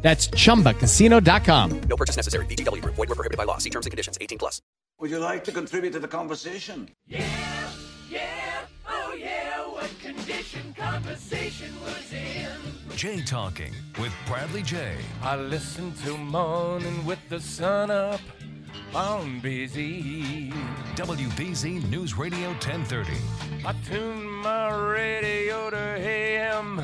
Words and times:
That's 0.00 0.28
chumbacasino.com. 0.28 1.80
No 1.80 1.96
purchase 1.96 2.16
necessary. 2.16 2.46
VGW 2.46 2.82
Group. 2.82 2.94
Void 2.94 3.08
were 3.08 3.14
prohibited 3.14 3.36
by 3.36 3.44
law. 3.44 3.58
See 3.58 3.70
terms 3.70 3.86
and 3.86 3.90
conditions. 3.90 4.16
18 4.20 4.38
plus. 4.38 4.62
Would 5.00 5.10
you 5.10 5.18
like 5.20 5.44
to 5.44 5.52
contribute 5.52 5.92
to 5.92 6.00
the 6.00 6.08
conversation? 6.08 6.88
Yeah, 7.06 7.24
yeah, 8.10 8.62
oh 8.88 9.14
yeah, 9.16 9.60
what 9.68 9.88
condition 10.00 10.74
conversation 10.76 11.72
was 11.84 12.12
in. 12.12 12.96
Jay 12.96 13.22
Talking 13.22 13.72
with 14.00 14.12
Bradley 14.26 14.62
Jay. 14.62 14.96
I 15.22 15.36
listen 15.36 15.92
to 16.04 16.16
morning 16.16 17.06
with 17.06 17.20
the 17.28 17.38
sun 17.38 17.92
up. 17.92 18.20
I'm 18.92 19.38
busy. 19.38 20.50
WBZ 20.96 21.88
News 21.90 22.18
Radio 22.18 22.48
1030. 22.48 23.12
I 23.64 23.72
tune 23.84 24.28
my 24.28 24.74
radio 24.74 25.70
to 25.70 25.76
AM 25.76 26.78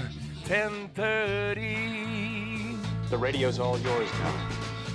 1030. 0.47 2.34
The 3.11 3.19
radio's 3.19 3.59
all 3.59 3.79
yours 3.79 4.09
now. 4.21 4.49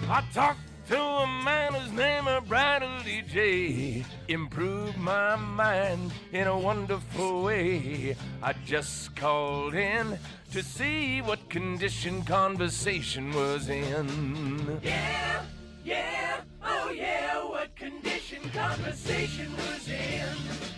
I 0.10 0.24
talked 0.34 0.60
to 0.88 1.00
a 1.00 1.28
man 1.44 1.74
whose 1.74 1.92
name 1.92 2.28
is 2.28 2.42
Bradley 2.48 3.24
Jay. 3.28 4.04
Improved 4.28 4.98
my 4.98 5.36
mind 5.36 6.12
in 6.34 6.48
a 6.48 6.58
wonderful 6.58 7.44
way. 7.44 8.16
I 8.42 8.54
just 8.66 9.16
called 9.16 9.76
in 9.76 10.18
to 10.52 10.64
see 10.64 11.22
what 11.22 11.50
condition 11.50 12.24
conversation 12.24 13.32
was 13.32 13.70
in. 13.70 14.80
Yeah, 14.82 15.44
yeah, 15.86 16.42
oh 16.66 16.92
yeah, 16.92 17.36
what 17.46 17.76
condition 17.76 18.50
conversation 18.52 19.52
was 19.56 19.88
in. 19.88 20.69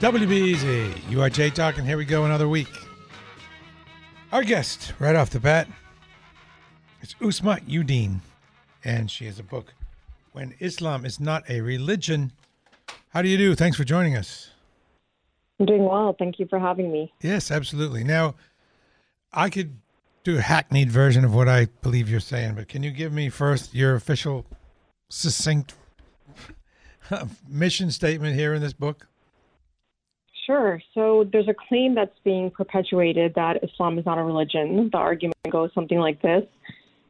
WBZ. 0.00 1.10
You 1.10 1.20
are 1.20 1.28
Jay 1.28 1.50
Talking. 1.50 1.84
Here 1.84 1.98
we 1.98 2.06
go, 2.06 2.24
another 2.24 2.48
week. 2.48 2.70
Our 4.32 4.42
guest, 4.42 4.94
right 4.98 5.14
off 5.14 5.28
the 5.28 5.40
bat, 5.40 5.68
is 7.02 7.14
Asma 7.20 7.58
Uddin, 7.68 8.20
and 8.82 9.10
she 9.10 9.26
has 9.26 9.38
a 9.38 9.42
book, 9.42 9.74
When 10.32 10.54
Islam 10.58 11.04
is 11.04 11.20
Not 11.20 11.44
a 11.50 11.60
Religion. 11.60 12.32
How 13.10 13.20
do 13.20 13.28
you 13.28 13.36
do? 13.36 13.54
Thanks 13.54 13.76
for 13.76 13.84
joining 13.84 14.16
us. 14.16 14.48
I'm 15.58 15.66
doing 15.66 15.84
well. 15.84 16.16
Thank 16.18 16.38
you 16.38 16.46
for 16.48 16.58
having 16.58 16.90
me. 16.90 17.12
Yes, 17.20 17.50
absolutely. 17.50 18.02
Now, 18.02 18.36
I 19.34 19.50
could 19.50 19.76
do 20.24 20.38
a 20.38 20.40
hackneyed 20.40 20.90
version 20.90 21.26
of 21.26 21.34
what 21.34 21.46
I 21.46 21.66
believe 21.82 22.08
you're 22.08 22.20
saying, 22.20 22.54
but 22.54 22.68
can 22.68 22.82
you 22.82 22.90
give 22.90 23.12
me 23.12 23.28
first 23.28 23.74
your 23.74 23.96
official, 23.96 24.46
succinct 25.10 25.74
mission 27.46 27.90
statement 27.90 28.34
here 28.34 28.54
in 28.54 28.62
this 28.62 28.72
book? 28.72 29.06
Sure. 30.46 30.80
So 30.94 31.28
there's 31.30 31.48
a 31.48 31.54
claim 31.54 31.94
that's 31.94 32.18
being 32.24 32.50
perpetuated 32.50 33.34
that 33.34 33.62
Islam 33.62 33.98
is 33.98 34.06
not 34.06 34.18
a 34.18 34.22
religion. 34.22 34.88
The 34.90 34.98
argument 34.98 35.36
goes 35.50 35.70
something 35.74 35.98
like 35.98 36.22
this 36.22 36.44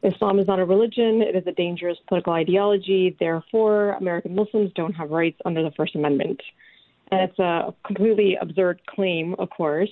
Islam 0.03 0.39
is 0.39 0.47
not 0.47 0.59
a 0.59 0.64
religion, 0.64 1.23
it 1.23 1.36
is 1.36 1.47
a 1.47 1.53
dangerous 1.53 1.98
political 2.08 2.33
ideology. 2.33 3.17
Therefore, 3.20 3.92
American 3.92 4.34
Muslims 4.34 4.73
don't 4.75 4.95
have 4.95 5.11
rights 5.11 5.39
under 5.45 5.63
the 5.63 5.70
First 5.73 5.95
Amendment. 5.95 6.41
And 7.13 7.29
it's 7.29 7.39
a 7.39 7.74
completely 7.85 8.36
absurd 8.41 8.80
claim, 8.86 9.35
of 9.39 9.51
course. 9.51 9.91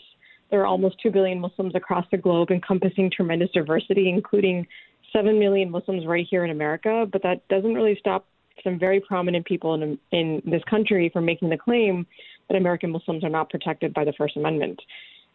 There 0.50 0.60
are 0.62 0.66
almost 0.66 0.96
2 1.02 1.10
billion 1.10 1.40
Muslims 1.40 1.74
across 1.74 2.06
the 2.10 2.16
globe, 2.16 2.50
encompassing 2.50 3.10
tremendous 3.10 3.50
diversity, 3.50 4.08
including 4.08 4.66
7 5.12 5.38
million 5.38 5.70
Muslims 5.70 6.06
right 6.06 6.26
here 6.28 6.44
in 6.44 6.50
America. 6.50 7.06
But 7.10 7.22
that 7.24 7.46
doesn't 7.48 7.74
really 7.74 7.96
stop 8.00 8.26
some 8.62 8.78
very 8.78 9.00
prominent 9.00 9.46
people 9.46 9.74
in, 9.74 9.98
in 10.12 10.42
this 10.44 10.62
country 10.68 11.10
for 11.12 11.20
making 11.20 11.50
the 11.50 11.56
claim 11.56 12.06
that 12.48 12.56
American 12.56 12.90
Muslims 12.90 13.24
are 13.24 13.28
not 13.28 13.50
protected 13.50 13.92
by 13.94 14.04
the 14.04 14.12
First 14.12 14.36
Amendment. 14.36 14.80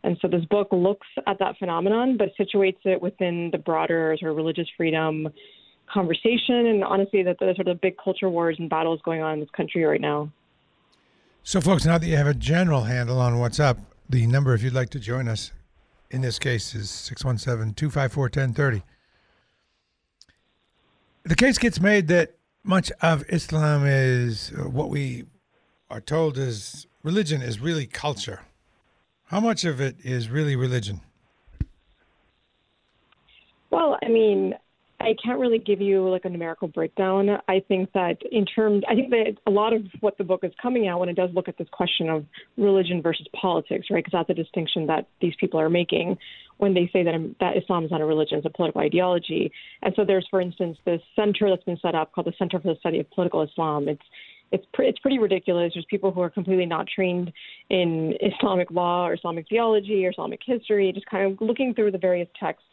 And 0.03 0.17
so 0.22 0.28
this 0.28 0.44
book 0.45 0.67
looks 0.72 1.07
at 1.28 1.39
that 1.39 1.57
phenomenon, 1.57 2.17
but 2.17 2.29
situates 2.38 2.85
it 2.85 3.01
within 3.01 3.50
the 3.51 3.57
broader 3.57 4.16
sort 4.19 4.31
of 4.31 4.38
religious 4.38 4.67
freedom 4.75 5.29
conversation. 5.91 6.67
And 6.67 6.84
honestly, 6.84 7.23
that 7.23 7.38
there's 7.39 7.56
sort 7.56 7.69
of 7.69 7.79
big 7.79 7.95
culture 8.03 8.29
wars 8.29 8.57
and 8.59 8.69
battles 8.69 9.00
going 9.06 9.22
on 9.22 9.35
in 9.35 9.40
this 9.40 9.50
country 9.55 9.84
right 9.84 10.01
now. 10.01 10.29
So, 11.44 11.61
folks, 11.61 11.85
now 11.85 11.97
that 11.97 12.07
you 12.07 12.17
have 12.17 12.28
a 12.28 12.34
general 12.34 12.84
handle 12.84 13.19
on 13.19 13.40
what's 13.40 13.59
up, 13.59 13.78
the 14.09 14.25
number, 14.28 14.53
if 14.53 14.63
you'd 14.63 14.73
like 14.73 14.90
to 14.91 15.00
join 15.00 15.28
us, 15.28 15.51
in 16.11 16.22
this 16.22 16.38
case, 16.38 16.75
is 16.75 16.90
617 16.90 17.73
254 17.73 18.23
1030. 18.23 18.84
The 21.23 21.35
case 21.35 21.57
gets 21.57 21.79
made 21.79 22.07
that 22.09 22.35
much 22.63 22.91
of 23.01 23.24
Islam 23.29 23.85
is 23.85 24.51
uh, 24.57 24.69
what 24.69 24.90
we 24.90 25.25
are 25.90 26.01
told 26.01 26.38
is 26.38 26.88
religion 27.03 27.41
is 27.41 27.59
really 27.59 27.85
culture. 27.85 28.41
How 29.25 29.40
much 29.40 29.66
of 29.66 29.81
it 29.81 29.97
is 30.03 30.29
really 30.29 30.56
religion? 30.56 31.02
Well, 33.69 33.97
I 34.03 34.07
mean, 34.07 34.53
I 35.02 35.16
can't 35.23 35.40
really 35.40 35.59
give 35.59 35.81
you 35.81 36.07
like 36.09 36.23
a 36.23 36.29
numerical 36.29 36.68
breakdown. 36.68 37.29
I 37.47 37.59
think 37.68 37.91
that 37.94 38.18
in 38.31 38.46
terms, 38.46 38.84
I 38.90 38.96
think 38.96 39.09
that 39.09 39.35
a 39.46 39.52
lot 39.52 39.73
of 39.73 39.84
what 40.00 40.18
the 40.18 40.23
book 40.23 40.44
is 40.44 40.52
coming 40.62 40.88
at 40.88 40.97
when 40.97 41.09
it 41.09 41.16
does 41.16 41.29
look 41.34 41.50
at 41.50 41.57
this 41.57 41.68
question 41.72 42.09
of 42.09 42.25
religion 42.57 43.02
versus 43.02 43.28
politics, 43.35 43.88
right? 43.91 44.03
Because 44.03 44.18
that's 44.18 44.29
a 44.29 44.41
distinction 44.41 44.88
that 44.88 45.07
these 45.19 45.34
people 45.40 45.59
are 45.59 45.69
making 45.69 46.18
when 46.58 46.74
they 46.74 46.90
say 46.94 47.03
that 47.03 47.14
um, 47.14 47.36
that 47.40 47.58
Islam 47.58 47.86
is 47.86 47.91
not 47.91 48.02
a 48.02 48.06
religion, 48.06 48.38
it's 48.38 48.46
a 48.46 48.50
political 48.50 48.81
ideology. 48.81 49.52
And 49.81 49.94
so 49.96 50.06
there's, 50.06 50.28
for 50.30 50.41
instance, 50.41 50.78
this 50.86 51.02
center 51.16 51.50
that's 51.50 51.64
been 51.64 51.80
set 51.81 51.96
up 51.96 52.12
called 52.14 52.28
the 52.28 52.34
Center 52.38 52.59
for 52.59 52.74
the 52.74 52.80
Study 52.80 53.00
of 53.00 53.09
Political 53.12 53.44
Islam. 53.44 53.88
It's 53.88 54.02
it's 54.52 54.66
pre- 54.74 54.88
it's 54.88 55.00
pretty 55.00 55.19
ridiculous. 55.19 55.72
There's 55.74 55.86
people 55.90 56.12
who 56.12 56.22
are 56.22 56.30
completely 56.30 56.68
not 56.68 56.88
trained 56.88 57.34
in 57.69 58.14
Islamic 58.22 58.69
law 58.72 59.08
or 59.08 59.16
Islamic 59.16 59.47
theology 59.50 60.06
or 60.06 60.12
Islamic 60.12 60.40
history, 60.46 60.91
just 60.94 61.08
kind 61.08 61.31
of 61.31 61.41
looking 61.41 61.74
through 61.74 61.91
the 61.91 61.97
various 61.97 62.30
texts 62.40 62.66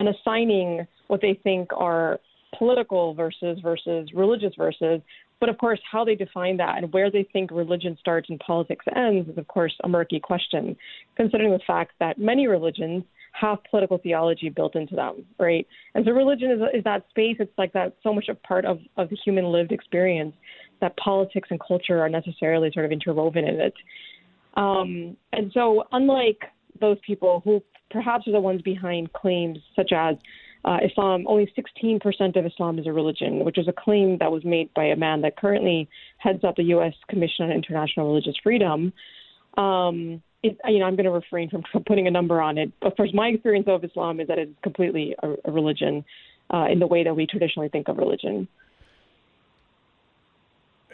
and 0.00 0.08
assigning 0.08 0.86
what 1.06 1.20
they 1.20 1.38
think 1.42 1.70
are 1.76 2.18
political 2.58 3.14
verses 3.14 3.58
versus 3.62 4.10
religious 4.14 4.54
verses. 4.56 5.00
But 5.40 5.48
of 5.48 5.58
course, 5.58 5.78
how 5.90 6.04
they 6.04 6.16
define 6.16 6.56
that 6.56 6.78
and 6.78 6.92
where 6.92 7.10
they 7.10 7.28
think 7.32 7.50
religion 7.52 7.96
starts 8.00 8.28
and 8.28 8.40
politics 8.40 8.84
ends 8.96 9.28
is, 9.28 9.38
of 9.38 9.46
course, 9.46 9.74
a 9.84 9.88
murky 9.88 10.18
question, 10.18 10.76
considering 11.16 11.52
the 11.52 11.60
fact 11.66 11.92
that 12.00 12.18
many 12.18 12.48
religions 12.48 13.04
have 13.40 13.58
political 13.70 13.98
theology 13.98 14.48
built 14.48 14.74
into 14.74 14.94
them, 14.94 15.24
right? 15.38 15.66
And 15.94 16.04
so 16.04 16.12
religion 16.12 16.50
is, 16.50 16.60
is 16.78 16.84
that 16.84 17.04
space. 17.10 17.36
It's 17.38 17.56
like 17.58 17.72
that 17.72 17.94
so 18.02 18.12
much 18.12 18.28
a 18.28 18.34
part 18.34 18.64
of, 18.64 18.78
of 18.96 19.10
the 19.10 19.16
human 19.24 19.44
lived 19.46 19.72
experience 19.72 20.34
that 20.80 20.96
politics 20.96 21.48
and 21.50 21.60
culture 21.60 22.00
are 22.00 22.08
necessarily 22.08 22.70
sort 22.72 22.86
of 22.86 22.92
interwoven 22.92 23.44
in 23.44 23.60
it. 23.60 23.74
Um, 24.54 25.16
and 25.32 25.50
so, 25.52 25.84
unlike 25.92 26.42
those 26.80 26.98
people 27.06 27.42
who 27.44 27.62
perhaps 27.90 28.26
are 28.26 28.32
the 28.32 28.40
ones 28.40 28.62
behind 28.62 29.12
claims 29.12 29.58
such 29.76 29.92
as 29.92 30.16
uh, 30.64 30.78
Islam, 30.84 31.24
only 31.28 31.52
16% 31.56 32.36
of 32.36 32.44
Islam 32.44 32.78
is 32.78 32.86
a 32.86 32.92
religion, 32.92 33.44
which 33.44 33.58
is 33.58 33.68
a 33.68 33.72
claim 33.72 34.18
that 34.18 34.30
was 34.30 34.44
made 34.44 34.72
by 34.74 34.84
a 34.84 34.96
man 34.96 35.20
that 35.22 35.36
currently 35.36 35.88
heads 36.18 36.42
up 36.44 36.56
the 36.56 36.64
U.S. 36.64 36.94
Commission 37.08 37.46
on 37.46 37.52
International 37.52 38.08
Religious 38.08 38.34
Freedom. 38.42 38.92
Um, 39.56 40.22
it, 40.42 40.58
you 40.66 40.78
know, 40.78 40.86
I'm 40.86 40.96
going 40.96 41.06
to 41.06 41.10
refrain 41.10 41.50
from 41.50 41.62
putting 41.86 42.06
a 42.06 42.10
number 42.10 42.40
on 42.40 42.58
it. 42.58 42.72
But 42.80 42.96
first, 42.96 43.14
my 43.14 43.28
experience 43.28 43.66
of 43.68 43.84
Islam 43.84 44.20
is 44.20 44.28
that 44.28 44.38
it's 44.38 44.52
completely 44.62 45.14
a, 45.22 45.34
a 45.44 45.52
religion 45.52 46.04
uh, 46.52 46.66
in 46.70 46.78
the 46.78 46.86
way 46.86 47.04
that 47.04 47.14
we 47.14 47.26
traditionally 47.26 47.68
think 47.68 47.88
of 47.88 47.98
religion. 47.98 48.48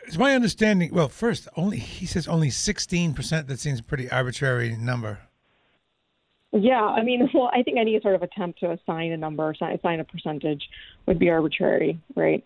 It's 0.06 0.18
my 0.18 0.34
understanding. 0.34 0.92
Well, 0.92 1.08
first, 1.08 1.48
only 1.56 1.78
he 1.78 2.06
says 2.06 2.28
only 2.28 2.48
16%. 2.48 3.46
That 3.46 3.58
seems 3.58 3.80
a 3.80 3.82
pretty 3.82 4.10
arbitrary 4.10 4.76
number. 4.76 5.18
Yeah, 6.52 6.82
I 6.82 7.02
mean, 7.02 7.28
well, 7.34 7.50
I 7.52 7.62
think 7.62 7.78
any 7.78 7.98
sort 8.00 8.14
of 8.14 8.22
attempt 8.22 8.60
to 8.60 8.72
assign 8.72 9.12
a 9.12 9.16
number, 9.16 9.50
assign 9.50 10.00
a 10.00 10.04
percentage, 10.04 10.62
would 11.06 11.18
be 11.18 11.30
arbitrary, 11.30 12.00
right? 12.14 12.44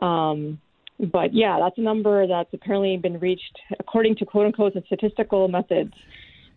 Um, 0.00 0.60
but 0.98 1.34
yeah, 1.34 1.58
that's 1.60 1.78
a 1.78 1.82
number 1.82 2.26
that's 2.26 2.52
apparently 2.52 2.96
been 2.96 3.18
reached 3.18 3.58
according 3.78 4.16
to 4.16 4.26
quote 4.26 4.46
unquote 4.46 4.74
the 4.74 4.82
statistical 4.86 5.48
methods 5.48 5.92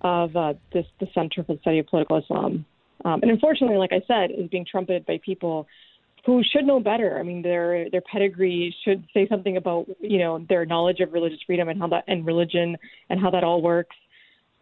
of 0.01 0.35
uh, 0.35 0.53
this 0.73 0.85
the 0.99 1.07
Center 1.13 1.43
for 1.43 1.53
the 1.55 1.59
Study 1.59 1.79
of 1.79 1.87
Political 1.87 2.19
Islam. 2.19 2.65
Um, 3.05 3.21
and 3.21 3.31
unfortunately, 3.31 3.77
like 3.77 3.91
I 3.93 4.01
said, 4.07 4.31
is 4.31 4.49
being 4.49 4.65
trumpeted 4.69 5.05
by 5.05 5.19
people 5.23 5.67
who 6.25 6.41
should 6.43 6.65
know 6.65 6.79
better. 6.79 7.17
I 7.19 7.23
mean, 7.23 7.41
their 7.41 7.89
their 7.89 8.01
pedigree 8.01 8.75
should 8.83 9.05
say 9.13 9.27
something 9.27 9.57
about 9.57 9.87
you 9.99 10.19
know 10.19 10.45
their 10.47 10.65
knowledge 10.65 10.99
of 10.99 11.13
religious 11.13 11.39
freedom 11.45 11.69
and 11.69 11.79
how 11.79 11.87
that 11.87 12.05
and 12.07 12.25
religion 12.25 12.77
and 13.09 13.19
how 13.19 13.29
that 13.31 13.43
all 13.43 13.61
works. 13.61 13.95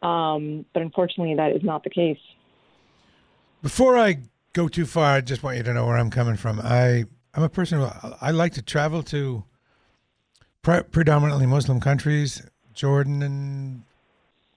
Um, 0.01 0.65
but 0.73 0.81
unfortunately, 0.81 1.35
that 1.35 1.51
is 1.51 1.63
not 1.63 1.83
the 1.83 1.89
case. 1.89 2.19
Before 3.61 3.97
I 3.97 4.19
go 4.53 4.67
too 4.67 4.85
far, 4.85 5.15
I 5.15 5.21
just 5.21 5.41
want 5.43 5.57
you 5.57 5.63
to 5.63 5.73
know 5.73 5.85
where 5.85 5.97
I'm 5.97 6.11
coming 6.11 6.35
from. 6.35 6.59
I 6.63 7.05
I'm 7.33 7.43
a 7.43 7.49
person 7.49 7.79
who 7.79 7.87
I 8.21 8.31
like 8.31 8.53
to 8.53 8.61
travel 8.61 9.03
to 9.03 9.43
pre- 10.61 10.83
predominantly 10.83 11.45
Muslim 11.45 11.79
countries, 11.79 12.41
Jordan 12.73 13.21
and 13.21 13.83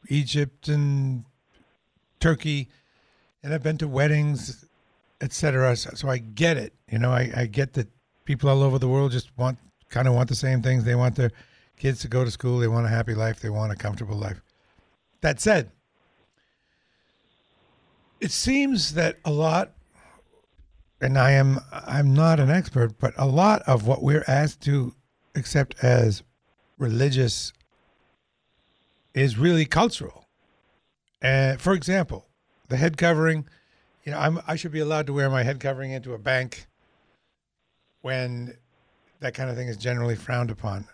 Egypt 0.08 0.69
and 0.69 1.25
Turkey, 2.19 2.69
and 3.43 3.55
I've 3.55 3.62
been 3.62 3.79
to 3.79 3.88
weddings, 3.88 4.64
etc. 5.20 5.76
So, 5.76 5.91
so 5.94 6.08
I 6.08 6.19
get 6.19 6.56
it. 6.56 6.75
You 6.91 6.99
know, 6.99 7.12
I, 7.12 7.31
I 7.35 7.47
get 7.47 7.73
that 7.75 7.88
people 8.25 8.50
all 8.50 8.62
over 8.62 8.79
the 8.79 8.88
world 8.88 9.12
just 9.12 9.37
want 9.38 9.58
kind 9.88 10.06
of 10.06 10.14
want 10.14 10.29
the 10.29 10.35
same 10.35 10.62
things. 10.62 10.85
They 10.85 10.94
want 10.94 11.17
their 11.17 11.32
kids 11.76 12.00
to 12.00 12.08
go 12.08 12.25
to 12.25 12.31
school. 12.31 12.58
They 12.58 12.69
want 12.69 12.87
a 12.87 12.91
happy 12.91 13.14
life. 13.14 13.41
They 13.41 13.50
want 13.50 13.73
a 13.73 13.76
comfortable 13.76 14.17
life. 14.17 14.41
That 15.20 15.41
said, 15.41 15.70
it 18.20 18.31
seems 18.31 18.94
that 18.94 19.19
a 19.25 19.31
lot 19.31 19.73
and 21.00 21.19
I 21.19 21.32
am 21.32 21.61
I'm 21.73 22.14
not 22.14 22.41
an 22.41 22.50
expert, 22.50 22.99
but 22.99 23.14
a 23.17 23.26
lot 23.26 23.62
of 23.62 23.87
what 23.87 24.02
we're 24.02 24.25
asked 24.29 24.61
to 24.62 24.94
accept 25.34 25.74
as 25.82 26.22
religious 26.78 27.52
is 29.14 29.38
really 29.38 29.64
cultural. 29.64 30.26
And 31.22 31.60
for 31.60 31.74
example, 31.74 32.26
the 32.68 32.76
head 32.76 32.96
covering, 32.96 33.46
you 34.04 34.12
know, 34.12 34.18
I'm, 34.18 34.40
I 34.46 34.56
should 34.56 34.72
be 34.72 34.80
allowed 34.80 35.06
to 35.06 35.12
wear 35.12 35.28
my 35.28 35.42
head 35.42 35.60
covering 35.60 35.92
into 35.92 36.14
a 36.14 36.18
bank 36.18 36.66
when 38.00 38.56
that 39.20 39.34
kind 39.34 39.50
of 39.50 39.56
thing 39.56 39.68
is 39.68 39.76
generally 39.76 40.16
frowned 40.16 40.50
upon. 40.50 40.86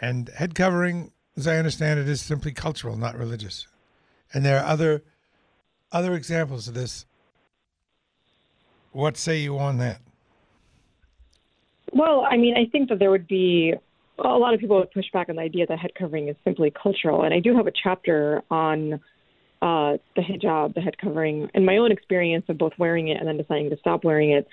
And 0.00 0.28
head 0.28 0.54
covering, 0.54 1.12
as 1.36 1.46
I 1.46 1.56
understand 1.56 2.00
it, 2.00 2.08
is 2.08 2.20
simply 2.20 2.52
cultural, 2.52 2.96
not 2.96 3.16
religious. 3.16 3.66
And 4.34 4.44
there 4.44 4.58
are 4.58 4.66
other 4.66 5.02
other 5.90 6.14
examples 6.14 6.68
of 6.68 6.74
this. 6.74 7.06
What 8.92 9.16
say 9.16 9.38
you 9.38 9.58
on 9.58 9.78
that? 9.78 10.00
Well, 11.92 12.26
I 12.28 12.36
mean, 12.36 12.54
I 12.56 12.68
think 12.70 12.88
that 12.88 12.98
there 12.98 13.10
would 13.10 13.28
be 13.28 13.74
a 14.18 14.28
lot 14.28 14.54
of 14.54 14.60
people 14.60 14.78
would 14.78 14.90
push 14.92 15.06
back 15.12 15.28
on 15.28 15.36
the 15.36 15.42
idea 15.42 15.66
that 15.66 15.78
head 15.78 15.92
covering 15.98 16.28
is 16.28 16.36
simply 16.44 16.70
cultural. 16.70 17.22
And 17.22 17.34
I 17.34 17.40
do 17.40 17.56
have 17.56 17.66
a 17.66 17.72
chapter 17.72 18.42
on 18.50 18.94
uh, 19.60 19.96
the 20.16 20.22
hijab, 20.22 20.74
the 20.74 20.80
head 20.80 20.98
covering, 20.98 21.48
and 21.54 21.64
my 21.64 21.76
own 21.76 21.92
experience 21.92 22.44
of 22.48 22.58
both 22.58 22.72
wearing 22.78 23.08
it 23.08 23.18
and 23.18 23.28
then 23.28 23.36
deciding 23.36 23.70
to 23.70 23.76
stop 23.78 24.04
wearing 24.04 24.32
it. 24.32 24.48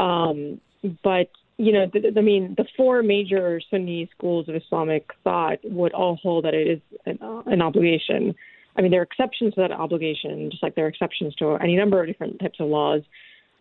Um, 0.00 0.60
but 1.02 1.30
you 1.58 1.72
know, 1.72 1.86
th- 1.86 2.14
I 2.16 2.20
mean, 2.20 2.54
the 2.56 2.64
four 2.76 3.02
major 3.02 3.60
Sunni 3.70 4.08
schools 4.16 4.48
of 4.48 4.54
Islamic 4.54 5.10
thought 5.22 5.58
would 5.64 5.92
all 5.92 6.16
hold 6.16 6.44
that 6.44 6.54
it 6.54 6.66
is 6.66 6.80
an, 7.06 7.18
uh, 7.22 7.42
an 7.46 7.62
obligation. 7.62 8.34
I 8.76 8.82
mean, 8.82 8.90
there 8.90 9.00
are 9.00 9.04
exceptions 9.04 9.54
to 9.54 9.60
that 9.60 9.70
obligation, 9.70 10.50
just 10.50 10.62
like 10.62 10.74
there 10.74 10.86
are 10.86 10.88
exceptions 10.88 11.34
to 11.36 11.56
any 11.56 11.76
number 11.76 12.00
of 12.00 12.06
different 12.06 12.40
types 12.40 12.58
of 12.58 12.68
laws. 12.68 13.02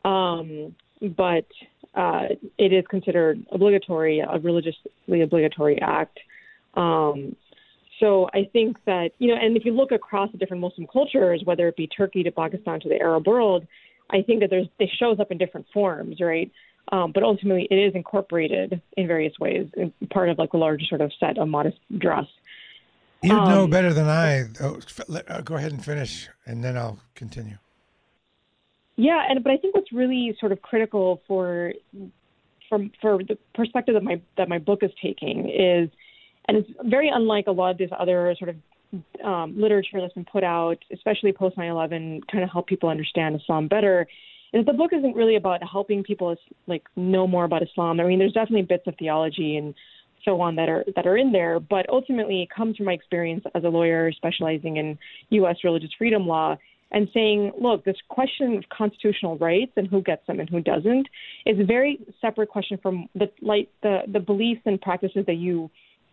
Um, 0.05 0.75
but 1.01 1.45
uh, 1.93 2.27
it 2.57 2.71
is 2.73 2.85
considered 2.89 3.45
obligatory, 3.51 4.19
a 4.19 4.39
religiously 4.39 5.21
obligatory 5.21 5.81
act. 5.81 6.19
Um, 6.75 7.35
so 7.99 8.29
I 8.33 8.49
think 8.51 8.77
that, 8.85 9.11
you 9.19 9.27
know, 9.27 9.35
and 9.35 9.55
if 9.55 9.65
you 9.65 9.73
look 9.73 9.91
across 9.91 10.31
the 10.31 10.37
different 10.37 10.61
Muslim 10.61 10.87
cultures, 10.87 11.41
whether 11.45 11.67
it 11.67 11.75
be 11.75 11.87
Turkey 11.87 12.23
to 12.23 12.31
Pakistan 12.31 12.79
to 12.79 12.89
the 12.89 12.99
Arab 12.99 13.27
world, 13.27 13.67
I 14.09 14.21
think 14.21 14.39
that 14.41 14.49
there's 14.49 14.67
it 14.79 14.89
shows 14.97 15.19
up 15.19 15.31
in 15.31 15.37
different 15.37 15.67
forms, 15.73 16.19
right? 16.19 16.51
Um, 16.91 17.11
but 17.13 17.23
ultimately, 17.23 17.67
it 17.69 17.75
is 17.75 17.93
incorporated 17.93 18.81
in 18.97 19.07
various 19.07 19.37
ways, 19.39 19.67
in 19.77 19.93
part 20.09 20.29
of 20.29 20.37
like 20.37 20.53
a 20.53 20.57
larger 20.57 20.85
sort 20.85 21.01
of 21.01 21.11
set 21.19 21.37
of 21.37 21.47
modest 21.47 21.77
dress. 21.97 22.25
You 23.21 23.29
know 23.29 23.63
Um, 23.63 23.69
better 23.69 23.93
than 23.93 24.07
I. 24.07 24.45
Oh, 24.59 24.79
go 25.43 25.55
ahead 25.55 25.71
and 25.71 25.83
finish, 25.85 26.27
and 26.45 26.63
then 26.63 26.75
I'll 26.75 26.99
continue. 27.13 27.57
Yeah, 28.97 29.25
and 29.29 29.43
but 29.43 29.51
I 29.51 29.57
think 29.57 29.75
what's 29.75 29.91
really 29.91 30.35
sort 30.39 30.51
of 30.51 30.61
critical 30.61 31.21
for 31.27 31.73
from 32.69 32.91
for 33.01 33.19
the 33.19 33.37
perspective 33.53 33.95
that 33.95 34.03
my 34.03 34.21
that 34.37 34.49
my 34.49 34.57
book 34.57 34.79
is 34.81 34.91
taking 35.01 35.49
is, 35.49 35.89
and 36.47 36.57
it's 36.57 36.69
very 36.85 37.09
unlike 37.09 37.47
a 37.47 37.51
lot 37.51 37.71
of 37.71 37.77
this 37.77 37.89
other 37.97 38.35
sort 38.37 38.49
of 38.49 38.55
um, 39.23 39.59
literature 39.59 39.99
that's 40.01 40.13
been 40.13 40.25
put 40.25 40.43
out, 40.43 40.77
especially 40.91 41.31
post 41.31 41.57
9/11, 41.57 42.21
kind 42.31 42.43
of 42.43 42.49
help 42.49 42.67
people 42.67 42.89
understand 42.89 43.35
Islam 43.35 43.67
better. 43.67 44.07
Is 44.53 44.65
the 44.65 44.73
book 44.73 44.91
isn't 44.93 45.15
really 45.15 45.37
about 45.37 45.61
helping 45.63 46.03
people 46.03 46.35
like 46.67 46.83
know 46.95 47.25
more 47.25 47.45
about 47.45 47.63
Islam. 47.63 47.99
I 47.99 48.03
mean, 48.03 48.19
there's 48.19 48.33
definitely 48.33 48.63
bits 48.63 48.83
of 48.87 48.95
theology 48.99 49.55
and 49.55 49.73
so 50.25 50.41
on 50.41 50.55
that 50.55 50.69
are 50.69 50.85
that 50.95 51.07
are 51.07 51.17
in 51.17 51.31
there, 51.31 51.59
but 51.59 51.89
ultimately 51.89 52.41
it 52.43 52.49
comes 52.49 52.77
from 52.77 52.87
my 52.87 52.93
experience 52.93 53.43
as 53.55 53.63
a 53.63 53.69
lawyer 53.69 54.11
specializing 54.11 54.77
in 54.77 54.97
U.S. 55.29 55.57
religious 55.63 55.91
freedom 55.97 56.27
law 56.27 56.57
and 56.91 57.07
saying, 57.13 57.51
look, 57.59 57.85
this 57.85 57.97
question 58.09 58.55
of 58.57 58.63
constitutional 58.75 59.37
rights 59.37 59.71
and 59.77 59.87
who 59.87 60.01
gets 60.01 60.25
them 60.27 60.39
and 60.39 60.49
who 60.49 60.61
doesn't 60.61 61.07
is 61.45 61.59
a 61.59 61.63
very 61.63 61.99
separate 62.19 62.49
question 62.49 62.77
from 62.81 63.07
the 63.15 63.29
like 63.41 63.69
the 63.81 63.99
the 64.11 64.19
beliefs 64.19 64.61
and 64.65 64.79
practices 64.81 65.25
that 65.25 65.37
you 65.37 65.69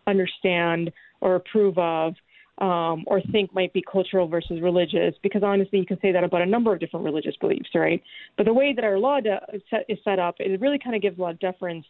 understand 0.07 0.91
or 1.21 1.35
approve 1.35 1.77
of 1.77 2.15
um, 2.59 3.05
or 3.07 3.21
think 3.31 3.53
might 3.53 3.71
be 3.73 3.81
cultural 3.81 4.27
versus 4.27 4.59
religious, 4.61 5.15
because 5.23 5.43
honestly, 5.43 5.79
you 5.79 5.85
can 5.85 5.99
say 6.01 6.11
that 6.11 6.23
about 6.23 6.41
a 6.41 6.45
number 6.45 6.73
of 6.73 6.79
different 6.79 7.05
religious 7.05 7.35
beliefs, 7.39 7.69
right? 7.73 8.03
But 8.35 8.45
the 8.45 8.53
way 8.53 8.73
that 8.75 8.83
our 8.83 8.99
law 8.99 9.21
do, 9.21 9.35
is, 9.53 9.61
set, 9.69 9.85
is 9.87 9.97
set 10.03 10.19
up, 10.19 10.35
it 10.39 10.59
really 10.59 10.77
kind 10.77 10.95
of 10.95 11.01
gives 11.01 11.17
a 11.17 11.21
lot 11.21 11.31
of 11.31 11.39
deference. 11.39 11.85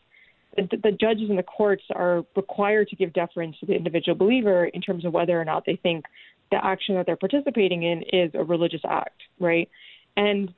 The, 0.55 0.77
the 0.83 0.91
judges 0.91 1.29
and 1.29 1.39
the 1.39 1.43
courts 1.43 1.83
are 1.95 2.23
required 2.35 2.87
to 2.89 2.95
give 2.95 3.13
deference 3.13 3.57
to 3.59 3.65
the 3.65 3.73
individual 3.73 4.15
believer 4.15 4.65
in 4.65 4.81
terms 4.81 5.05
of 5.05 5.13
whether 5.13 5.39
or 5.39 5.45
not 5.45 5.65
they 5.65 5.79
think 5.81 6.05
the 6.51 6.63
action 6.63 6.95
that 6.95 7.05
they're 7.05 7.15
participating 7.15 7.83
in 7.83 8.03
is 8.13 8.31
a 8.33 8.43
religious 8.43 8.81
act, 8.87 9.21
right? 9.39 9.69
And 10.17 10.53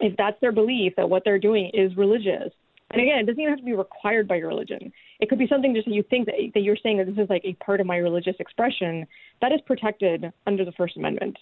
if 0.00 0.16
that's 0.16 0.40
their 0.40 0.52
belief 0.52 0.94
that 0.96 1.08
what 1.08 1.22
they're 1.24 1.38
doing 1.38 1.70
is 1.72 1.96
religious, 1.96 2.52
and 2.90 3.00
again, 3.00 3.20
it 3.20 3.26
doesn't 3.26 3.40
even 3.40 3.52
have 3.52 3.58
to 3.58 3.64
be 3.64 3.72
required 3.72 4.28
by 4.28 4.36
your 4.36 4.48
religion. 4.48 4.92
It 5.20 5.28
could 5.28 5.38
be 5.38 5.46
something 5.48 5.74
just 5.74 5.86
that 5.86 5.94
you 5.94 6.04
think 6.10 6.26
that, 6.26 6.34
that 6.54 6.60
you're 6.60 6.76
saying 6.82 6.98
that 6.98 7.06
this 7.06 7.16
is 7.16 7.30
like 7.30 7.42
a 7.44 7.54
part 7.54 7.80
of 7.80 7.86
my 7.86 7.96
religious 7.96 8.36
expression. 8.38 9.06
That 9.40 9.52
is 9.52 9.60
protected 9.66 10.30
under 10.46 10.64
the 10.64 10.72
First 10.72 10.96
Amendment. 10.96 11.38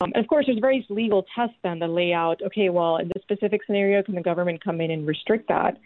Um, 0.00 0.10
and 0.14 0.24
of 0.24 0.28
course, 0.28 0.46
there's 0.46 0.58
various 0.58 0.84
legal 0.88 1.26
tests 1.36 1.56
then 1.62 1.78
that 1.78 1.90
lay 1.90 2.12
out, 2.12 2.40
okay, 2.46 2.70
well, 2.70 2.96
in 2.96 3.08
this 3.14 3.22
specific 3.22 3.60
scenario, 3.66 4.02
can 4.02 4.14
the 4.14 4.22
government 4.22 4.64
come 4.64 4.80
in 4.80 4.90
and 4.90 5.06
restrict 5.06 5.46
that? 5.48 5.76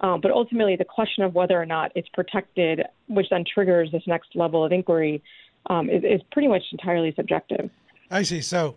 Um, 0.00 0.20
but 0.20 0.32
ultimately, 0.32 0.76
the 0.76 0.84
question 0.84 1.22
of 1.24 1.34
whether 1.34 1.60
or 1.60 1.64
not 1.64 1.92
it's 1.94 2.08
protected, 2.12 2.82
which 3.08 3.26
then 3.30 3.44
triggers 3.52 3.90
this 3.92 4.02
next 4.06 4.34
level 4.34 4.64
of 4.64 4.72
inquiry, 4.72 5.22
um, 5.70 5.88
is, 5.88 6.02
is 6.04 6.20
pretty 6.32 6.48
much 6.48 6.62
entirely 6.72 7.12
subjective. 7.16 7.70
I 8.10 8.22
see. 8.22 8.40
So, 8.40 8.76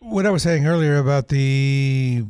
what 0.00 0.26
I 0.26 0.30
was 0.30 0.42
saying 0.42 0.66
earlier 0.66 0.98
about 0.98 1.28
the 1.28 2.24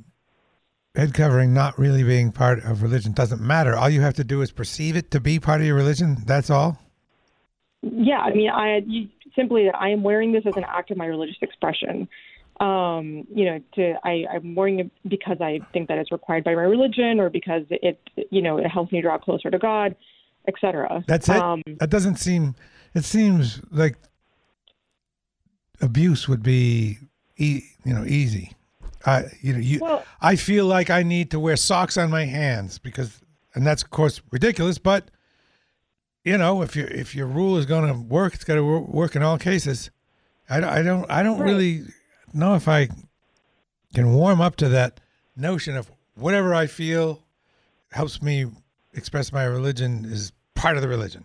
head 0.95 1.13
covering 1.13 1.53
not 1.53 1.79
really 1.79 2.03
being 2.03 2.33
part 2.33 2.65
of 2.65 2.83
religion 2.83 3.13
doesn't 3.13 3.41
matter. 3.41 3.77
All 3.77 3.91
you 3.91 4.01
have 4.01 4.15
to 4.15 4.25
do 4.25 4.41
is 4.41 4.51
perceive 4.51 4.97
it 4.97 5.11
to 5.11 5.21
be 5.21 5.39
part 5.39 5.61
of 5.61 5.67
your 5.67 5.77
religion. 5.77 6.17
That's 6.25 6.51
all. 6.51 6.79
Yeah, 7.83 8.19
I 8.19 8.33
mean, 8.33 8.51
I 8.51 8.83
you, 8.87 9.09
simply 9.37 9.67
that 9.67 9.77
I 9.77 9.91
am 9.91 10.03
wearing 10.03 10.33
this 10.33 10.45
as 10.47 10.57
an 10.57 10.65
act 10.65 10.91
of 10.91 10.97
my 10.97 11.07
religious 11.07 11.37
expression. 11.43 12.09
Um, 12.59 13.27
you 13.33 13.45
know, 13.45 13.61
to 13.75 13.95
I, 14.03 14.25
I'm 14.33 14.55
wearing 14.55 14.81
it 14.81 14.91
because 15.07 15.37
I 15.41 15.61
think 15.75 15.89
that 15.89 15.99
it's 15.99 16.11
required 16.11 16.43
by 16.43 16.55
my 16.55 16.63
religion, 16.63 17.21
or 17.21 17.29
because 17.29 17.65
it, 17.71 18.01
you 18.31 18.41
know, 18.41 18.57
it 18.57 18.67
helps 18.67 18.93
me 18.93 19.03
draw 19.03 19.19
closer 19.19 19.51
to 19.51 19.59
God, 19.59 19.95
etc. 20.49 21.05
That's 21.07 21.29
it. 21.29 21.37
Um, 21.37 21.63
that 21.67 21.91
doesn't 21.91 22.17
seem. 22.17 22.55
It 22.97 23.05
seems 23.05 23.61
like 23.71 23.97
abuse 25.81 26.27
would 26.29 26.43
be, 26.43 26.99
e- 27.37 27.63
you 27.85 27.93
know, 27.95 28.05
easy. 28.07 28.53
I, 29.05 29.25
you 29.43 29.53
know, 29.53 29.59
you. 29.59 29.79
Well- 29.81 30.05
I 30.21 30.37
feel 30.37 30.65
like 30.65 30.89
I 30.91 31.03
need 31.03 31.31
to 31.33 31.39
wear 31.39 31.57
socks 31.57 31.97
on 31.99 32.11
my 32.11 32.25
hands 32.25 32.79
because, 32.79 33.21
and 33.55 33.67
that's 33.67 33.83
of 33.83 33.91
course 33.91 34.23
ridiculous. 34.31 34.79
But, 34.79 35.11
you 36.25 36.39
know, 36.39 36.63
if 36.63 36.75
your 36.75 36.89
if 36.89 37.15
your 37.15 37.27
rule 37.27 37.59
is 37.59 37.67
going 37.67 37.87
to 37.87 38.01
work, 38.01 38.35
it's 38.35 38.45
got 38.45 38.55
to 38.55 38.65
work 38.65 39.15
in 39.15 39.23
all 39.23 39.39
cases. 39.39 39.91
I, 40.49 40.61
don't- 40.61 40.71
I 40.71 40.83
don't. 40.83 41.11
I 41.11 41.23
don't 41.23 41.39
Right. 41.39 41.47
really 41.51 41.83
know 42.33 42.55
if 42.55 42.67
I 42.67 42.89
can 43.95 44.15
warm 44.15 44.41
up 44.41 44.57
to 44.57 44.69
that 44.71 45.01
notion 45.37 45.77
of 45.77 45.91
whatever 46.15 46.55
I 46.55 46.67
feel 46.67 47.23
helps 47.93 48.23
me 48.23 48.47
express 48.95 49.33
my 49.33 49.45
religion 49.45 50.07
is 50.07 50.33
part 50.55 50.77
of 50.77 50.83
the 50.83 50.89
religion 50.89 51.25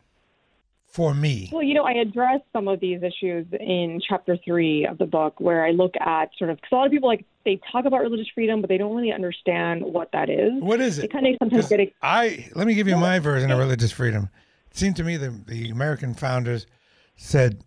for 0.91 1.13
me. 1.13 1.50
Well, 1.53 1.63
you 1.63 1.74
know, 1.74 1.83
I 1.83 1.93
address 1.93 2.41
some 2.51 2.67
of 2.67 2.79
these 2.81 3.01
issues 3.01 3.48
in 3.60 4.01
chapter 4.07 4.38
three 4.43 4.86
of 4.86 4.98
the 4.98 5.05
book, 5.05 5.39
where 5.39 5.65
I 5.65 5.71
look 5.71 5.93
at 6.00 6.29
sort 6.38 6.50
of 6.50 6.57
because 6.57 6.69
a 6.71 6.75
lot 6.75 6.86
of 6.86 6.91
people 6.91 7.07
like 7.07 7.25
they 7.45 7.60
talk 7.71 7.86
about 7.86 8.01
religious 8.01 8.27
freedom, 8.36 8.62
but 8.62 8.69
they 8.69 8.77
don't 8.77 8.95
really 8.95 9.13
understand 9.13 9.83
what 9.83 10.12
that 10.12 10.29
is. 10.29 10.51
What 10.62 10.81
is 10.81 10.98
They 10.98 11.05
it? 11.05 11.13
kind 11.13 11.25
of 11.27 11.36
sometimes 11.39 11.69
get 11.69 11.79
it. 11.79 11.93
I 12.01 12.50
let 12.55 12.67
me 12.67 12.74
give 12.75 12.88
you 12.88 12.98
my 12.98 13.19
version 13.19 13.50
of 13.51 13.57
religious 13.57 13.91
freedom. 13.91 14.29
It 14.69 14.77
seemed 14.77 14.98
to 14.98 15.03
me 15.03 15.17
the 15.17 15.29
the 15.29 15.69
American 15.69 16.13
founders 16.13 16.67
said 17.15 17.63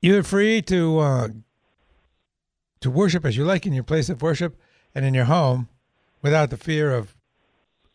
you're 0.00 0.22
free 0.22 0.62
to 0.62 0.98
uh, 0.98 1.28
to 2.80 2.90
worship 2.90 3.24
as 3.24 3.36
you 3.36 3.44
like 3.44 3.66
in 3.66 3.72
your 3.74 3.84
place 3.84 4.08
of 4.08 4.22
worship 4.22 4.56
and 4.94 5.04
in 5.04 5.12
your 5.12 5.26
home 5.26 5.68
without 6.22 6.48
the 6.50 6.56
fear 6.56 6.92
of 6.92 7.14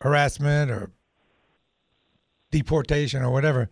harassment 0.00 0.70
or 0.70 0.90
deportation 2.50 3.22
or 3.22 3.30
whatever. 3.30 3.68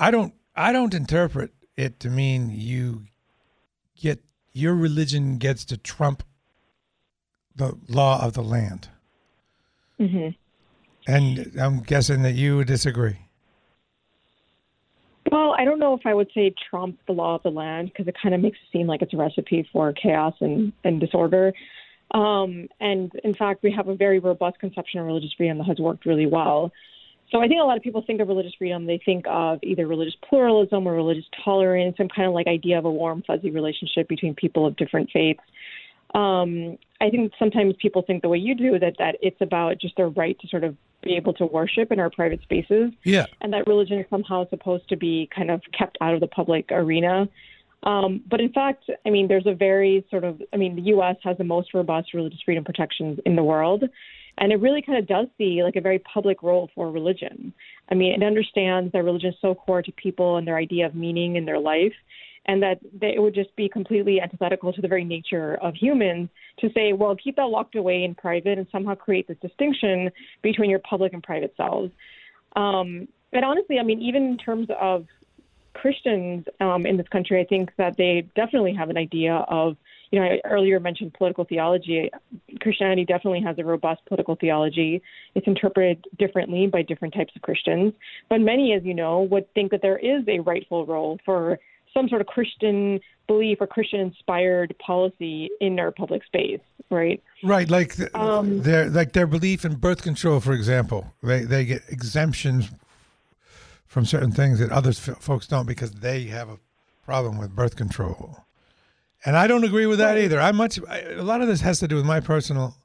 I 0.00 0.10
don't 0.10 0.32
I 0.56 0.72
don't 0.72 0.94
interpret 0.94 1.52
it 1.76 2.00
to 2.00 2.10
mean 2.10 2.50
you 2.50 3.02
get 3.94 4.24
your 4.52 4.74
religion 4.74 5.36
gets 5.36 5.64
to 5.66 5.76
trump 5.76 6.24
the 7.54 7.76
law 7.88 8.24
of 8.24 8.32
the 8.32 8.42
land. 8.42 8.88
hmm 9.98 10.28
And 11.06 11.52
I'm 11.60 11.80
guessing 11.80 12.22
that 12.22 12.32
you 12.32 12.64
disagree. 12.64 13.18
Well, 15.30 15.54
I 15.56 15.64
don't 15.64 15.78
know 15.78 15.94
if 15.94 16.00
I 16.06 16.14
would 16.14 16.30
say 16.34 16.52
trump 16.70 16.98
the 17.06 17.12
law 17.12 17.36
of 17.36 17.42
the 17.42 17.50
land 17.50 17.90
because 17.92 18.08
it 18.08 18.16
kind 18.20 18.34
of 18.34 18.40
makes 18.40 18.58
it 18.58 18.72
seem 18.76 18.86
like 18.86 19.02
it's 19.02 19.12
a 19.12 19.16
recipe 19.16 19.68
for 19.70 19.92
chaos 19.92 20.34
and, 20.40 20.72
and 20.82 20.98
disorder. 20.98 21.52
Um, 22.12 22.68
and 22.80 23.12
in 23.22 23.34
fact, 23.34 23.62
we 23.62 23.70
have 23.70 23.86
a 23.86 23.94
very 23.94 24.18
robust 24.18 24.58
conception 24.58 24.98
of 24.98 25.06
religious 25.06 25.32
freedom 25.36 25.58
that 25.58 25.68
has 25.68 25.78
worked 25.78 26.06
really 26.06 26.26
well. 26.26 26.72
So 27.30 27.40
I 27.40 27.46
think 27.46 27.60
a 27.60 27.64
lot 27.64 27.76
of 27.76 27.82
people 27.82 28.02
think 28.04 28.20
of 28.20 28.28
religious 28.28 28.54
freedom, 28.58 28.86
they 28.86 29.00
think 29.04 29.24
of 29.28 29.60
either 29.62 29.86
religious 29.86 30.16
pluralism 30.28 30.86
or 30.86 30.94
religious 30.94 31.26
tolerance, 31.44 31.96
some 31.96 32.08
kind 32.08 32.26
of 32.26 32.34
like 32.34 32.48
idea 32.48 32.78
of 32.78 32.84
a 32.84 32.90
warm, 32.90 33.22
fuzzy 33.26 33.50
relationship 33.50 34.08
between 34.08 34.34
people 34.34 34.66
of 34.66 34.76
different 34.76 35.10
faiths. 35.12 35.40
Um, 36.12 36.76
I 37.00 37.08
think 37.08 37.32
sometimes 37.38 37.74
people 37.80 38.02
think 38.02 38.22
the 38.22 38.28
way 38.28 38.38
you 38.38 38.56
do 38.56 38.78
that 38.80 38.94
that 38.98 39.16
it's 39.22 39.40
about 39.40 39.80
just 39.80 39.96
their 39.96 40.08
right 40.08 40.38
to 40.40 40.48
sort 40.48 40.64
of 40.64 40.76
be 41.02 41.14
able 41.14 41.32
to 41.34 41.46
worship 41.46 41.92
in 41.92 42.00
our 42.00 42.10
private 42.10 42.42
spaces, 42.42 42.92
Yeah. 43.04 43.26
and 43.40 43.52
that 43.52 43.66
religion 43.66 43.98
is 44.00 44.06
somehow 44.10 44.48
supposed 44.50 44.88
to 44.88 44.96
be 44.96 45.28
kind 45.34 45.50
of 45.50 45.62
kept 45.76 45.98
out 46.00 46.14
of 46.14 46.20
the 46.20 46.26
public 46.26 46.66
arena. 46.72 47.28
Um, 47.84 48.22
but 48.28 48.40
in 48.40 48.52
fact, 48.52 48.90
I 49.06 49.10
mean, 49.10 49.28
there's 49.28 49.46
a 49.46 49.54
very 49.54 50.04
sort 50.10 50.24
of, 50.24 50.42
I 50.52 50.56
mean, 50.56 50.76
the 50.76 50.82
U.S. 50.82 51.16
has 51.22 51.38
the 51.38 51.44
most 51.44 51.72
robust 51.72 52.12
religious 52.12 52.40
freedom 52.44 52.64
protections 52.64 53.18
in 53.24 53.36
the 53.36 53.44
world. 53.44 53.84
And 54.40 54.52
it 54.52 54.60
really 54.60 54.82
kind 54.82 54.98
of 54.98 55.06
does 55.06 55.26
see 55.36 55.62
like 55.62 55.76
a 55.76 55.82
very 55.82 55.98
public 55.98 56.42
role 56.42 56.70
for 56.74 56.90
religion. 56.90 57.52
I 57.90 57.94
mean, 57.94 58.14
it 58.14 58.26
understands 58.26 58.90
that 58.92 59.04
religion 59.04 59.30
is 59.30 59.36
so 59.40 59.54
core 59.54 59.82
to 59.82 59.92
people 59.92 60.38
and 60.38 60.46
their 60.48 60.56
idea 60.56 60.86
of 60.86 60.94
meaning 60.94 61.36
in 61.36 61.44
their 61.44 61.58
life, 61.58 61.92
and 62.46 62.62
that 62.62 62.80
they, 62.98 63.14
it 63.14 63.20
would 63.20 63.34
just 63.34 63.54
be 63.54 63.68
completely 63.68 64.18
antithetical 64.18 64.72
to 64.72 64.80
the 64.80 64.88
very 64.88 65.04
nature 65.04 65.56
of 65.56 65.74
humans 65.74 66.30
to 66.60 66.70
say, 66.72 66.94
well, 66.94 67.14
keep 67.14 67.36
that 67.36 67.44
locked 67.44 67.76
away 67.76 68.02
in 68.02 68.14
private 68.14 68.56
and 68.56 68.66
somehow 68.72 68.94
create 68.94 69.28
this 69.28 69.36
distinction 69.42 70.10
between 70.40 70.70
your 70.70 70.78
public 70.78 71.12
and 71.12 71.22
private 71.22 71.52
selves. 71.56 71.92
Um, 72.56 73.08
and 73.32 73.44
honestly, 73.44 73.78
I 73.78 73.82
mean, 73.82 74.00
even 74.00 74.22
in 74.24 74.38
terms 74.38 74.68
of 74.80 75.06
Christians 75.74 76.46
um, 76.60 76.86
in 76.86 76.96
this 76.96 77.08
country, 77.08 77.40
I 77.40 77.44
think 77.44 77.72
that 77.76 77.98
they 77.98 78.26
definitely 78.34 78.74
have 78.74 78.88
an 78.88 78.96
idea 78.96 79.34
of, 79.34 79.76
you 80.10 80.18
know, 80.18 80.26
I 80.26 80.40
earlier 80.44 80.80
mentioned 80.80 81.14
political 81.14 81.44
theology. 81.44 82.10
Christianity 82.60 83.04
definitely 83.04 83.42
has 83.42 83.58
a 83.58 83.64
robust 83.64 84.04
political 84.06 84.34
theology. 84.34 85.02
It's 85.34 85.46
interpreted 85.46 86.04
differently 86.18 86.66
by 86.66 86.82
different 86.82 87.14
types 87.14 87.34
of 87.36 87.42
Christians. 87.42 87.92
But 88.28 88.40
many, 88.40 88.72
as 88.72 88.82
you 88.84 88.94
know, 88.94 89.22
would 89.22 89.52
think 89.54 89.70
that 89.70 89.82
there 89.82 89.98
is 89.98 90.24
a 90.26 90.40
rightful 90.40 90.84
role 90.86 91.18
for 91.24 91.58
some 91.94 92.08
sort 92.08 92.20
of 92.20 92.26
Christian 92.26 93.00
belief 93.26 93.58
or 93.60 93.66
Christian 93.66 94.00
inspired 94.00 94.74
policy 94.84 95.50
in 95.60 95.78
our 95.78 95.90
public 95.92 96.24
space, 96.24 96.60
right? 96.90 97.22
Right, 97.42 97.68
like 97.70 97.96
th- 97.96 98.10
Um, 98.14 98.62
their 98.62 98.88
like 98.90 99.12
their 99.12 99.26
belief 99.26 99.64
in 99.64 99.74
birth 99.76 100.02
control, 100.02 100.40
for 100.40 100.52
example, 100.52 101.12
they 101.22 101.44
they 101.44 101.64
get 101.64 101.82
exemptions 101.88 102.70
from 103.86 104.04
certain 104.06 104.32
things 104.32 104.58
that 104.60 104.70
other 104.70 104.90
f- 104.90 105.18
folks 105.20 105.46
don't 105.46 105.66
because 105.66 105.92
they 105.92 106.24
have 106.24 106.48
a 106.48 106.58
problem 107.04 107.38
with 107.38 107.54
birth 107.54 107.76
control, 107.76 108.44
and 109.24 109.36
I 109.36 109.46
don't 109.46 109.64
agree 109.64 109.86
with 109.86 109.98
that 109.98 110.16
either. 110.18 110.40
I 110.40 110.52
much 110.52 110.78
I, 110.88 111.00
a 111.00 111.22
lot 111.22 111.40
of 111.42 111.48
this 111.48 111.60
has 111.60 111.78
to 111.80 111.88
do 111.88 111.96
with 111.96 112.04
my 112.06 112.20
personal 112.20 112.76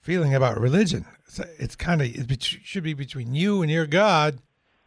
feeling 0.00 0.34
about 0.34 0.60
religion. 0.60 1.04
It's, 1.26 1.38
it's 1.58 1.76
kind 1.76 2.00
of 2.02 2.08
it 2.08 2.28
bet- 2.28 2.42
should 2.42 2.82
be 2.84 2.94
between 2.94 3.34
you 3.34 3.62
and 3.62 3.70
your 3.70 3.86
God, 3.86 4.38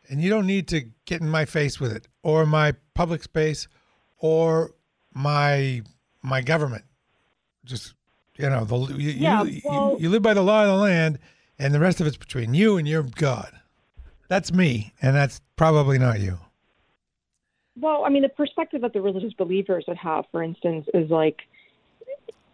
and 0.10 0.22
you 0.22 0.30
don't 0.30 0.46
need 0.48 0.68
to 0.70 0.86
get 1.06 1.22
in 1.22 1.30
my 1.30 1.46
face 1.46 1.80
with 1.80 1.92
it 1.92 2.08
or 2.24 2.46
my 2.46 2.74
public 2.94 3.24
space 3.24 3.68
or 4.20 4.72
my 5.14 5.82
my 6.22 6.42
government 6.42 6.84
just 7.66 7.94
you 8.38 8.50
know 8.50 8.64
the 8.66 8.78
you, 8.96 9.12
Yeah, 9.12 9.44
you, 9.44 9.62
well- 9.66 9.92
you, 9.98 10.04
you 10.04 10.10
live 10.10 10.22
by 10.22 10.34
the 10.34 10.42
law 10.44 10.64
of 10.64 10.68
the 10.70 10.76
land 10.76 11.20
and 11.60 11.74
the 11.74 11.80
rest 11.80 12.00
of 12.02 12.08
it's 12.08 12.18
between 12.18 12.54
you 12.54 12.78
and 12.78 12.88
your 12.88 13.04
god 13.04 13.52
that's 14.28 14.52
me 14.54 14.94
and 15.02 15.16
that's 15.16 15.42
probably 15.56 15.98
not 15.98 16.20
you 16.20 16.38
Well, 17.80 18.04
I 18.06 18.10
mean, 18.10 18.24
the 18.24 18.30
perspective 18.30 18.82
that 18.82 18.94
the 18.94 19.02
religious 19.02 19.34
believers 19.34 19.86
would 19.88 19.98
have, 19.98 20.26
for 20.32 20.42
instance, 20.42 20.88
is 20.94 21.10
like, 21.10 21.42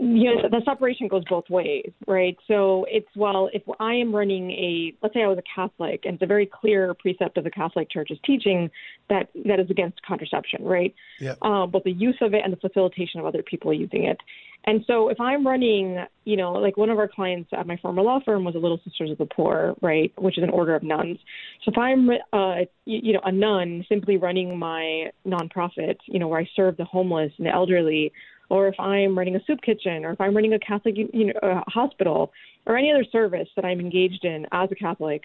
you 0.03 0.35
know, 0.35 0.49
the 0.49 0.61
separation 0.65 1.07
goes 1.07 1.23
both 1.29 1.49
ways, 1.49 1.91
right? 2.07 2.37
So 2.47 2.85
it's, 2.89 3.07
well, 3.15 3.49
if 3.53 3.63
I 3.79 3.93
am 3.93 4.13
running 4.13 4.51
a, 4.51 4.93
let's 5.01 5.13
say 5.13 5.23
I 5.23 5.27
was 5.27 5.37
a 5.37 5.43
Catholic, 5.55 6.01
and 6.05 6.15
it's 6.15 6.23
a 6.23 6.27
very 6.27 6.45
clear 6.45 6.93
precept 6.93 7.37
of 7.37 7.43
the 7.43 7.51
Catholic 7.51 7.89
Church's 7.89 8.19
teaching 8.25 8.69
that 9.09 9.29
that 9.45 9.59
is 9.59 9.69
against 9.69 10.01
contraception, 10.05 10.63
right? 10.63 10.93
Yep. 11.19 11.37
Um, 11.41 11.71
both 11.71 11.83
the 11.83 11.91
use 11.91 12.17
of 12.21 12.33
it 12.33 12.41
and 12.43 12.51
the 12.53 12.57
facilitation 12.57 13.19
of 13.19 13.25
other 13.25 13.43
people 13.43 13.73
using 13.73 14.05
it. 14.05 14.17
And 14.65 14.83
so 14.87 15.09
if 15.09 15.19
I'm 15.19 15.45
running, 15.45 16.05
you 16.23 16.37
know, 16.37 16.53
like 16.53 16.77
one 16.77 16.89
of 16.89 16.97
our 16.97 17.07
clients 17.07 17.49
at 17.51 17.67
my 17.67 17.75
former 17.77 18.01
law 18.01 18.19
firm 18.23 18.45
was 18.45 18.55
a 18.55 18.59
Little 18.59 18.79
Sisters 18.85 19.11
of 19.11 19.17
the 19.17 19.25
Poor, 19.25 19.75
right, 19.81 20.13
which 20.17 20.37
is 20.37 20.43
an 20.43 20.49
order 20.49 20.73
of 20.73 20.83
nuns. 20.83 21.17
So 21.63 21.71
if 21.71 21.77
I'm, 21.77 22.09
uh, 22.31 22.65
you 22.85 23.13
know, 23.13 23.19
a 23.25 23.31
nun 23.31 23.85
simply 23.89 24.15
running 24.15 24.57
my 24.57 25.11
nonprofit, 25.27 25.97
you 26.05 26.17
know, 26.17 26.29
where 26.29 26.39
I 26.39 26.49
serve 26.55 26.77
the 26.77 26.85
homeless 26.85 27.33
and 27.37 27.47
the 27.47 27.51
elderly, 27.51 28.13
or 28.49 28.67
if 28.67 28.79
I'm 28.79 29.17
running 29.17 29.35
a 29.35 29.43
soup 29.45 29.61
kitchen, 29.61 30.05
or 30.05 30.11
if 30.11 30.21
I'm 30.21 30.35
running 30.35 30.53
a 30.53 30.59
Catholic, 30.59 30.95
you 30.97 31.25
know, 31.25 31.39
uh, 31.41 31.61
hospital, 31.67 32.31
or 32.65 32.77
any 32.77 32.91
other 32.91 33.05
service 33.11 33.47
that 33.55 33.65
I'm 33.65 33.79
engaged 33.79 34.25
in 34.25 34.47
as 34.51 34.71
a 34.71 34.75
Catholic, 34.75 35.23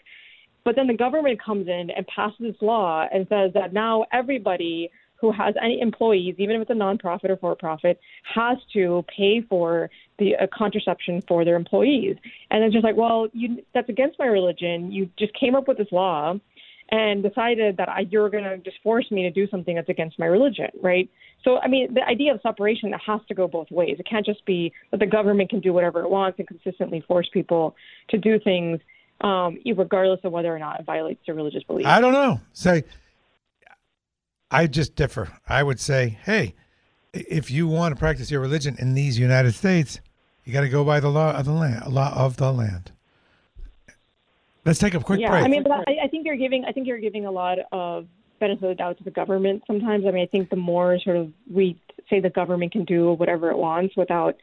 but 0.65 0.77
then 0.77 0.87
the 0.87 0.95
government 0.95 1.43
comes 1.43 1.69
in 1.69 1.91
and 1.91 2.07
passes 2.07 2.39
this 2.41 2.57
law 2.61 3.07
and 3.13 3.27
says 3.29 3.53
that 3.55 3.73
now 3.73 4.05
everybody 4.13 4.91
who 5.21 5.33
has 5.33 5.55
any 5.63 5.81
employees, 5.81 6.37
even 6.39 6.57
if 6.57 6.63
it's 6.63 6.71
a 6.71 6.75
nonprofit 6.75 7.29
or 7.31 7.37
for-profit, 7.37 7.99
has 8.35 8.57
to 8.73 9.05
pay 9.17 9.41
for 9.41 9.91
the 10.19 10.37
uh, 10.37 10.47
contraception 10.57 11.23
for 11.27 11.45
their 11.45 11.57
employees. 11.57 12.17
And 12.51 12.63
it's 12.63 12.73
just 12.73 12.85
like, 12.85 12.97
well, 12.97 13.29
you, 13.33 13.63
that's 13.75 13.89
against 13.89 14.19
my 14.19 14.27
religion. 14.27 14.93
You 14.93 15.11
just 15.19 15.33
came 15.35 15.55
up 15.57 15.67
with 15.67 15.79
this 15.79 15.91
law 15.91 16.35
and 16.91 17.23
decided 17.23 17.77
that 17.77 17.89
I, 17.89 18.01
you're 18.11 18.31
going 18.31 18.45
to 18.45 18.59
just 18.59 18.79
force 18.83 19.11
me 19.11 19.23
to 19.23 19.31
do 19.31 19.47
something 19.49 19.75
that's 19.75 19.89
against 19.89 20.19
my 20.19 20.27
religion, 20.27 20.69
right? 20.83 21.11
So, 21.45 21.59
I 21.59 21.69
mean, 21.69 21.93
the 21.93 22.03
idea 22.03 22.35
of 22.35 22.41
separation 22.43 22.91
that 22.91 23.01
has 23.07 23.21
to 23.29 23.35
go 23.35 23.47
both 23.47 23.71
ways. 23.71 23.97
It 23.99 24.07
can't 24.09 24.25
just 24.25 24.45
be 24.47 24.73
that 24.91 25.01
the 25.01 25.07
government 25.07 25.51
can 25.51 25.61
do 25.61 25.73
whatever 25.73 26.03
it 26.03 26.11
wants 26.11 26.39
and 26.39 26.49
consistently 26.49 27.03
force 27.07 27.29
people 27.33 27.77
to 28.11 28.19
do 28.19 28.41
things, 28.41 28.81
um, 29.21 29.59
regardless 29.77 30.21
of 30.25 30.33
whether 30.33 30.55
or 30.55 30.59
not 30.59 30.81
it 30.81 30.87
violates 30.87 31.21
their 31.27 31.35
religious 31.35 31.63
beliefs. 31.65 31.89
i 31.89 32.01
don't 32.01 32.13
know 32.13 32.41
say 32.53 32.85
i 34.51 34.67
just 34.67 34.95
differ 34.95 35.29
i 35.49 35.63
would 35.63 35.81
say 35.81 36.19
hey 36.25 36.55
if 37.13 37.51
you 37.51 37.67
want 37.67 37.95
to 37.95 37.99
practice 37.99 38.31
your 38.31 38.41
religion 38.41 38.77
in 38.79 38.95
these 38.95 39.19
united 39.19 39.53
states 39.53 40.01
you 40.45 40.53
got 40.53 40.61
to 40.61 40.69
go 40.69 40.85
by 40.85 41.01
the 41.01 41.09
law 41.09 41.33
of 41.33 41.45
the 41.45 41.53
land 41.53 41.93
law 41.93 42.13
of 42.15 42.37
the 42.37 42.53
land 42.53 42.93
let's 44.69 44.79
take 44.79 44.95
a 44.95 45.01
quick 45.01 45.19
yeah, 45.19 45.31
break 45.31 45.45
I 45.45 45.49
mean, 45.49 45.63
but 45.63 45.73
I, 45.73 46.05
I 46.05 46.09
think 46.09 46.27
you're 46.27 46.37
giving 46.37 46.65
I 46.65 46.73
think 46.73 46.87
you're 46.87 46.99
giving 46.99 47.27
a 47.27 47.31
lot 47.31 47.59
of 47.73 48.07
benefit 48.39 48.65
of 48.65 48.69
the 48.69 48.75
doubt 48.75 48.99
to 48.99 49.05
the 49.05 49.11
government 49.11 49.63
sometimes. 49.67 50.05
I 50.07 50.11
mean, 50.11 50.23
I 50.23 50.27
think 50.27 50.51
the 50.51 50.57
more 50.57 50.99
sort 51.01 51.17
of 51.17 51.33
we 51.51 51.81
say 52.09 52.21
the 52.21 52.31
government 52.31 52.73
can 52.73 52.85
do 52.85 53.13
whatever 53.13 53.51
it 53.51 53.57
wants 53.57 53.97
without 53.97 54.37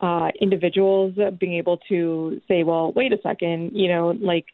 uh, 0.00 0.30
individuals 0.40 1.14
being 1.38 1.54
able 1.54 1.78
to 1.88 2.40
say, 2.48 2.62
well, 2.62 2.92
wait 2.92 3.12
a 3.12 3.18
second, 3.22 3.72
you 3.74 3.88
know, 3.88 4.10
like 4.20 4.46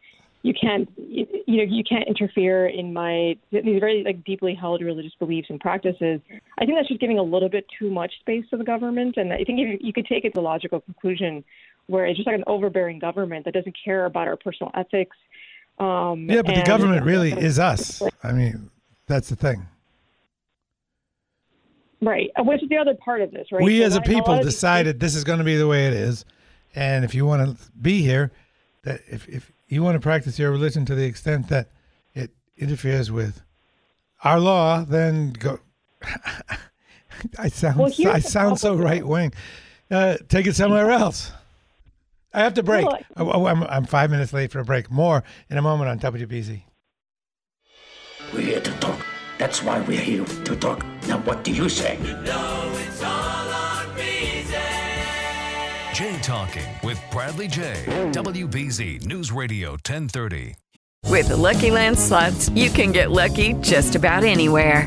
you 0.42 0.54
can't 0.58 0.88
you, 0.96 1.26
you 1.46 1.56
know 1.58 1.62
you 1.62 1.84
can't 1.84 2.08
interfere 2.08 2.66
in 2.66 2.94
my 2.94 3.36
these 3.52 3.78
very 3.78 4.02
like 4.04 4.24
deeply 4.24 4.54
held 4.54 4.80
religious 4.80 5.12
beliefs 5.18 5.48
and 5.50 5.60
practices. 5.60 6.20
I 6.58 6.64
think 6.64 6.78
that's 6.78 6.88
just 6.88 7.00
giving 7.00 7.18
a 7.18 7.22
little 7.22 7.50
bit 7.50 7.66
too 7.78 7.90
much 7.90 8.12
space 8.20 8.44
to 8.50 8.56
the 8.56 8.64
government, 8.64 9.16
and 9.18 9.32
I 9.32 9.44
think 9.44 9.60
if 9.60 9.68
you, 9.68 9.78
you 9.80 9.92
could 9.92 10.06
take 10.06 10.24
it 10.24 10.32
to 10.34 10.40
a 10.40 10.42
logical 10.42 10.80
conclusion 10.80 11.44
where 11.86 12.06
it's 12.06 12.16
just 12.16 12.26
like 12.26 12.36
an 12.36 12.44
overbearing 12.46 12.98
government 12.98 13.44
that 13.44 13.54
doesn't 13.54 13.76
care 13.84 14.04
about 14.06 14.28
our 14.28 14.36
personal 14.36 14.70
ethics. 14.74 15.16
Um, 15.78 16.28
yeah 16.28 16.42
but 16.42 16.54
the 16.54 16.62
government 16.62 17.04
really 17.06 17.32
is 17.32 17.58
us 17.58 18.02
i 18.22 18.32
mean 18.32 18.68
that's 19.06 19.30
the 19.30 19.36
thing 19.36 19.66
right, 22.02 22.30
uh, 22.38 22.42
which 22.42 22.62
is 22.62 22.68
the 22.68 22.76
other 22.76 22.94
part 22.94 23.20
of 23.22 23.30
this, 23.30 23.46
right? 23.52 23.62
we 23.62 23.80
So 23.80 23.86
as 23.86 23.96
a 23.96 24.00
people 24.02 24.36
these- 24.36 24.44
decided 24.44 25.00
this 25.00 25.14
is 25.14 25.24
going 25.24 25.38
to 25.38 25.44
be 25.44 25.56
the 25.56 25.66
way 25.66 25.86
it 25.86 25.94
is 25.94 26.24
and 26.74 27.04
if 27.04 27.14
you 27.14 27.24
want 27.26 27.58
to 27.58 27.70
be 27.80 28.02
here 28.02 28.30
that 28.82 29.00
if, 29.08 29.26
if 29.28 29.52
you 29.68 29.82
want 29.82 29.94
to 29.96 30.00
practice 30.00 30.38
your 30.38 30.50
religion 30.50 30.84
to 30.84 30.94
the 30.94 31.04
extent 31.04 31.48
that 31.48 31.70
it 32.14 32.30
interferes 32.58 33.10
with 33.10 33.42
our 34.22 34.38
law 34.38 34.84
then 34.84 35.32
go 35.32 35.58
i 37.38 37.48
sound 37.48 37.78
Well, 37.78 37.92
i 38.08 38.18
sound 38.18 38.58
so 38.60 38.74
right 38.74 39.06
wing 39.06 39.32
uh, 39.90 40.18
take 40.28 40.46
it 40.46 40.54
somewhere 40.54 40.90
else 40.90 41.32
i 42.32 42.40
have 42.40 42.54
to 42.54 42.62
break 42.62 42.86
Well, 42.86 43.00
oh, 43.16 43.30
oh, 43.32 43.46
I'm, 43.46 43.62
I'm 43.64 43.84
five 43.84 44.10
minutes 44.10 44.32
late 44.32 44.50
for 44.50 44.60
a 44.60 44.64
break 44.64 44.90
more 44.90 45.22
in 45.48 45.58
a 45.58 45.62
moment 45.62 45.90
on 45.90 45.98
wbz 45.98 46.62
We're 48.32 48.40
here 48.40 48.60
to 48.60 48.72
talk. 48.78 49.04
That's 49.38 49.62
why 49.62 49.80
we're 49.80 49.98
here 49.98 50.24
to 50.24 50.56
talk. 50.56 50.84
Now, 51.08 51.18
what 51.20 51.42
do 51.42 51.50
you 51.50 51.68
say? 51.68 51.96
Jay 55.94 56.18
Talking 56.22 56.66
with 56.82 56.98
Bradley 57.10 57.48
Jay. 57.48 57.82
WBZ 58.12 59.04
News 59.06 59.32
Radio 59.32 59.70
1030. 59.72 60.54
With 61.08 61.28
the 61.28 61.36
Lucky 61.36 61.70
Land 61.70 61.98
slots, 61.98 62.48
you 62.50 62.70
can 62.70 62.92
get 62.92 63.10
lucky 63.10 63.54
just 63.54 63.96
about 63.96 64.22
anywhere. 64.24 64.86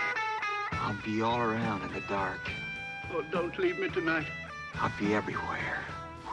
I'll 0.81 0.97
be 1.05 1.21
all 1.21 1.39
around 1.39 1.83
in 1.83 1.93
the 1.93 2.01
dark. 2.01 2.39
Oh, 3.13 3.23
don't 3.31 3.57
leave 3.59 3.77
me 3.77 3.89
tonight. 3.89 4.25
I'll 4.75 4.91
be 4.99 5.13
everywhere, 5.13 5.77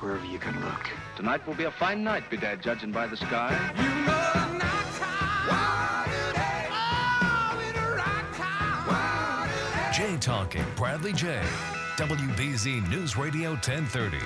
wherever 0.01 0.25
you 0.25 0.39
can 0.39 0.59
look. 0.65 0.89
Tonight 1.17 1.47
will 1.47 1.55
be 1.55 1.65
a 1.65 1.71
fine 1.71 2.03
night, 2.03 2.31
Bedad, 2.31 2.63
judging 2.63 2.91
by 2.91 3.07
the 3.07 3.17
sky. 3.17 3.55
Jay 9.93 10.17
Talking 10.17 10.65
Bradley 10.77 11.13
Jay. 11.13 11.43
WBZ 11.97 12.89
News 12.89 13.17
Radio 13.17 13.51
1030. 13.51 14.19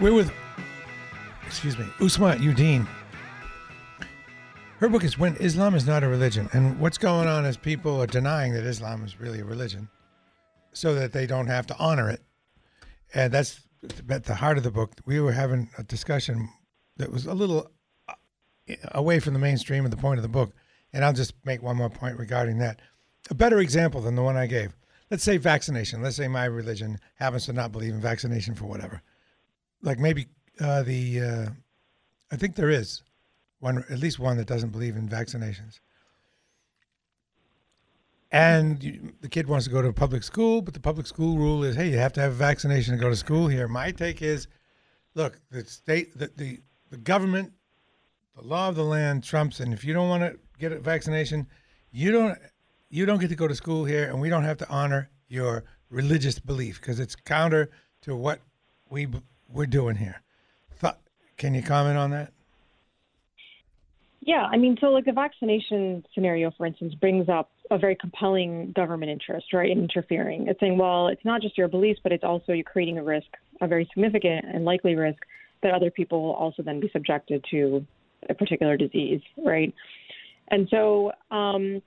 We're 0.00 0.12
with, 0.12 0.32
excuse 1.46 1.78
me, 1.78 1.86
Asma 2.00 2.34
Uddin. 2.34 2.86
Her 4.84 4.90
book 4.90 5.02
is 5.02 5.18
When 5.18 5.34
Islam 5.36 5.74
is 5.74 5.86
Not 5.86 6.04
a 6.04 6.08
Religion. 6.08 6.50
And 6.52 6.78
what's 6.78 6.98
going 6.98 7.26
on 7.26 7.46
is 7.46 7.56
people 7.56 8.02
are 8.02 8.06
denying 8.06 8.52
that 8.52 8.64
Islam 8.64 9.02
is 9.02 9.18
really 9.18 9.40
a 9.40 9.44
religion 9.46 9.88
so 10.74 10.94
that 10.94 11.10
they 11.10 11.26
don't 11.26 11.46
have 11.46 11.66
to 11.68 11.76
honor 11.78 12.10
it. 12.10 12.20
And 13.14 13.32
that's 13.32 13.62
at 14.10 14.24
the 14.24 14.34
heart 14.34 14.58
of 14.58 14.62
the 14.62 14.70
book. 14.70 14.92
We 15.06 15.20
were 15.20 15.32
having 15.32 15.70
a 15.78 15.84
discussion 15.84 16.50
that 16.98 17.10
was 17.10 17.24
a 17.24 17.32
little 17.32 17.70
uh, 18.10 18.12
away 18.92 19.20
from 19.20 19.32
the 19.32 19.38
mainstream 19.38 19.86
of 19.86 19.90
the 19.90 19.96
point 19.96 20.18
of 20.18 20.22
the 20.22 20.28
book. 20.28 20.52
And 20.92 21.02
I'll 21.02 21.14
just 21.14 21.32
make 21.46 21.62
one 21.62 21.78
more 21.78 21.88
point 21.88 22.18
regarding 22.18 22.58
that. 22.58 22.80
A 23.30 23.34
better 23.34 23.60
example 23.60 24.02
than 24.02 24.16
the 24.16 24.22
one 24.22 24.36
I 24.36 24.46
gave. 24.46 24.76
Let's 25.10 25.24
say 25.24 25.38
vaccination. 25.38 26.02
Let's 26.02 26.16
say 26.16 26.28
my 26.28 26.44
religion 26.44 26.98
happens 27.14 27.46
to 27.46 27.54
not 27.54 27.72
believe 27.72 27.94
in 27.94 28.02
vaccination 28.02 28.54
for 28.54 28.66
whatever. 28.66 29.00
Like 29.80 29.98
maybe 29.98 30.26
uh, 30.60 30.82
the, 30.82 31.20
uh, 31.20 31.46
I 32.30 32.36
think 32.36 32.54
there 32.54 32.68
is 32.68 33.02
one, 33.64 33.82
at 33.88 33.98
least 33.98 34.18
one 34.18 34.36
that 34.36 34.46
doesn't 34.46 34.68
believe 34.68 34.94
in 34.94 35.08
vaccinations. 35.08 35.80
And 38.30 38.84
you, 38.84 39.14
the 39.22 39.28
kid 39.28 39.48
wants 39.48 39.64
to 39.64 39.72
go 39.72 39.80
to 39.80 39.88
a 39.88 39.92
public 39.92 40.22
school, 40.22 40.60
but 40.60 40.74
the 40.74 40.80
public 40.80 41.06
school 41.06 41.38
rule 41.38 41.64
is, 41.64 41.74
hey, 41.74 41.88
you 41.88 41.96
have 41.96 42.12
to 42.14 42.20
have 42.20 42.32
a 42.32 42.34
vaccination 42.34 42.94
to 42.94 43.00
go 43.00 43.08
to 43.08 43.16
school 43.16 43.48
here. 43.48 43.66
My 43.66 43.90
take 43.90 44.20
is, 44.20 44.48
look, 45.14 45.40
the 45.50 45.64
state, 45.64 46.18
the, 46.18 46.30
the, 46.36 46.60
the 46.90 46.98
government, 46.98 47.52
the 48.36 48.46
law 48.46 48.68
of 48.68 48.74
the 48.74 48.84
land 48.84 49.24
trumps, 49.24 49.60
and 49.60 49.72
if 49.72 49.82
you 49.82 49.94
don't 49.94 50.10
want 50.10 50.22
to 50.22 50.38
get 50.58 50.72
a 50.72 50.78
vaccination, 50.78 51.46
you 51.90 52.12
don't 52.12 52.38
you 52.90 53.06
don't 53.06 53.18
get 53.18 53.28
to 53.28 53.34
go 53.34 53.48
to 53.48 53.54
school 53.54 53.84
here, 53.84 54.04
and 54.08 54.20
we 54.20 54.28
don't 54.28 54.44
have 54.44 54.58
to 54.58 54.68
honor 54.68 55.08
your 55.28 55.64
religious 55.88 56.38
belief 56.38 56.80
because 56.80 57.00
it's 57.00 57.16
counter 57.16 57.70
to 58.02 58.14
what 58.14 58.40
we 58.90 59.08
we're 59.48 59.66
doing 59.66 59.96
here. 59.96 60.22
Th- 60.80 60.94
can 61.36 61.54
you 61.54 61.62
comment 61.62 61.96
on 61.98 62.10
that? 62.10 62.33
Yeah, 64.26 64.48
I 64.50 64.56
mean, 64.56 64.78
so 64.80 64.86
like 64.86 65.04
the 65.04 65.12
vaccination 65.12 66.02
scenario, 66.14 66.50
for 66.56 66.64
instance, 66.64 66.94
brings 66.94 67.28
up 67.28 67.50
a 67.70 67.76
very 67.76 67.94
compelling 67.94 68.72
government 68.74 69.12
interest, 69.12 69.52
right, 69.52 69.70
in 69.70 69.80
interfering. 69.80 70.46
It's 70.48 70.58
saying, 70.60 70.78
well, 70.78 71.08
it's 71.08 71.24
not 71.26 71.42
just 71.42 71.58
your 71.58 71.68
beliefs, 71.68 72.00
but 72.02 72.10
it's 72.10 72.24
also 72.24 72.52
you're 72.52 72.64
creating 72.64 72.96
a 72.96 73.04
risk, 73.04 73.26
a 73.60 73.68
very 73.68 73.86
significant 73.92 74.46
and 74.50 74.64
likely 74.64 74.94
risk 74.94 75.18
that 75.62 75.74
other 75.74 75.90
people 75.90 76.22
will 76.22 76.32
also 76.32 76.62
then 76.62 76.80
be 76.80 76.88
subjected 76.90 77.44
to 77.50 77.86
a 78.30 78.34
particular 78.34 78.78
disease, 78.78 79.20
right? 79.44 79.74
And 80.48 80.68
so, 80.70 81.12
um, 81.30 81.82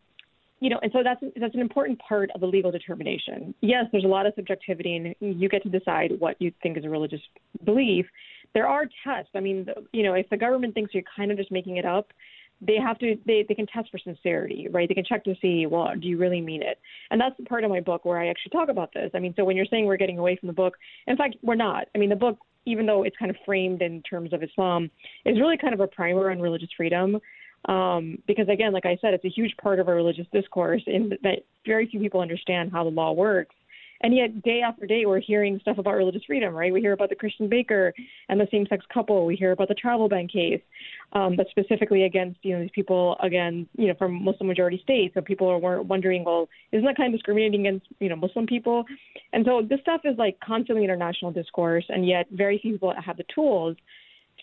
you 0.60 0.70
know, 0.70 0.80
and 0.84 0.92
so 0.92 1.00
that's 1.04 1.22
that's 1.40 1.56
an 1.56 1.62
important 1.62 2.00
part 2.00 2.30
of 2.36 2.42
the 2.42 2.48
legal 2.48 2.72
determination. 2.72 3.56
Yes, 3.62 3.86
there's 3.92 4.04
a 4.04 4.08
lot 4.08 4.28
of 4.28 4.34
subjectivity, 4.36 4.96
and 4.96 5.40
you 5.40 5.50
get 5.50 5.64
to 5.64 5.70
decide 5.70 6.12
what 6.20 6.36
you 6.40 6.52
think 6.62 6.78
is 6.78 6.86
a 6.86 6.90
religious 6.90 7.22
belief. 7.64 8.06
There 8.58 8.68
are 8.68 8.86
tests. 9.04 9.30
I 9.36 9.40
mean, 9.40 9.68
you 9.94 10.02
know, 10.02 10.16
if 10.16 10.28
the 10.32 10.36
government 10.36 10.74
thinks 10.74 10.92
you're 10.92 11.04
kind 11.16 11.30
of 11.30 11.38
just 11.38 11.52
making 11.52 11.78
it 11.78 11.86
up, 11.86 12.12
they 12.60 12.78
have 12.78 12.98
to 12.98 13.16
they, 13.28 13.46
they 13.48 13.54
can 13.54 13.68
test 13.68 13.92
for 13.92 14.00
sincerity, 14.00 14.68
right? 14.72 14.90
They 14.90 14.96
can 14.96 15.06
check 15.06 15.24
to 15.26 15.36
see, 15.40 15.68
well, 15.68 15.94
do 15.96 16.08
you 16.08 16.18
really 16.18 16.42
mean 16.42 16.64
it? 16.64 16.80
And 17.12 17.22
that's 17.22 17.38
the 17.38 17.44
part 17.44 17.66
of 17.66 17.70
my 17.70 17.82
book 17.82 18.04
where 18.04 18.18
I 18.18 18.30
actually 18.30 18.50
talk 18.50 18.70
about 18.70 18.92
this. 18.96 19.12
I 19.14 19.20
mean, 19.20 19.36
so 19.36 19.46
when 19.46 19.56
you're 19.56 19.68
saying 19.70 19.86
we're 19.86 19.96
getting 19.96 20.18
away 20.18 20.38
from 20.38 20.48
the 20.48 20.54
book, 20.54 20.74
in 21.06 21.16
fact, 21.16 21.36
we're 21.44 21.54
not. 21.54 21.86
I 21.94 22.00
mean, 22.00 22.10
the 22.10 22.16
book, 22.16 22.40
even 22.66 22.88
though 22.88 23.04
it's 23.04 23.16
kind 23.18 23.30
of 23.30 23.38
framed 23.46 23.84
in 23.84 24.02
terms 24.02 24.34
of 24.34 24.42
Islam, 24.42 24.90
is 25.24 25.40
really 25.40 25.58
kind 25.60 25.76
of 25.76 25.80
a 25.80 25.88
primer 25.88 26.32
on 26.32 26.42
religious 26.42 26.70
freedom 26.76 27.22
um, 27.66 28.18
because 28.28 28.48
again, 28.50 28.72
like 28.72 28.86
I 28.86 28.98
said, 29.02 29.14
it's 29.14 29.26
a 29.26 29.30
huge 29.30 29.56
part 29.62 29.80
of 29.80 29.88
our 29.88 29.96
religious 29.96 30.28
discourse 30.32 30.82
in 30.88 31.12
that 31.22 31.40
very 31.66 31.88
few 31.88 32.00
people 32.00 32.22
understand 32.22 32.72
how 32.72 32.84
the 32.84 32.90
law 32.90 33.12
works. 33.12 33.56
And 34.02 34.16
yet, 34.16 34.42
day 34.44 34.62
after 34.62 34.86
day, 34.86 35.06
we're 35.06 35.20
hearing 35.20 35.60
stuff 35.62 35.78
about 35.78 35.96
religious 35.96 36.24
freedom, 36.26 36.54
right? 36.54 36.72
We 36.72 36.82
hear 36.82 36.94
about 36.94 37.10
the 37.10 37.16
Christian 37.16 37.50
baker 37.50 37.94
and 38.30 38.40
the 38.40 38.48
same-sex 38.52 38.86
couple. 38.94 39.26
We 39.26 39.36
hear 39.36 39.52
about 39.52 39.68
the 39.68 39.74
travel 39.74 40.08
ban 40.08 40.28
case, 40.28 40.62
um, 41.14 41.36
but 41.36 41.48
specifically 41.50 42.04
against 42.04 42.40
you 42.44 42.56
know 42.56 42.62
these 42.62 42.72
people 42.74 43.18
again, 43.22 43.68
you 43.78 43.88
know, 43.88 43.96
from 43.96 44.24
Muslim 44.24 44.48
majority 44.48 44.80
states. 44.84 45.14
So 45.14 45.22
people 45.22 45.48
are 45.48 45.82
wondering, 45.82 46.24
well, 46.24 46.48
isn't 46.72 46.86
that 46.86 46.98
kind 46.98 47.14
of 47.14 47.18
discriminating 47.18 47.68
against 47.68 47.88
you 48.00 48.10
know 48.10 48.16
Muslim 48.16 48.46
people? 48.46 48.86
And 49.34 49.46
so 49.46 49.62
this 49.68 49.80
stuff 49.82 50.02
is 50.04 50.18
like 50.18 50.40
constantly 50.40 50.84
international 50.84 51.32
discourse, 51.32 51.86
and 51.90 52.08
yet 52.08 52.28
very 52.32 52.60
few 52.60 52.74
people 52.74 52.94
have 53.04 53.18
the 53.18 53.26
tools 53.34 53.78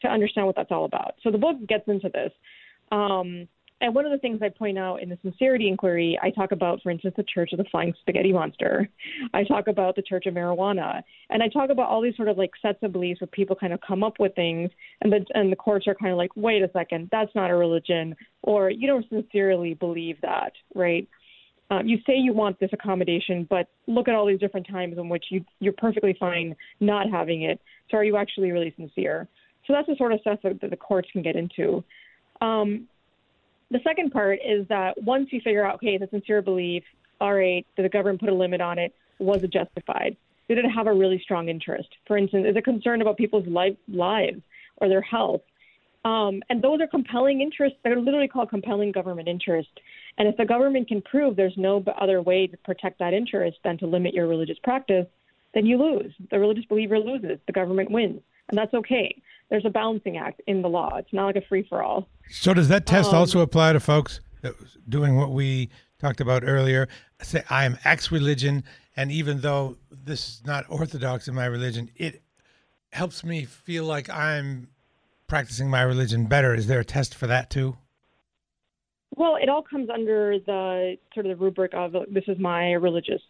to 0.03 0.09
understand 0.09 0.47
what 0.47 0.57
that's 0.57 0.71
all 0.71 0.85
about. 0.85 1.15
So 1.23 1.31
the 1.31 1.39
book 1.39 1.57
gets 1.67 1.87
into 1.89 2.09
this. 2.09 2.33
Um, 2.93 3.49
and 3.81 3.95
one 3.95 4.07
of 4.07 4.13
the 4.13 4.19
things 4.19 4.41
I 4.41 4.49
point 4.49 4.79
out 4.79 5.03
in 5.03 5.09
the 5.09 5.19
sincerity 5.23 5.69
inquiry, 5.69 6.19
I 6.23 6.31
talk 6.31 6.53
about, 6.53 6.81
for 6.83 6.91
instance, 6.91 7.15
the 7.17 7.25
Church 7.25 7.53
of 7.53 7.59
the 7.59 7.65
Flying 7.71 7.93
Spaghetti 8.01 8.33
Monster. 8.33 8.89
I 9.35 9.45
talk 9.45 9.67
about 9.67 9.97
the 9.97 10.03
Church 10.03 10.27
of 10.27 10.35
Marijuana, 10.35 11.03
and 11.29 11.43
I 11.43 11.49
talk 11.49 11.71
about 11.71 11.89
all 11.89 12.01
these 12.01 12.17
sort 12.17 12.29
of 12.29 12.39
like 12.39 12.51
sets 12.63 12.79
of 12.83 12.93
beliefs 12.93 13.21
where 13.21 13.29
people 13.29 13.57
kind 13.57 13.73
of 13.73 13.81
come 13.87 14.05
up 14.05 14.15
with 14.21 14.35
things, 14.35 14.71
and 15.01 15.13
the 15.13 15.25
and 15.35 15.51
the 15.51 15.57
courts 15.57 15.87
are 15.89 15.95
kind 15.95 16.13
of 16.13 16.19
like, 16.19 16.31
wait 16.37 16.63
a 16.63 16.71
second, 16.73 17.09
that's 17.11 17.35
not 17.35 17.51
a 17.51 17.55
religion, 17.55 18.15
or 18.43 18.71
you 18.71 18.87
don't 18.87 19.09
sincerely 19.09 19.75
believe 19.75 20.17
that, 20.23 20.53
right? 20.75 21.09
Um, 21.71 21.89
you 21.89 21.99
say 22.07 22.15
you 22.15 22.33
want 22.33 22.61
this 22.61 22.71
accommodation, 22.73 23.47
but 23.49 23.69
look 23.87 24.07
at 24.07 24.15
all 24.15 24.27
these 24.27 24.39
different 24.39 24.69
times 24.69 24.99
in 24.99 25.09
which 25.09 25.25
you 25.31 25.45
you're 25.61 25.73
perfectly 25.73 26.17
fine 26.19 26.55
not 26.81 27.11
having 27.11 27.43
it. 27.43 27.61
So 27.91 27.97
are 27.97 28.05
you 28.05 28.17
actually 28.17 28.53
really 28.53 28.73
sincere? 28.77 29.29
So 29.67 29.73
that's 29.73 29.89
the 29.89 29.97
sort 29.97 30.13
of 30.13 30.21
stuff 30.21 30.41
that, 30.45 30.61
that 30.61 30.71
the 30.71 30.77
courts 30.77 31.09
can 31.13 31.23
get 31.23 31.37
into. 31.37 31.83
Um, 32.41 32.87
the 33.71 33.81
second 33.83 34.11
part 34.13 34.39
is 34.45 34.67
that 34.69 35.01
once 35.03 35.29
you 35.33 35.41
figure 35.41 35.67
out, 35.67 35.77
okay, 35.77 35.97
a 35.97 36.09
sincere 36.09 36.43
belief, 36.43 36.85
all 37.21 37.35
right, 37.35 37.67
did 37.77 37.85
the 37.85 37.89
government 37.89 38.21
put 38.21 38.29
a 38.29 38.35
limit 38.35 38.61
on 38.61 38.79
it? 38.79 38.95
Was 39.19 39.43
it 39.43 39.53
justified? 39.53 40.17
Did 40.49 40.59
it 40.59 40.69
have 40.69 40.87
a 40.87 40.93
really 40.93 41.19
strong 41.23 41.49
interest? 41.49 41.89
For 42.07 42.19
instance, 42.19 42.47
is 42.49 42.57
it 42.57 42.65
concerned 42.65 43.03
about 43.03 43.17
people's 43.17 43.47
life, 43.47 43.77
lives 43.89 44.43
or 44.77 44.89
their 44.89 45.01
health? 45.01 45.41
Um, 46.05 46.43
and 46.51 46.61
those 46.61 46.81
are 46.81 46.87
compelling 46.87 47.41
interests. 47.41 47.79
They're 47.83 47.99
literally 47.99 48.29
called 48.29 48.51
compelling 48.51 48.93
government 48.93 49.27
interest. 49.27 49.71
And 50.19 50.29
if 50.29 50.37
the 50.37 50.45
government 50.45 50.89
can 50.89 51.01
prove 51.01 51.35
there's 51.35 51.57
no 51.57 51.83
other 51.99 52.21
way 52.21 52.47
to 52.47 52.57
protect 52.59 52.99
that 52.99 53.15
interest 53.15 53.59
than 53.65 53.79
to 53.79 53.87
limit 53.87 54.13
your 54.13 54.27
religious 54.27 54.59
practice, 54.63 55.07
then 55.55 55.65
you 55.65 55.79
lose. 55.79 56.13
The 56.31 56.39
religious 56.39 56.67
believer 56.67 56.99
loses. 56.99 57.39
The 57.47 57.53
government 57.53 57.91
wins. 57.91 58.21
And 58.51 58.59
that's 58.59 58.75
okay 58.75 59.23
there's 59.51 59.65
a 59.65 59.71
balancing 59.71 60.17
act 60.17 60.41
in 60.47 60.63
the 60.63 60.69
law. 60.69 60.97
It's 60.97 61.13
not 61.13 61.27
like 61.27 61.37
a 61.37 61.43
free 61.43 61.67
for 61.69 61.83
all. 61.83 62.09
So 62.31 62.55
does 62.55 62.69
that 62.69 62.87
test 62.87 63.11
Um, 63.11 63.17
also 63.17 63.41
apply 63.41 63.73
to 63.75 63.81
folks 63.81 64.21
doing 64.89 65.17
what 65.17 65.31
we 65.31 65.71
talked 65.99 66.21
about 66.21 66.43
earlier? 66.45 66.89
Say 67.23 67.43
I 67.49 67.65
am 67.65 67.79
ex 67.85 68.11
religion, 68.11 68.65
and 68.97 69.11
even 69.11 69.41
though 69.41 69.77
this 69.91 70.29
is 70.29 70.43
not 70.45 70.65
orthodox 70.69 71.29
in 71.29 71.35
my 71.35 71.47
religion, 71.47 71.91
it 71.97 72.23
helps 72.93 73.25
me 73.25 73.45
feel 73.45 73.85
like 73.85 74.11
I'm 74.11 74.69
practicing 75.27 75.69
my 75.71 75.83
religion 75.83 76.27
better. 76.27 76.55
Is 76.55 76.67
there 76.67 76.81
a 76.81 76.85
test 76.85 77.15
for 77.15 77.27
that 77.27 77.51
too? 77.51 77.77
Well, 79.17 79.37
it 79.37 79.49
all 79.49 79.63
comes 79.63 79.89
under 79.91 80.39
the 80.39 80.97
sort 81.15 81.27
of 81.27 81.39
the 81.39 81.45
rubric 81.45 81.73
of 81.75 81.93
this 82.11 82.25
is 82.27 82.39
my 82.39 82.73
religious 82.73 83.23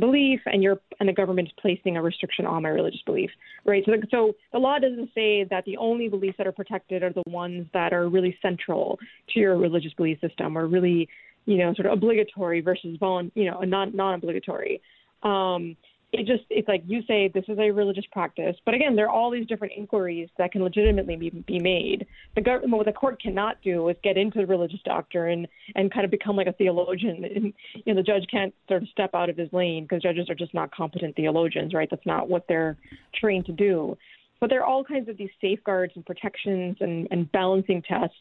belief, 0.00 0.40
and 0.46 0.62
you're 0.62 0.80
and 0.98 1.08
the 1.08 1.12
government 1.12 1.48
is 1.48 1.54
placing 1.60 1.96
a 1.96 2.02
restriction 2.02 2.46
on 2.46 2.62
my 2.62 2.68
religious 2.68 3.02
belief, 3.06 3.30
right? 3.64 3.82
So, 3.86 3.92
so 4.10 4.32
the 4.52 4.58
law 4.58 4.78
doesn't 4.78 5.10
say 5.14 5.44
that 5.44 5.64
the 5.64 5.76
only 5.76 6.08
beliefs 6.08 6.36
that 6.38 6.46
are 6.46 6.52
protected 6.52 7.02
are 7.02 7.12
the 7.12 7.22
ones 7.26 7.66
that 7.72 7.92
are 7.92 8.08
really 8.08 8.36
central 8.42 8.98
to 9.32 9.40
your 9.40 9.56
religious 9.56 9.92
belief 9.94 10.18
system, 10.20 10.56
or 10.56 10.66
really, 10.66 11.08
you 11.46 11.58
know, 11.58 11.74
sort 11.74 11.86
of 11.86 11.92
obligatory 11.92 12.60
versus 12.60 12.98
volun, 12.98 13.30
you 13.34 13.50
know, 13.50 13.60
non 13.60 13.94
non 13.94 14.14
obligatory. 14.14 14.80
Um, 15.22 15.76
it 16.12 16.26
just 16.26 16.44
it's 16.50 16.66
like 16.66 16.82
you 16.86 17.02
say 17.06 17.28
this 17.28 17.44
is 17.46 17.58
a 17.58 17.70
religious 17.70 18.04
practice, 18.10 18.56
but 18.64 18.74
again, 18.74 18.96
there 18.96 19.06
are 19.06 19.10
all 19.10 19.30
these 19.30 19.46
different 19.46 19.74
inquiries 19.76 20.28
that 20.38 20.50
can 20.50 20.62
legitimately 20.62 21.16
be, 21.16 21.30
be 21.30 21.60
made. 21.60 22.06
The 22.34 22.40
government, 22.40 22.78
what 22.78 22.86
the 22.86 22.92
court 22.92 23.22
cannot 23.22 23.62
do 23.62 23.88
is 23.88 23.96
get 24.02 24.16
into 24.16 24.38
the 24.38 24.46
religious 24.46 24.80
doctrine 24.84 25.46
and 25.76 25.92
kind 25.92 26.04
of 26.04 26.10
become 26.10 26.36
like 26.36 26.48
a 26.48 26.52
theologian. 26.52 27.24
And 27.40 27.52
you 27.74 27.94
know, 27.94 28.00
the 28.00 28.02
judge 28.02 28.24
can't 28.30 28.52
sort 28.68 28.82
of 28.82 28.88
step 28.88 29.10
out 29.14 29.30
of 29.30 29.36
his 29.36 29.52
lane 29.52 29.84
because 29.84 30.02
judges 30.02 30.28
are 30.28 30.34
just 30.34 30.52
not 30.52 30.74
competent 30.74 31.14
theologians, 31.14 31.74
right? 31.74 31.88
That's 31.88 32.04
not 32.04 32.28
what 32.28 32.44
they're 32.48 32.76
trained 33.14 33.46
to 33.46 33.52
do. 33.52 33.96
But 34.40 34.50
there 34.50 34.60
are 34.60 34.66
all 34.66 34.82
kinds 34.82 35.08
of 35.08 35.16
these 35.16 35.30
safeguards 35.40 35.92
and 35.94 36.04
protections 36.04 36.76
and, 36.80 37.06
and 37.10 37.30
balancing 37.30 37.82
tests 37.82 38.16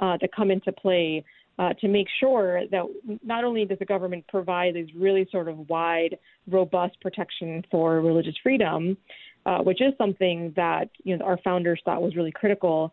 uh, 0.00 0.18
that 0.20 0.34
come 0.34 0.50
into 0.50 0.72
play 0.72 1.24
uh, 1.60 1.74
to 1.74 1.88
make 1.88 2.06
sure 2.18 2.62
that 2.70 2.82
not 3.22 3.44
only 3.44 3.66
does 3.66 3.78
the 3.78 3.84
government 3.84 4.24
provide 4.28 4.74
these 4.74 4.88
really 4.96 5.28
sort 5.30 5.46
of 5.46 5.68
wide, 5.68 6.16
robust 6.48 6.98
protection 7.02 7.62
for 7.70 8.00
religious 8.00 8.34
freedom, 8.42 8.96
uh, 9.44 9.58
which 9.58 9.82
is 9.82 9.92
something 9.98 10.54
that 10.56 10.88
you 11.04 11.14
know 11.14 11.22
our 11.22 11.36
founders 11.44 11.78
thought 11.84 12.00
was 12.00 12.16
really 12.16 12.32
critical. 12.32 12.90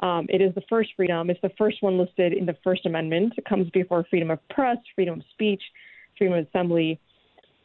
Um, 0.00 0.26
it 0.28 0.40
is 0.40 0.52
the 0.56 0.64
first 0.68 0.90
freedom. 0.96 1.30
It's 1.30 1.40
the 1.42 1.52
first 1.56 1.80
one 1.80 1.96
listed 1.96 2.32
in 2.32 2.44
the 2.44 2.56
First 2.64 2.86
Amendment. 2.86 3.34
It 3.36 3.44
comes 3.44 3.70
before 3.70 4.04
freedom 4.10 4.32
of 4.32 4.40
press, 4.48 4.78
freedom 4.96 5.20
of 5.20 5.26
speech, 5.32 5.62
freedom 6.16 6.36
of 6.36 6.48
assembly. 6.48 6.98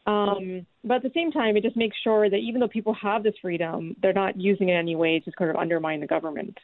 Um, 0.06 0.66
but 0.84 0.96
at 0.96 1.02
the 1.02 1.10
same 1.14 1.32
time, 1.32 1.56
it 1.56 1.64
just 1.64 1.76
makes 1.76 1.96
sure 2.04 2.30
that 2.30 2.36
even 2.36 2.60
though 2.60 2.68
people 2.68 2.94
have 2.94 3.24
this 3.24 3.34
freedom, 3.42 3.96
they're 4.02 4.12
not 4.12 4.40
using 4.40 4.68
it 4.68 4.74
in 4.74 4.78
any 4.78 4.94
way 4.94 5.18
to 5.18 5.32
sort 5.36 5.50
of 5.50 5.56
undermine 5.56 5.98
the 5.98 6.06
government. 6.06 6.58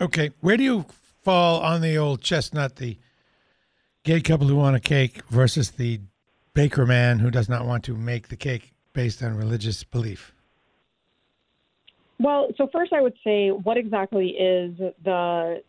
Okay, 0.00 0.30
where 0.40 0.56
do 0.56 0.62
you 0.62 0.86
fall 1.24 1.60
on 1.60 1.82
the 1.82 1.98
old 1.98 2.22
chestnut, 2.22 2.76
the 2.76 2.96
gay 4.08 4.22
couple 4.22 4.46
who 4.46 4.56
want 4.56 4.74
a 4.74 4.80
cake 4.80 5.20
versus 5.28 5.72
the 5.72 6.00
baker 6.54 6.86
man 6.86 7.18
who 7.18 7.30
does 7.30 7.46
not 7.46 7.66
want 7.66 7.84
to 7.84 7.94
make 7.94 8.28
the 8.28 8.36
cake 8.36 8.72
based 8.94 9.22
on 9.22 9.36
religious 9.36 9.84
belief? 9.84 10.32
Well, 12.18 12.48
so 12.56 12.70
first 12.72 12.94
I 12.94 13.02
would 13.02 13.12
say 13.22 13.50
what 13.50 13.76
exactly 13.76 14.28
is 14.28 14.78
the 15.04 15.62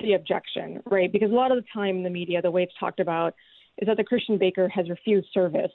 the 0.00 0.14
objection, 0.14 0.82
right? 0.86 1.12
Because 1.12 1.30
a 1.30 1.34
lot 1.34 1.52
of 1.52 1.58
the 1.58 1.64
time 1.74 1.96
in 1.98 2.02
the 2.02 2.08
media, 2.08 2.40
the 2.40 2.50
way 2.50 2.62
it's 2.62 2.72
talked 2.80 2.98
about 2.98 3.34
is 3.76 3.86
that 3.88 3.98
the 3.98 4.04
Christian 4.04 4.38
baker 4.38 4.68
has 4.70 4.88
refused 4.88 5.26
service 5.34 5.72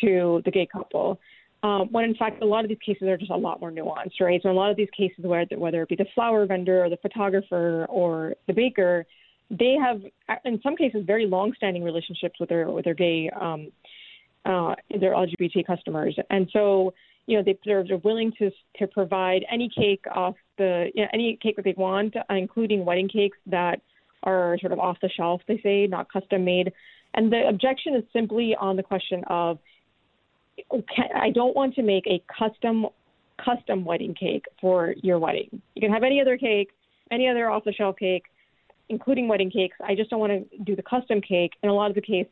to 0.00 0.42
the 0.44 0.50
gay 0.50 0.66
couple. 0.66 1.20
Um, 1.62 1.86
when 1.92 2.04
in 2.06 2.16
fact 2.16 2.42
a 2.42 2.44
lot 2.44 2.64
of 2.64 2.70
these 2.70 2.78
cases 2.84 3.06
are 3.06 3.16
just 3.16 3.30
a 3.30 3.36
lot 3.36 3.60
more 3.60 3.70
nuanced, 3.70 4.20
right? 4.20 4.42
So 4.42 4.48
in 4.48 4.56
a 4.56 4.58
lot 4.58 4.72
of 4.72 4.76
these 4.76 4.90
cases, 4.96 5.24
whether 5.24 5.56
whether 5.56 5.82
it 5.82 5.88
be 5.88 5.94
the 5.94 6.06
flower 6.12 6.44
vendor 6.44 6.84
or 6.84 6.90
the 6.90 6.96
photographer 6.96 7.86
or 7.88 8.34
the 8.48 8.52
baker, 8.52 9.06
they 9.50 9.76
have 9.80 10.02
in 10.44 10.60
some 10.62 10.76
cases 10.76 11.04
very 11.06 11.26
long-standing 11.26 11.84
relationships 11.84 12.38
with 12.40 12.48
their 12.48 12.70
with 12.70 12.84
their 12.84 12.94
gay 12.94 13.30
um, 13.30 13.70
uh, 14.44 14.74
their 15.00 15.12
LGBT 15.12 15.66
customers, 15.66 16.16
and 16.30 16.48
so 16.52 16.94
you 17.26 17.36
know 17.36 17.42
they, 17.44 17.58
they're, 17.64 17.84
they're 17.84 17.98
willing 17.98 18.32
to 18.38 18.50
to 18.78 18.86
provide 18.86 19.44
any 19.50 19.68
cake 19.68 20.04
off 20.12 20.34
the 20.58 20.90
you 20.94 21.02
know, 21.02 21.08
any 21.12 21.38
cake 21.42 21.56
that 21.56 21.64
they 21.64 21.74
want, 21.76 22.14
including 22.30 22.84
wedding 22.84 23.08
cakes 23.08 23.38
that 23.46 23.80
are 24.22 24.58
sort 24.60 24.72
of 24.72 24.78
off 24.80 24.96
the 25.00 25.08
shelf, 25.08 25.40
they 25.46 25.60
say, 25.62 25.86
not 25.86 26.12
custom 26.12 26.44
made. 26.44 26.72
And 27.14 27.32
the 27.32 27.46
objection 27.48 27.94
is 27.94 28.02
simply 28.12 28.56
on 28.58 28.76
the 28.76 28.82
question 28.82 29.22
of 29.28 29.58
okay, 30.72 31.10
I 31.14 31.30
don't 31.30 31.54
want 31.54 31.74
to 31.76 31.82
make 31.82 32.06
a 32.06 32.22
custom 32.38 32.86
custom 33.42 33.84
wedding 33.84 34.14
cake 34.14 34.46
for 34.60 34.94
your 35.02 35.18
wedding. 35.18 35.62
You 35.74 35.80
can 35.80 35.92
have 35.92 36.02
any 36.02 36.20
other 36.20 36.36
cake, 36.36 36.70
any 37.10 37.28
other 37.28 37.50
off 37.50 37.64
the 37.64 37.72
shelf 37.72 37.96
cake, 37.96 38.24
including 38.88 39.28
wedding 39.28 39.50
cakes. 39.50 39.76
I 39.84 39.94
just 39.94 40.10
don't 40.10 40.20
want 40.20 40.32
to 40.32 40.58
do 40.58 40.76
the 40.76 40.82
custom 40.82 41.20
cake. 41.20 41.52
In 41.62 41.68
a 41.68 41.74
lot 41.74 41.90
of 41.90 41.94
the 41.94 42.02
case, 42.02 42.26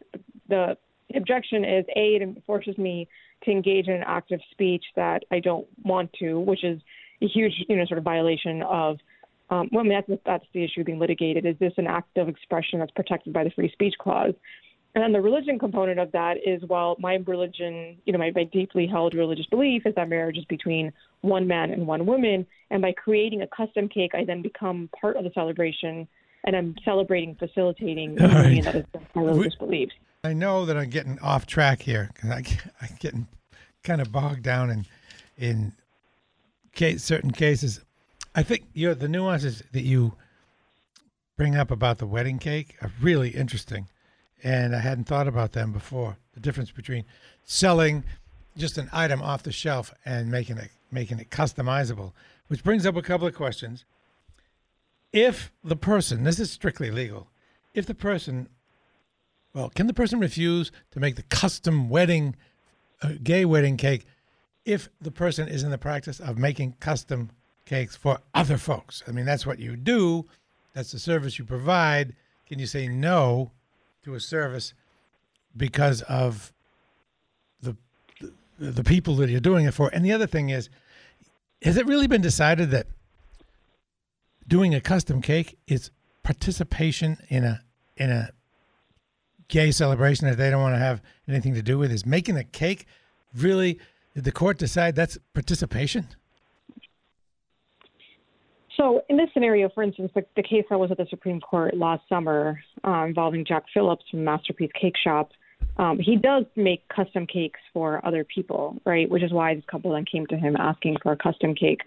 the 0.48 0.76
objection 1.14 1.64
is 1.64 1.84
a 1.96 2.16
it 2.16 2.42
forces 2.46 2.76
me 2.78 3.08
to 3.44 3.50
engage 3.50 3.88
in 3.88 3.94
an 3.94 4.04
act 4.06 4.32
of 4.32 4.40
speech 4.50 4.84
that 4.96 5.24
I 5.30 5.40
don't 5.40 5.66
want 5.82 6.12
to, 6.20 6.40
which 6.40 6.64
is 6.64 6.80
a 7.22 7.26
huge, 7.26 7.52
you 7.68 7.76
know, 7.76 7.84
sort 7.86 7.98
of 7.98 8.04
violation 8.04 8.62
of. 8.62 8.98
Um, 9.50 9.68
well, 9.72 9.84
I 9.84 9.88
mean, 9.88 10.02
that's 10.08 10.22
that's 10.24 10.46
the 10.54 10.64
issue 10.64 10.84
being 10.84 10.98
litigated. 10.98 11.44
Is 11.44 11.56
this 11.58 11.74
an 11.76 11.86
act 11.86 12.16
of 12.16 12.28
expression 12.28 12.78
that's 12.78 12.92
protected 12.92 13.32
by 13.32 13.44
the 13.44 13.50
free 13.50 13.70
speech 13.70 13.94
clause? 13.98 14.34
And 14.94 15.02
then 15.02 15.12
the 15.12 15.20
religion 15.20 15.58
component 15.58 15.98
of 15.98 16.12
that 16.12 16.36
is, 16.46 16.62
well, 16.68 16.94
my 17.00 17.16
religion, 17.26 17.98
you 18.04 18.12
know, 18.12 18.18
my, 18.18 18.30
my 18.32 18.44
deeply 18.44 18.86
held 18.86 19.14
religious 19.14 19.46
belief 19.46 19.82
is 19.86 19.94
that 19.96 20.08
marriage 20.08 20.38
is 20.38 20.44
between 20.44 20.92
one 21.20 21.48
man 21.48 21.72
and 21.72 21.86
one 21.86 22.06
woman. 22.06 22.46
And 22.70 22.80
by 22.80 22.92
creating 22.92 23.42
a 23.42 23.46
custom 23.48 23.88
cake, 23.88 24.12
I 24.14 24.24
then 24.24 24.40
become 24.40 24.88
part 25.00 25.16
of 25.16 25.24
the 25.24 25.32
celebration 25.34 26.06
and 26.44 26.54
I'm 26.54 26.76
celebrating, 26.84 27.34
facilitating 27.34 28.20
All 28.20 28.28
right. 28.28 28.62
that 28.64 28.76
is 28.76 28.84
my 29.14 29.22
religious 29.22 29.54
beliefs. 29.56 29.94
I 30.22 30.32
know 30.32 30.64
that 30.64 30.76
I'm 30.76 30.90
getting 30.90 31.18
off 31.20 31.46
track 31.46 31.82
here 31.82 32.10
because 32.14 32.30
I, 32.30 32.44
I'm 32.80 32.96
getting 33.00 33.26
kind 33.82 34.00
of 34.00 34.12
bogged 34.12 34.42
down 34.42 34.70
in 34.70 34.86
in 35.36 35.72
case, 36.72 37.02
certain 37.02 37.32
cases. 37.32 37.80
I 38.34 38.42
think 38.42 38.64
you 38.72 38.88
know, 38.88 38.94
the 38.94 39.08
nuances 39.08 39.62
that 39.72 39.82
you 39.82 40.14
bring 41.36 41.56
up 41.56 41.70
about 41.70 41.98
the 41.98 42.06
wedding 42.06 42.38
cake 42.38 42.76
are 42.80 42.92
really 43.00 43.30
interesting, 43.30 43.88
and 44.42 44.74
I 44.74 44.80
hadn't 44.80 45.04
thought 45.04 45.28
about 45.28 45.52
them 45.52 45.72
before. 45.72 46.16
The 46.34 46.40
difference 46.40 46.70
between 46.70 47.04
selling 47.44 48.04
just 48.56 48.78
an 48.78 48.88
item 48.92 49.20
off 49.20 49.42
the 49.42 49.52
shelf 49.52 49.92
and 50.04 50.30
making 50.30 50.58
it 50.58 50.70
making 50.90 51.18
it 51.18 51.30
customizable, 51.30 52.12
which 52.48 52.62
brings 52.62 52.86
up 52.86 52.96
a 52.96 53.02
couple 53.02 53.26
of 53.26 53.34
questions. 53.34 53.84
If 55.14 55.52
the 55.62 55.76
person, 55.76 56.24
this 56.24 56.40
is 56.40 56.50
strictly 56.50 56.90
legal, 56.90 57.28
if 57.72 57.86
the 57.86 57.94
person 57.94 58.48
well, 59.54 59.70
can 59.70 59.86
the 59.86 59.94
person 59.94 60.18
refuse 60.18 60.72
to 60.90 60.98
make 60.98 61.14
the 61.14 61.22
custom 61.22 61.88
wedding, 61.88 62.34
uh, 63.00 63.12
gay 63.22 63.44
wedding 63.44 63.76
cake, 63.76 64.04
if 64.64 64.88
the 65.00 65.12
person 65.12 65.46
is 65.46 65.62
in 65.62 65.70
the 65.70 65.78
practice 65.78 66.18
of 66.18 66.36
making 66.36 66.74
custom 66.80 67.30
cakes 67.64 67.94
for 67.94 68.18
other 68.34 68.58
folks? 68.58 69.04
I 69.06 69.12
mean, 69.12 69.24
that's 69.24 69.46
what 69.46 69.60
you 69.60 69.76
do. 69.76 70.26
That's 70.72 70.90
the 70.90 70.98
service 70.98 71.38
you 71.38 71.44
provide. 71.44 72.16
Can 72.46 72.58
you 72.58 72.66
say 72.66 72.88
no 72.88 73.52
to 74.02 74.14
a 74.14 74.20
service 74.20 74.74
because 75.56 76.02
of 76.02 76.52
the 77.62 77.76
the, 78.20 78.32
the 78.58 78.84
people 78.84 79.14
that 79.16 79.30
you're 79.30 79.38
doing 79.38 79.66
it 79.66 79.74
for? 79.74 79.88
And 79.94 80.04
the 80.04 80.12
other 80.12 80.26
thing 80.26 80.50
is, 80.50 80.68
has 81.62 81.76
it 81.76 81.86
really 81.86 82.08
been 82.08 82.22
decided 82.22 82.72
that 82.72 82.88
doing 84.48 84.74
a 84.74 84.80
custom 84.80 85.20
cake 85.20 85.58
is 85.66 85.90
participation 86.22 87.18
in 87.28 87.44
a 87.44 87.62
in 87.96 88.10
a 88.10 88.30
gay 89.48 89.70
celebration 89.70 90.28
that 90.28 90.36
they 90.36 90.50
don't 90.50 90.62
want 90.62 90.74
to 90.74 90.78
have 90.78 91.02
anything 91.28 91.54
to 91.54 91.62
do 91.62 91.78
with 91.78 91.92
is 91.92 92.06
making 92.06 92.36
a 92.36 92.44
cake 92.44 92.86
really 93.34 93.78
did 94.14 94.24
the 94.24 94.32
court 94.32 94.58
decide 94.58 94.94
that's 94.94 95.18
participation 95.34 96.08
So, 98.76 99.02
in 99.08 99.16
this 99.16 99.28
scenario, 99.32 99.68
for 99.68 99.82
instance, 99.82 100.10
the, 100.14 100.24
the 100.34 100.42
case 100.42 100.64
that 100.68 100.78
was 100.78 100.90
at 100.90 100.96
the 100.96 101.06
Supreme 101.08 101.40
Court 101.40 101.76
last 101.76 102.02
summer 102.08 102.58
uh, 102.86 103.04
involving 103.04 103.44
Jack 103.44 103.64
Phillips 103.72 104.04
from 104.10 104.24
Masterpiece 104.24 104.70
Cake 104.80 104.96
Shop, 105.02 105.30
um, 105.76 105.98
he 105.98 106.16
does 106.16 106.44
make 106.56 106.86
custom 106.88 107.26
cakes 107.26 107.60
for 107.72 108.04
other 108.04 108.24
people, 108.24 108.76
right? 108.84 109.08
Which 109.08 109.22
is 109.22 109.32
why 109.32 109.54
this 109.54 109.64
couple 109.70 109.92
then 109.92 110.04
came 110.04 110.26
to 110.26 110.36
him 110.36 110.56
asking 110.56 110.96
for 111.02 111.12
a 111.12 111.16
custom 111.16 111.54
cake 111.54 111.82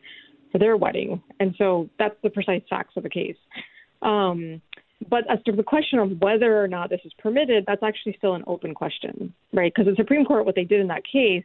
for 0.52 0.58
their 0.60 0.78
wedding. 0.78 1.22
And 1.40 1.54
so 1.58 1.90
that's 2.00 2.16
the 2.24 2.30
precise 2.30 2.62
facts 2.70 2.94
of 2.98 3.04
the 3.04 3.10
case. 3.10 3.38
Um, 4.02 4.62
but 5.10 5.30
as 5.30 5.40
to 5.46 5.52
the 5.52 5.64
question 5.64 6.00
of 6.00 6.20
whether 6.20 6.62
or 6.62 6.68
not 6.68 6.90
this 6.90 7.02
is 7.06 7.14
permitted, 7.20 7.66
that's 7.68 7.84
actually 7.84 8.16
still 8.18 8.34
an 8.34 8.44
open 8.48 8.74
question, 8.74 9.34
right? 9.54 9.72
Because 9.74 9.90
the 9.90 9.96
Supreme 9.96 10.26
Court, 10.26 10.46
what 10.46 10.56
they 10.56 10.64
did 10.64 10.80
in 10.80 10.88
that 10.88 11.04
case 11.04 11.44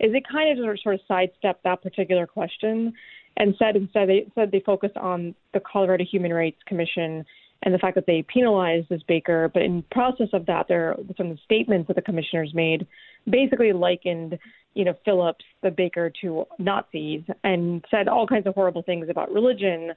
is 0.00 0.12
they 0.12 0.22
kind 0.30 0.58
of 0.58 0.78
sort 0.82 0.94
of 0.94 1.00
sidestepped 1.06 1.64
that 1.64 1.82
particular 1.82 2.26
question 2.26 2.92
and 3.36 3.54
said 3.58 3.76
instead 3.76 4.08
they 4.08 4.26
said 4.34 4.50
they 4.50 4.60
focused 4.60 4.96
on 4.96 5.34
the 5.52 5.60
Colorado 5.60 6.04
Human 6.04 6.32
Rights 6.32 6.60
Commission 6.66 7.24
and 7.62 7.72
the 7.72 7.78
fact 7.78 7.94
that 7.94 8.06
they 8.06 8.22
penalized 8.22 8.88
this 8.88 9.02
baker. 9.08 9.50
But 9.52 9.62
in 9.62 9.82
process 9.90 10.28
of 10.32 10.46
that, 10.46 10.66
there 10.68 10.94
some 11.16 11.30
of 11.30 11.36
the 11.36 11.42
statements 11.44 11.88
that 11.88 11.96
the 11.96 12.02
commissioners 12.02 12.52
made 12.54 12.86
basically 13.28 13.72
likened, 13.72 14.38
you 14.74 14.84
know, 14.84 14.94
Phillips, 15.04 15.44
the 15.62 15.70
baker, 15.70 16.12
to 16.20 16.46
Nazis 16.58 17.22
and 17.42 17.84
said 17.90 18.08
all 18.08 18.26
kinds 18.26 18.46
of 18.46 18.54
horrible 18.54 18.82
things 18.82 19.08
about 19.08 19.32
religion. 19.32 19.92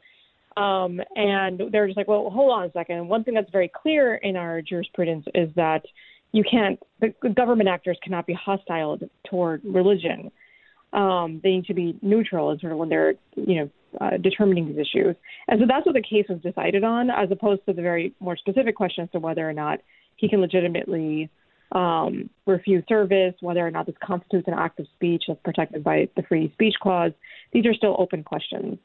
Um, 0.55 1.01
and 1.15 1.61
they're 1.71 1.87
just 1.87 1.97
like, 1.97 2.07
well, 2.07 2.29
hold 2.29 2.51
on 2.51 2.65
a 2.65 2.71
second. 2.71 3.07
One 3.07 3.23
thing 3.23 3.35
that's 3.35 3.51
very 3.51 3.69
clear 3.69 4.15
in 4.15 4.35
our 4.35 4.61
jurisprudence 4.61 5.25
is 5.35 5.49
that 5.55 5.83
you 6.31 6.43
can't, 6.49 6.79
the 6.99 7.13
government 7.29 7.69
actors 7.69 7.97
cannot 8.03 8.25
be 8.25 8.33
hostile 8.33 8.97
toward 9.29 9.63
religion. 9.63 10.31
Um, 10.93 11.41
they 11.43 11.49
need 11.49 11.65
to 11.65 11.73
be 11.73 11.99
neutral 12.01 12.49
and 12.49 12.59
sort 12.59 12.71
of 12.71 12.79
when 12.79 12.89
they're, 12.89 13.15
you 13.35 13.55
know, 13.55 13.69
uh, 14.01 14.17
determining 14.17 14.67
these 14.67 14.77
issues. 14.77 15.15
And 15.47 15.59
so 15.59 15.65
that's 15.67 15.85
what 15.85 15.95
the 15.95 16.01
case 16.01 16.25
was 16.29 16.39
decided 16.41 16.83
on, 16.83 17.09
as 17.09 17.29
opposed 17.31 17.65
to 17.65 17.73
the 17.73 17.81
very 17.81 18.13
more 18.19 18.37
specific 18.37 18.75
question 18.75 19.03
as 19.03 19.11
to 19.11 19.19
whether 19.19 19.47
or 19.47 19.53
not 19.53 19.79
he 20.15 20.27
can 20.27 20.41
legitimately 20.41 21.29
um, 21.71 22.29
refuse 22.45 22.83
service, 22.87 23.35
whether 23.41 23.65
or 23.65 23.71
not 23.71 23.85
this 23.85 23.95
constitutes 24.03 24.47
an 24.47 24.53
act 24.53 24.79
of 24.79 24.87
speech 24.95 25.25
that's 25.27 25.39
protected 25.43 25.83
by 25.83 26.07
the 26.15 26.23
free 26.23 26.49
speech 26.53 26.75
clause. 26.81 27.11
These 27.51 27.65
are 27.65 27.73
still 27.73 27.95
open 27.99 28.23
questions. 28.23 28.77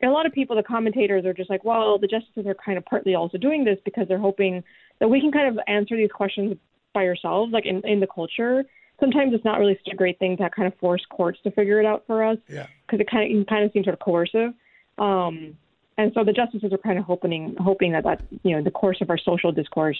And 0.00 0.10
a 0.10 0.14
lot 0.14 0.24
of 0.24 0.32
people, 0.32 0.56
the 0.56 0.62
commentators, 0.62 1.26
are 1.26 1.34
just 1.34 1.50
like, 1.50 1.64
well, 1.64 1.98
the 1.98 2.06
justices 2.06 2.46
are 2.46 2.54
kind 2.54 2.78
of 2.78 2.84
partly 2.86 3.14
also 3.14 3.36
doing 3.36 3.64
this 3.64 3.78
because 3.84 4.08
they're 4.08 4.18
hoping 4.18 4.64
that 4.98 5.08
we 5.08 5.20
can 5.20 5.30
kind 5.30 5.48
of 5.48 5.62
answer 5.66 5.96
these 5.96 6.10
questions 6.10 6.56
by 6.94 7.04
ourselves, 7.06 7.52
like 7.52 7.66
in, 7.66 7.82
in 7.86 8.00
the 8.00 8.06
culture, 8.06 8.64
sometimes 9.00 9.34
it's 9.34 9.44
not 9.44 9.58
really 9.58 9.78
such 9.84 9.92
a 9.92 9.96
great 9.96 10.18
thing 10.18 10.36
to 10.36 10.48
kind 10.50 10.68
of 10.68 10.78
force 10.78 11.04
courts 11.10 11.38
to 11.44 11.50
figure 11.50 11.80
it 11.80 11.86
out 11.86 12.04
for 12.06 12.22
us. 12.22 12.38
Yeah. 12.48 12.66
Because 12.86 13.00
it 13.00 13.10
kind 13.10 13.24
of 13.24 13.40
it 13.40 13.48
kind 13.48 13.64
of 13.64 13.72
seems 13.72 13.86
sort 13.86 13.94
of 13.94 14.00
coercive. 14.00 14.52
Um, 14.98 15.56
and 15.98 16.12
so 16.14 16.24
the 16.24 16.32
justices 16.32 16.72
are 16.72 16.78
kind 16.78 16.98
of 16.98 17.04
hoping 17.04 17.56
hoping 17.58 17.92
that 17.92 18.04
that 18.04 18.22
you 18.42 18.56
know 18.56 18.62
the 18.62 18.70
course 18.70 18.98
of 19.00 19.10
our 19.10 19.18
social 19.18 19.52
discourse 19.52 19.98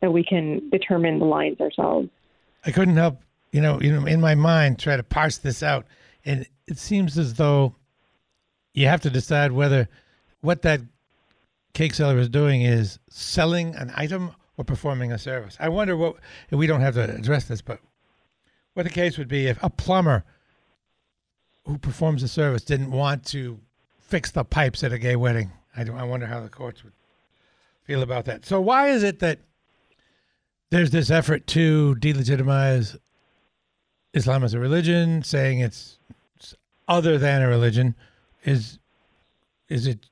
that 0.00 0.12
we 0.12 0.24
can 0.24 0.68
determine 0.70 1.18
the 1.18 1.24
lines 1.24 1.60
ourselves. 1.60 2.08
I 2.64 2.70
couldn't 2.70 2.96
help, 2.96 3.20
you 3.52 3.60
know, 3.60 3.80
you 3.80 3.92
know, 3.92 4.06
in 4.06 4.20
my 4.20 4.34
mind, 4.34 4.78
try 4.78 4.96
to 4.96 5.02
parse 5.02 5.38
this 5.38 5.62
out, 5.62 5.86
and 6.24 6.46
it 6.66 6.78
seems 6.78 7.18
as 7.18 7.34
though 7.34 7.74
you 8.74 8.86
have 8.86 9.00
to 9.02 9.10
decide 9.10 9.52
whether 9.52 9.88
what 10.40 10.62
that 10.62 10.80
cake 11.74 11.94
seller 11.94 12.18
is 12.18 12.28
doing 12.28 12.62
is 12.62 12.98
selling 13.08 13.74
an 13.74 13.92
item 13.94 14.32
or 14.56 14.64
performing 14.64 15.12
a 15.12 15.18
service. 15.18 15.56
I 15.60 15.68
wonder 15.68 15.96
what 15.96 16.16
and 16.50 16.58
we 16.58 16.66
don't 16.66 16.80
have 16.80 16.94
to 16.94 17.14
address 17.14 17.44
this, 17.44 17.62
but 17.62 17.80
what 18.74 18.84
the 18.84 18.90
case 18.90 19.18
would 19.18 19.28
be 19.28 19.46
if 19.46 19.62
a 19.62 19.70
plumber 19.70 20.24
who 21.66 21.78
performs 21.78 22.22
a 22.22 22.28
service 22.28 22.62
didn't 22.64 22.90
want 22.90 23.24
to 23.26 23.60
fix 24.00 24.30
the 24.30 24.44
pipes 24.44 24.82
at 24.82 24.92
a 24.92 24.98
gay 24.98 25.16
wedding. 25.16 25.52
I, 25.76 25.84
do, 25.84 25.94
I 25.94 26.02
wonder 26.02 26.26
how 26.26 26.40
the 26.40 26.48
courts 26.48 26.84
would 26.84 26.92
feel 27.84 28.02
about 28.02 28.24
that. 28.26 28.44
So 28.44 28.60
why 28.60 28.88
is 28.88 29.02
it 29.02 29.20
that 29.20 29.40
there's 30.70 30.90
this 30.90 31.10
effort 31.10 31.46
to 31.48 31.96
delegitimize 32.00 32.96
Islam 34.14 34.44
as 34.44 34.54
a 34.54 34.58
religion, 34.58 35.22
saying 35.22 35.60
it's 35.60 35.98
other 36.88 37.18
than 37.18 37.42
a 37.42 37.48
religion? 37.48 37.94
Is 38.44 38.78
is 39.68 39.86
it 39.86 40.10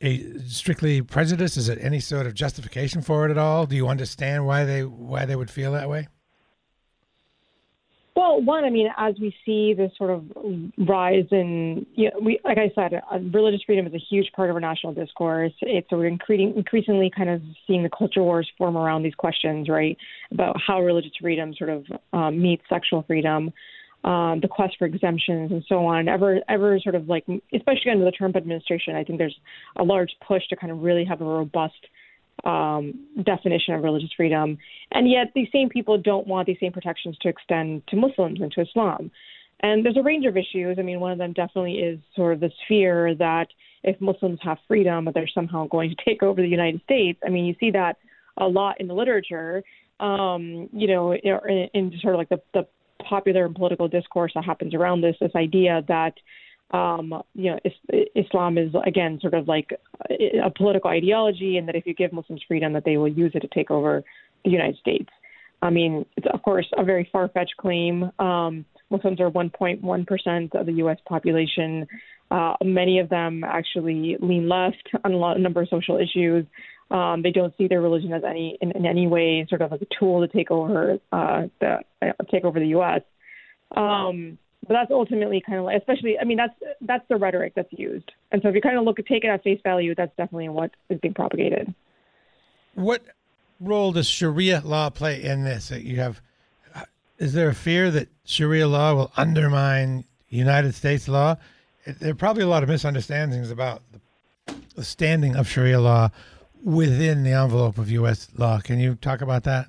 a 0.00 0.38
strictly 0.40 1.02
prejudice? 1.02 1.56
Is 1.56 1.68
it 1.68 1.78
any 1.80 2.00
sort 2.00 2.26
of 2.26 2.34
justification 2.34 3.02
for 3.02 3.26
it 3.26 3.30
at 3.30 3.38
all? 3.38 3.66
Do 3.66 3.76
you 3.76 3.88
understand 3.88 4.46
why 4.46 4.64
they 4.64 4.84
why 4.84 5.24
they 5.26 5.36
would 5.36 5.50
feel 5.50 5.72
that 5.72 5.88
way? 5.88 6.08
Well, 8.16 8.40
one, 8.40 8.64
I 8.64 8.70
mean, 8.70 8.88
as 8.96 9.14
we 9.20 9.34
see 9.44 9.74
this 9.74 9.90
sort 9.98 10.10
of 10.10 10.24
rise 10.78 11.24
in, 11.32 11.84
you 11.96 12.10
know, 12.10 12.20
we, 12.22 12.38
like 12.44 12.58
I 12.58 12.70
said, 12.72 12.94
uh, 12.94 13.18
religious 13.32 13.62
freedom 13.66 13.88
is 13.88 13.94
a 13.94 13.98
huge 13.98 14.30
part 14.36 14.50
of 14.50 14.54
our 14.54 14.60
national 14.60 14.94
discourse. 14.94 15.52
It's 15.62 15.90
so 15.90 15.96
we're 15.96 16.06
increasing, 16.06 16.54
increasingly 16.56 17.10
kind 17.14 17.28
of 17.28 17.42
seeing 17.66 17.82
the 17.82 17.90
culture 17.90 18.22
wars 18.22 18.48
form 18.56 18.76
around 18.76 19.02
these 19.02 19.16
questions, 19.16 19.68
right, 19.68 19.96
about 20.30 20.54
how 20.64 20.80
religious 20.80 21.10
freedom 21.20 21.54
sort 21.54 21.70
of 21.70 21.84
um, 22.12 22.40
meets 22.40 22.62
sexual 22.68 23.02
freedom, 23.02 23.52
um, 24.04 24.38
the 24.40 24.48
quest 24.48 24.76
for 24.78 24.84
exemptions, 24.84 25.50
and 25.50 25.64
so 25.68 25.84
on. 25.84 26.06
Ever, 26.06 26.38
ever 26.48 26.78
sort 26.78 26.94
of 26.94 27.08
like, 27.08 27.24
especially 27.52 27.90
under 27.90 28.04
the 28.04 28.12
Trump 28.12 28.36
administration, 28.36 28.94
I 28.94 29.02
think 29.02 29.18
there's 29.18 29.38
a 29.76 29.82
large 29.82 30.10
push 30.24 30.46
to 30.50 30.56
kind 30.56 30.70
of 30.70 30.82
really 30.82 31.04
have 31.04 31.20
a 31.20 31.24
robust 31.24 31.74
um, 32.44 33.06
definition 33.22 33.74
of 33.74 33.82
religious 33.82 34.10
freedom. 34.16 34.58
And 34.92 35.10
yet, 35.10 35.32
these 35.34 35.48
same 35.52 35.68
people 35.68 35.98
don't 35.98 36.26
want 36.26 36.46
these 36.46 36.58
same 36.60 36.72
protections 36.72 37.16
to 37.22 37.28
extend 37.28 37.86
to 37.88 37.96
Muslims 37.96 38.40
and 38.40 38.50
to 38.52 38.62
Islam. 38.62 39.10
And 39.60 39.84
there's 39.84 39.96
a 39.96 40.02
range 40.02 40.26
of 40.26 40.36
issues. 40.36 40.76
I 40.78 40.82
mean, 40.82 41.00
one 41.00 41.12
of 41.12 41.18
them 41.18 41.32
definitely 41.32 41.76
is 41.76 41.98
sort 42.14 42.34
of 42.34 42.40
this 42.40 42.52
fear 42.68 43.14
that 43.14 43.46
if 43.82 44.00
Muslims 44.00 44.38
have 44.42 44.58
freedom, 44.66 45.04
that 45.04 45.14
they're 45.14 45.28
somehow 45.32 45.66
going 45.70 45.90
to 45.90 46.04
take 46.04 46.22
over 46.22 46.40
the 46.42 46.48
United 46.48 46.82
States. 46.82 47.18
I 47.24 47.30
mean, 47.30 47.44
you 47.44 47.54
see 47.60 47.70
that 47.70 47.96
a 48.36 48.46
lot 48.46 48.80
in 48.80 48.88
the 48.88 48.94
literature, 48.94 49.62
um, 50.00 50.68
you 50.72 50.88
know, 50.88 51.12
in, 51.12 51.68
in 51.72 51.92
sort 52.02 52.14
of 52.14 52.18
like 52.18 52.28
the, 52.28 52.42
the 52.52 52.66
popular 53.08 53.46
and 53.46 53.54
political 53.54 53.88
discourse 53.88 54.32
that 54.34 54.44
happens 54.44 54.74
around 54.74 55.02
this, 55.02 55.16
this 55.20 55.34
idea 55.36 55.82
that 55.88 56.14
um, 56.70 57.22
you 57.34 57.52
know, 57.52 57.58
is, 57.64 57.72
Islam 58.14 58.58
is 58.58 58.72
again 58.86 59.18
sort 59.20 59.34
of 59.34 59.46
like 59.48 59.70
a 60.10 60.50
political 60.50 60.90
ideology, 60.90 61.56
and 61.56 61.68
that 61.68 61.76
if 61.76 61.86
you 61.86 61.94
give 61.94 62.12
Muslims 62.12 62.42
freedom, 62.46 62.72
that 62.72 62.84
they 62.84 62.96
will 62.96 63.08
use 63.08 63.32
it 63.34 63.40
to 63.40 63.48
take 63.48 63.70
over 63.70 64.02
the 64.44 64.50
United 64.50 64.76
States. 64.78 65.08
I 65.62 65.70
mean, 65.70 66.04
it's 66.16 66.26
of 66.32 66.42
course 66.42 66.66
a 66.76 66.84
very 66.84 67.08
far-fetched 67.10 67.56
claim. 67.56 68.10
Um, 68.18 68.64
Muslims 68.90 69.20
are 69.20 69.30
1.1 69.30 70.06
percent 70.06 70.54
of 70.54 70.66
the 70.66 70.72
U.S. 70.74 70.98
population. 71.06 71.86
Uh, 72.30 72.54
many 72.62 72.98
of 72.98 73.08
them 73.08 73.44
actually 73.44 74.16
lean 74.20 74.48
left 74.48 74.88
on 75.04 75.12
a, 75.12 75.16
lot, 75.16 75.36
a 75.36 75.40
number 75.40 75.62
of 75.62 75.68
social 75.68 75.98
issues. 75.98 76.46
Um, 76.90 77.22
they 77.22 77.30
don't 77.30 77.54
see 77.56 77.66
their 77.66 77.80
religion 77.80 78.12
as 78.12 78.22
any 78.24 78.58
in, 78.60 78.72
in 78.72 78.86
any 78.86 79.06
way 79.06 79.46
sort 79.48 79.62
of 79.62 79.70
like 79.70 79.82
a 79.82 79.86
tool 79.98 80.26
to 80.26 80.32
take 80.32 80.50
over 80.50 80.98
uh, 81.12 81.42
the 81.60 81.78
uh, 82.02 82.12
take 82.30 82.44
over 82.44 82.60
the 82.60 82.68
U.S. 82.68 83.02
Um, 83.76 84.38
but 84.66 84.74
that's 84.74 84.90
ultimately 84.90 85.42
kind 85.44 85.58
of 85.58 85.64
like, 85.64 85.78
especially, 85.78 86.18
I 86.18 86.24
mean, 86.24 86.36
that's 86.36 86.54
that's 86.80 87.04
the 87.08 87.16
rhetoric 87.16 87.52
that's 87.54 87.72
used. 87.72 88.12
And 88.32 88.42
so 88.42 88.48
if 88.48 88.54
you 88.54 88.60
kind 88.60 88.78
of 88.78 88.84
look 88.84 88.98
at 88.98 89.06
take 89.06 89.24
it 89.24 89.28
at 89.28 89.42
face 89.42 89.60
value, 89.62 89.94
that's 89.94 90.14
definitely 90.16 90.48
what 90.48 90.70
is 90.88 91.00
being 91.00 91.14
propagated. 91.14 91.74
What 92.74 93.02
role 93.60 93.92
does 93.92 94.08
Sharia 94.08 94.62
law 94.64 94.90
play 94.90 95.22
in 95.22 95.44
this? 95.44 95.70
You 95.70 95.96
have, 95.96 96.20
is 97.18 97.32
there 97.32 97.48
a 97.48 97.54
fear 97.54 97.90
that 97.90 98.08
Sharia 98.24 98.66
law 98.68 98.94
will 98.94 99.12
undermine 99.16 100.04
United 100.28 100.74
States 100.74 101.08
law? 101.08 101.36
There 101.86 102.12
are 102.12 102.16
probably 102.16 102.42
a 102.42 102.48
lot 102.48 102.62
of 102.62 102.68
misunderstandings 102.68 103.50
about 103.50 103.82
the 104.74 104.84
standing 104.84 105.36
of 105.36 105.48
Sharia 105.48 105.80
law 105.80 106.10
within 106.62 107.22
the 107.22 107.32
envelope 107.32 107.78
of 107.78 107.90
U.S. 107.90 108.28
law. 108.36 108.58
Can 108.58 108.80
you 108.80 108.94
talk 108.96 109.20
about 109.20 109.44
that? 109.44 109.68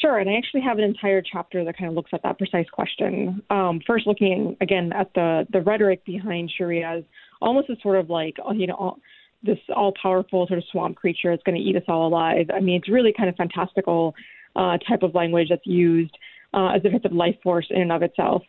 Sure, 0.00 0.18
and 0.18 0.30
I 0.30 0.34
actually 0.34 0.62
have 0.62 0.78
an 0.78 0.84
entire 0.84 1.20
chapter 1.20 1.62
that 1.64 1.76
kind 1.76 1.88
of 1.88 1.94
looks 1.94 2.10
at 2.14 2.22
that 2.22 2.38
precise 2.38 2.68
question. 2.72 3.42
Um, 3.50 3.80
first, 3.86 4.06
looking 4.06 4.56
again 4.60 4.92
at 4.94 5.12
the 5.14 5.46
the 5.52 5.60
rhetoric 5.60 6.04
behind 6.06 6.50
Sharia 6.56 6.98
is 6.98 7.04
almost 7.42 7.68
a 7.68 7.76
sort 7.82 7.98
of 7.98 8.08
like 8.08 8.36
uh, 8.48 8.52
you 8.52 8.66
know 8.66 8.74
all, 8.74 8.98
this 9.42 9.58
all 9.76 9.92
powerful 10.00 10.46
sort 10.46 10.58
of 10.58 10.64
swamp 10.72 10.96
creature 10.96 11.30
that's 11.30 11.42
going 11.42 11.56
to 11.56 11.62
eat 11.62 11.76
us 11.76 11.82
all 11.86 12.06
alive. 12.06 12.46
I 12.54 12.60
mean, 12.60 12.76
it's 12.76 12.88
really 12.88 13.12
kind 13.14 13.28
of 13.28 13.36
fantastical 13.36 14.14
uh, 14.56 14.78
type 14.88 15.02
of 15.02 15.14
language 15.14 15.48
that's 15.50 15.66
used 15.66 16.16
uh, 16.54 16.68
as 16.68 16.80
if 16.84 16.94
it's 16.94 17.04
a 17.04 17.14
life 17.14 17.36
force 17.42 17.66
in 17.70 17.82
and 17.82 17.92
of 17.92 18.02
itself. 18.02 18.42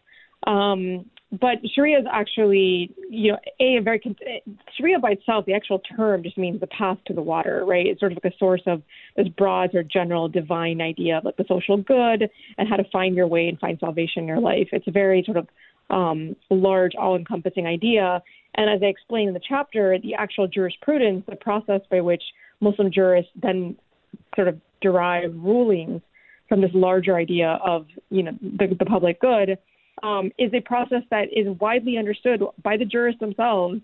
Um, 0.48 1.06
but 1.32 1.60
Sharia 1.74 2.00
is 2.00 2.06
actually, 2.12 2.94
you 3.10 3.32
know, 3.32 3.38
a, 3.62 3.78
a 3.78 3.82
very 3.82 4.02
Sharia 4.78 5.00
by 5.00 5.12
itself, 5.12 5.46
the 5.46 5.54
actual 5.54 5.80
term 5.80 6.24
just 6.24 6.38
means 6.38 6.60
the 6.60 6.68
path 6.68 6.98
to 7.06 7.14
the 7.14 7.22
water, 7.22 7.64
right? 7.66 7.86
It's 7.88 8.02
sort 8.02 8.12
of 8.12 8.20
like 8.22 8.34
a 8.34 8.38
source 8.38 8.62
of 8.66 8.82
this 9.16 9.30
broad 9.30 9.74
or 9.74 9.82
general 9.82 10.28
divine 10.28 10.82
idea 10.82 11.20
of 11.20 11.24
like 11.24 11.38
the 11.38 11.46
social 11.48 11.78
good 11.78 12.30
and 12.58 12.68
how 12.68 12.76
to 12.76 12.84
find 12.92 13.16
your 13.16 13.28
way 13.28 13.48
and 13.48 13.58
find 13.60 13.80
salvation 13.80 14.24
in 14.24 14.28
your 14.28 14.42
life. 14.42 14.68
It's 14.74 14.88
a 14.88 14.92
very 14.92 15.24
sort 15.24 15.38
of 15.38 15.48
um, 15.90 16.36
large, 16.50 16.96
all-encompassing 16.96 17.66
idea. 17.66 18.22
And 18.56 18.70
as 18.70 18.82
I 18.84 18.88
explained 18.88 19.30
in 19.30 19.34
the 19.34 19.42
chapter, 19.48 19.98
the 20.00 20.16
actual 20.16 20.50
jurisprudence, 20.50 21.24
the 21.30 21.38
process 21.38 21.82
by 21.90 22.02
which 22.02 22.24
Muslim 22.60 22.92
jurists 22.92 23.32
then 23.42 23.78
sort 24.36 24.50
of 24.50 24.60
derive 24.82 25.34
rulings 25.36 26.02
from 26.50 26.60
this 26.60 26.72
larger 26.74 27.16
idea 27.16 27.58
of, 27.64 27.88
you 28.10 28.24
know, 28.24 28.38
the, 28.42 28.76
the 28.78 28.86
public 28.86 29.22
good 29.22 29.58
um, 30.04 30.32
is 30.38 30.54
a 30.54 30.62
process 30.62 31.04
that 31.12 31.28
is 31.32 31.48
widely 31.60 31.98
understood 31.98 32.44
by 32.64 32.78
the 32.78 32.86
jurists 32.86 33.20
themselves 33.20 33.82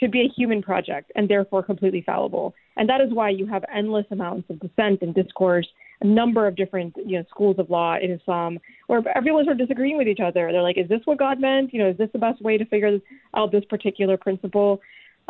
to 0.00 0.08
be 0.08 0.22
a 0.22 0.28
human 0.36 0.62
project 0.62 1.12
and 1.14 1.28
therefore 1.28 1.62
completely 1.62 2.02
fallible. 2.02 2.54
And 2.76 2.88
that 2.88 3.00
is 3.00 3.12
why 3.12 3.30
you 3.30 3.46
have 3.46 3.64
endless 3.72 4.06
amounts 4.10 4.50
of 4.50 4.58
dissent 4.60 5.02
and 5.02 5.14
discourse, 5.14 5.68
a 6.00 6.06
number 6.06 6.46
of 6.46 6.56
different 6.56 6.94
you 6.96 7.18
know 7.18 7.24
schools 7.30 7.56
of 7.58 7.70
law 7.70 7.96
in 7.96 8.10
Islam, 8.10 8.58
where 8.88 9.02
everyone's 9.16 9.46
sort 9.46 9.60
of 9.60 9.66
disagreeing 9.66 9.96
with 9.96 10.08
each 10.08 10.20
other. 10.20 10.50
They're 10.50 10.62
like, 10.62 10.78
is 10.78 10.88
this 10.88 11.00
what 11.04 11.18
God 11.18 11.40
meant? 11.40 11.72
You 11.72 11.80
know, 11.80 11.90
is 11.90 11.96
this 11.96 12.10
the 12.12 12.18
best 12.18 12.42
way 12.42 12.58
to 12.58 12.64
figure 12.64 12.98
out 13.34 13.52
this 13.52 13.64
particular 13.64 14.16
principle? 14.16 14.80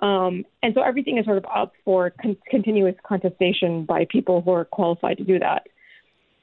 Um, 0.01 0.45
and 0.63 0.75
so 0.75 0.83
everything 0.83 1.19
is 1.19 1.25
sort 1.25 1.39
of 1.39 1.47
up 1.55 1.73
for 1.85 2.11
con- 2.11 2.37
continuous 2.51 2.97
contestation 3.07 3.85
by 3.85 4.07
people 4.11 4.41
who 4.43 4.51
are 4.51 4.65
qualified 4.65 5.19
to 5.19 5.25
do 5.25 5.39
that. 5.39 5.69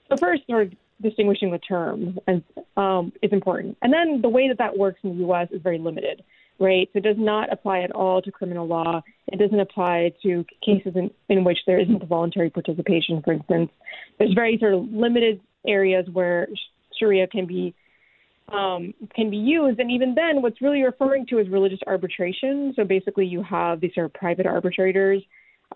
So 0.10 0.18
first, 0.18 0.44
sort 0.48 0.68
of 0.68 0.74
distinguishing 1.02 1.52
the 1.52 1.60
terms 1.60 2.18
and, 2.28 2.44
um, 2.78 3.12
is 3.22 3.32
important. 3.32 3.78
And 3.82 3.94
then 3.94 4.22
the 4.22 4.30
way 4.30 4.48
that 4.48 4.58
that 4.58 4.78
works 4.78 5.00
in 5.04 5.12
the 5.12 5.26
U.S. 5.26 5.48
is 5.52 5.62
very 5.62 5.80
limited, 5.80 6.24
right? 6.60 6.90
So 6.94 6.98
it 6.98 7.04
does 7.04 7.18
not 7.18 7.52
apply 7.52 7.82
at 7.82 7.92
all 7.92 8.22
to 8.22 8.32
criminal 8.32 8.68
law. 8.68 9.02
It 9.28 9.40
doesn't 9.40 9.60
apply 9.60 10.14
to 10.24 10.46
cases 10.66 10.94
in, 10.96 11.12
in 11.30 11.44
which 11.44 11.60
there 11.66 11.80
isn't 11.80 12.08
voluntary 12.08 12.50
participation, 12.50 13.22
for 13.24 13.34
instance. 13.34 13.70
There's 14.20 14.34
very 14.34 14.58
sort 14.60 14.74
of 14.74 14.84
limited 14.92 15.42
areas 15.68 16.06
where 16.12 16.48
Sharia 17.00 17.28
can 17.28 17.46
be 17.46 17.76
um, 18.52 18.94
can 19.16 19.30
be 19.30 19.38
used. 19.38 19.80
And 19.80 19.90
even 19.92 20.14
then, 20.14 20.42
what's 20.42 20.62
really 20.62 20.82
referring 20.84 21.26
to 21.28 21.40
is 21.40 21.48
religious 21.48 21.80
arbitration. 21.88 22.74
So 22.76 22.84
basically, 22.84 23.26
you 23.26 23.44
have 23.44 23.80
these 23.80 23.94
sort 23.94 24.06
of 24.06 24.14
private 24.14 24.46
arbitrators, 24.46 25.24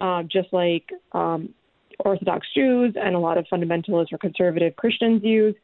um, 0.02 0.28
just 0.30 0.50
like 0.52 0.90
um, 1.14 1.54
Orthodox 2.00 2.48
Jews 2.54 2.96
and 3.02 3.16
a 3.16 3.20
lot 3.20 3.38
of 3.38 3.46
fundamentalist 3.52 4.12
or 4.12 4.18
conservative 4.18 4.76
Christians 4.76 5.24
use 5.24 5.56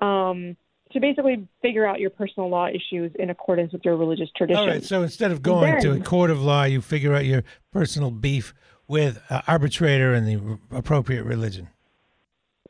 um, 0.00 0.56
to 0.92 1.00
basically 1.00 1.46
figure 1.60 1.86
out 1.86 2.00
your 2.00 2.10
personal 2.10 2.48
law 2.48 2.68
issues 2.68 3.12
in 3.18 3.30
accordance 3.30 3.72
with 3.72 3.84
your 3.84 3.96
religious 3.96 4.28
tradition. 4.36 4.60
All 4.60 4.68
right. 4.68 4.84
So 4.84 5.02
instead 5.02 5.32
of 5.32 5.42
going 5.42 5.72
then, 5.72 5.82
to 5.82 5.92
a 5.92 6.00
court 6.00 6.30
of 6.30 6.40
law, 6.40 6.64
you 6.64 6.80
figure 6.80 7.14
out 7.14 7.24
your 7.24 7.42
personal 7.72 8.10
beef 8.10 8.54
with 8.86 9.20
an 9.30 9.42
arbitrator 9.46 10.14
and 10.14 10.26
the 10.26 10.58
appropriate 10.76 11.24
religion. 11.24 11.68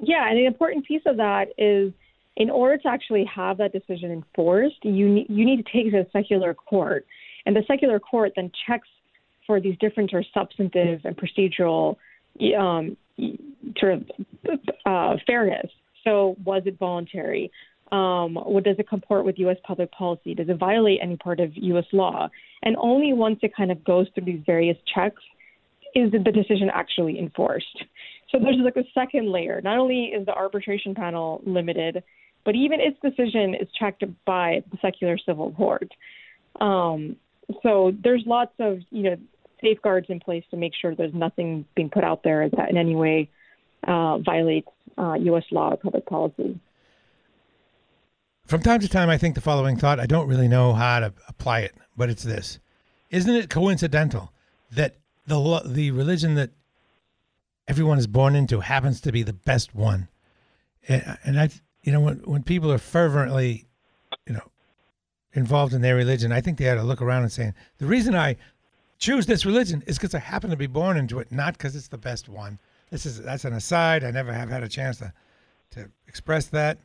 Yeah, 0.01 0.29
and 0.29 0.39
the 0.39 0.47
important 0.47 0.87
piece 0.87 1.03
of 1.07 1.17
that 1.19 1.49
is 1.59 1.93
in 2.37 2.51
order 2.51 2.79
to 2.79 2.89
actually 2.89 3.25
have 3.25 3.59
that 3.59 3.73
decision 3.73 4.11
enforced, 4.11 4.85
you 4.85 5.09
need, 5.09 5.27
you 5.29 5.45
need 5.45 5.65
to 5.65 5.73
take 5.73 5.87
it 5.87 5.91
to 5.93 6.01
a 6.01 6.11
secular 6.11 6.53
court, 6.55 7.07
and 7.47 7.55
the 7.55 7.63
secular 7.67 8.01
court 8.01 8.33
then 8.37 8.51
checks 8.67 8.89
for 9.47 9.61
these 9.61 9.77
different 9.79 10.13
or 10.13 10.25
substantive 10.33 11.03
and 11.05 11.17
procedural 11.17 11.97
um, 12.59 12.97
sort 13.79 13.95
of 13.95 14.03
uh, 14.87 15.17
fairness. 15.27 15.71
So, 16.05 16.37
was 16.45 16.63
it 16.67 16.79
voluntary? 16.79 17.51
Um, 17.93 18.35
what 18.35 18.65
does 18.65 18.77
it 18.79 18.89
comport 18.89 19.25
with 19.25 19.39
U.S. 19.39 19.57
public 19.65 19.91
policy? 19.93 20.35
Does 20.35 20.49
it 20.49 20.59
violate 20.59 20.99
any 21.03 21.17
part 21.17 21.39
of 21.39 21.51
U.S. 21.55 21.85
law? 21.93 22.29
And 22.63 22.77
only 22.79 23.13
once 23.13 23.39
it 23.43 23.55
kind 23.57 23.71
of 23.71 23.85
goes 23.85 24.07
through 24.15 24.25
these 24.25 24.41
various 24.45 24.77
checks 24.95 25.23
is 25.95 26.11
the 26.11 26.19
decision 26.19 26.71
actually 26.73 27.19
enforced. 27.19 27.85
So 28.31 28.39
there's 28.41 28.57
like 28.65 28.77
a 28.77 28.89
second 28.95 29.31
layer. 29.31 29.61
Not 29.63 29.79
only 29.79 30.07
is 30.07 30.27
the 30.27 30.33
arbitration 30.33 30.95
panel 30.95 31.41
limited, 31.47 32.03
but 32.45 32.57
even 32.57 32.81
its 32.81 32.99
decision 33.01 33.55
is 33.55 33.69
checked 33.79 34.03
by 34.25 34.65
the 34.73 34.79
secular 34.83 35.17
civil 35.19 35.53
court. 35.53 35.89
Um, 36.61 37.17
so 37.63 37.93
there's 38.03 38.23
lots 38.27 38.53
of 38.59 38.79
you 38.91 39.03
know 39.03 39.17
safeguards 39.65 40.07
in 40.11 40.21
place 40.21 40.45
to 40.51 40.57
make 40.57 40.73
sure 40.81 40.95
there's 40.95 41.15
nothing 41.15 41.65
being 41.75 41.91
put 41.91 42.05
out 42.05 42.23
there 42.23 42.49
that 42.51 42.71
in 42.71 42.77
any 42.77 42.95
way 42.95 43.31
uh, 43.89 44.19
violates 44.19 44.69
uh, 44.99 45.15
U.S. 45.15 45.45
law 45.51 45.71
or 45.71 45.77
public 45.77 46.07
policy. 46.07 46.61
From 48.47 48.63
time 48.63 48.81
to 48.81 48.89
time, 48.89 49.09
I 49.09 49.17
think 49.17 49.35
the 49.35 49.41
following 49.41 49.77
thought. 49.77 49.99
I 49.99 50.07
don't 50.07 50.29
really 50.29 50.49
know 50.49 50.75
how 50.75 51.01
to 51.01 51.15
apply 51.29 51.61
it, 51.61 51.75
but 51.97 52.11
it's 52.11 52.23
this: 52.23 52.59
Isn't 53.11 53.35
it 53.35 53.49
coincidental 53.49 54.33
that 54.73 54.97
the 55.27 55.63
the 55.65 55.91
religion 55.93 56.35
that 56.35 56.51
everyone 57.67 57.99
is 57.99 58.07
born 58.07 58.35
into 58.37 58.61
happens 58.61 59.01
to 59.01 59.13
be 59.13 59.23
the 59.23 59.33
best 59.33 59.75
one? 59.75 60.09
And, 60.87 61.41
I, 61.41 61.49
you 61.83 61.93
know, 61.93 62.01
when 62.01 62.17
when 62.19 62.43
people 62.43 62.71
are 62.71 62.79
fervently, 62.79 63.67
you 64.27 64.35
know, 64.35 64.51
involved 65.33 65.73
in 65.73 65.81
their 65.81 65.97
religion, 65.97 66.31
I 66.31 66.43
think 66.43 66.59
they 66.59 66.69
ought 66.69 66.75
to 66.75 66.83
look 66.83 67.01
around 67.01 67.23
and 67.23 67.33
say, 67.33 67.55
the 67.79 67.87
reason 67.87 68.15
I 68.15 68.37
choose 69.05 69.27
this 69.27 69.45
religion 69.45 69.83
is 69.87 69.99
because 69.99 70.15
I 70.15 70.19
happen 70.19 70.49
to 70.49 70.57
be 70.57 70.67
born 70.67 70.97
into 70.97 71.19
it, 71.19 71.31
not 71.31 71.59
because 71.59 71.77
it's 71.77 71.89
the 71.89 71.99
best 71.99 72.27
one. 72.27 72.59
This 72.91 73.05
is 73.05 73.21
that's 73.21 73.45
an 73.45 73.53
aside. 73.53 74.03
I 74.03 74.11
never 74.11 74.33
have 74.33 74.49
had 74.49 74.63
a 74.63 74.69
chance 74.69 74.99
to 74.99 75.13
to 75.73 75.91
express 76.09 76.47
that. 76.47 76.79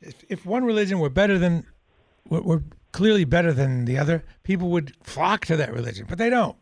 If 0.00 0.24
if 0.30 0.46
one 0.46 0.64
religion 0.64 0.98
were 0.98 1.10
better 1.10 1.38
than 1.38 1.66
were, 2.28 2.40
were 2.40 2.62
clearly 2.92 3.24
better 3.24 3.52
than 3.52 3.84
the 3.84 3.98
other, 3.98 4.24
people 4.44 4.70
would 4.70 4.94
flock 5.02 5.44
to 5.46 5.56
that 5.56 5.74
religion, 5.74 6.06
but 6.08 6.16
they 6.16 6.30
don't. 6.30 6.56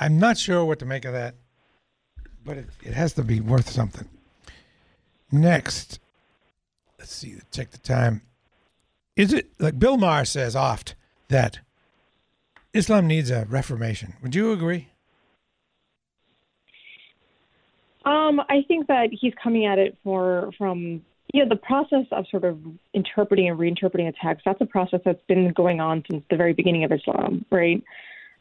I'm 0.00 0.18
not 0.18 0.38
sure 0.38 0.64
what 0.64 0.80
to 0.80 0.86
make 0.86 1.04
of 1.04 1.12
that, 1.12 1.36
but 2.44 2.56
it, 2.56 2.66
it 2.82 2.94
has 2.94 3.12
to 3.12 3.22
be 3.22 3.40
worth 3.40 3.70
something. 3.70 4.08
Next, 5.30 6.00
let's 6.98 7.14
see, 7.14 7.36
check 7.52 7.70
the 7.70 7.78
time. 7.78 8.22
Is 9.14 9.32
it 9.32 9.52
like 9.60 9.78
Bill 9.78 9.96
Maher 9.96 10.24
says 10.24 10.56
oft 10.56 10.96
that 11.28 11.60
Islam 12.74 13.06
needs 13.06 13.30
a 13.30 13.46
reformation? 13.48 14.14
Would 14.22 14.34
you 14.34 14.52
agree? 14.52 14.88
Um, 18.04 18.40
I 18.40 18.62
think 18.68 18.88
that 18.88 19.08
he's 19.12 19.32
coming 19.42 19.64
at 19.64 19.78
it 19.78 19.96
for 20.04 20.50
from 20.58 21.02
you 21.32 21.42
know 21.42 21.48
the 21.48 21.56
process 21.56 22.04
of 22.12 22.26
sort 22.30 22.44
of 22.44 22.58
interpreting 22.92 23.48
and 23.48 23.58
reinterpreting 23.58 24.08
a 24.08 24.12
text. 24.22 24.44
That's 24.44 24.60
a 24.60 24.66
process 24.66 25.00
that's 25.04 25.22
been 25.26 25.52
going 25.52 25.80
on 25.80 26.04
since 26.10 26.22
the 26.30 26.36
very 26.36 26.52
beginning 26.52 26.84
of 26.84 26.92
Islam, 26.92 27.46
right? 27.50 27.82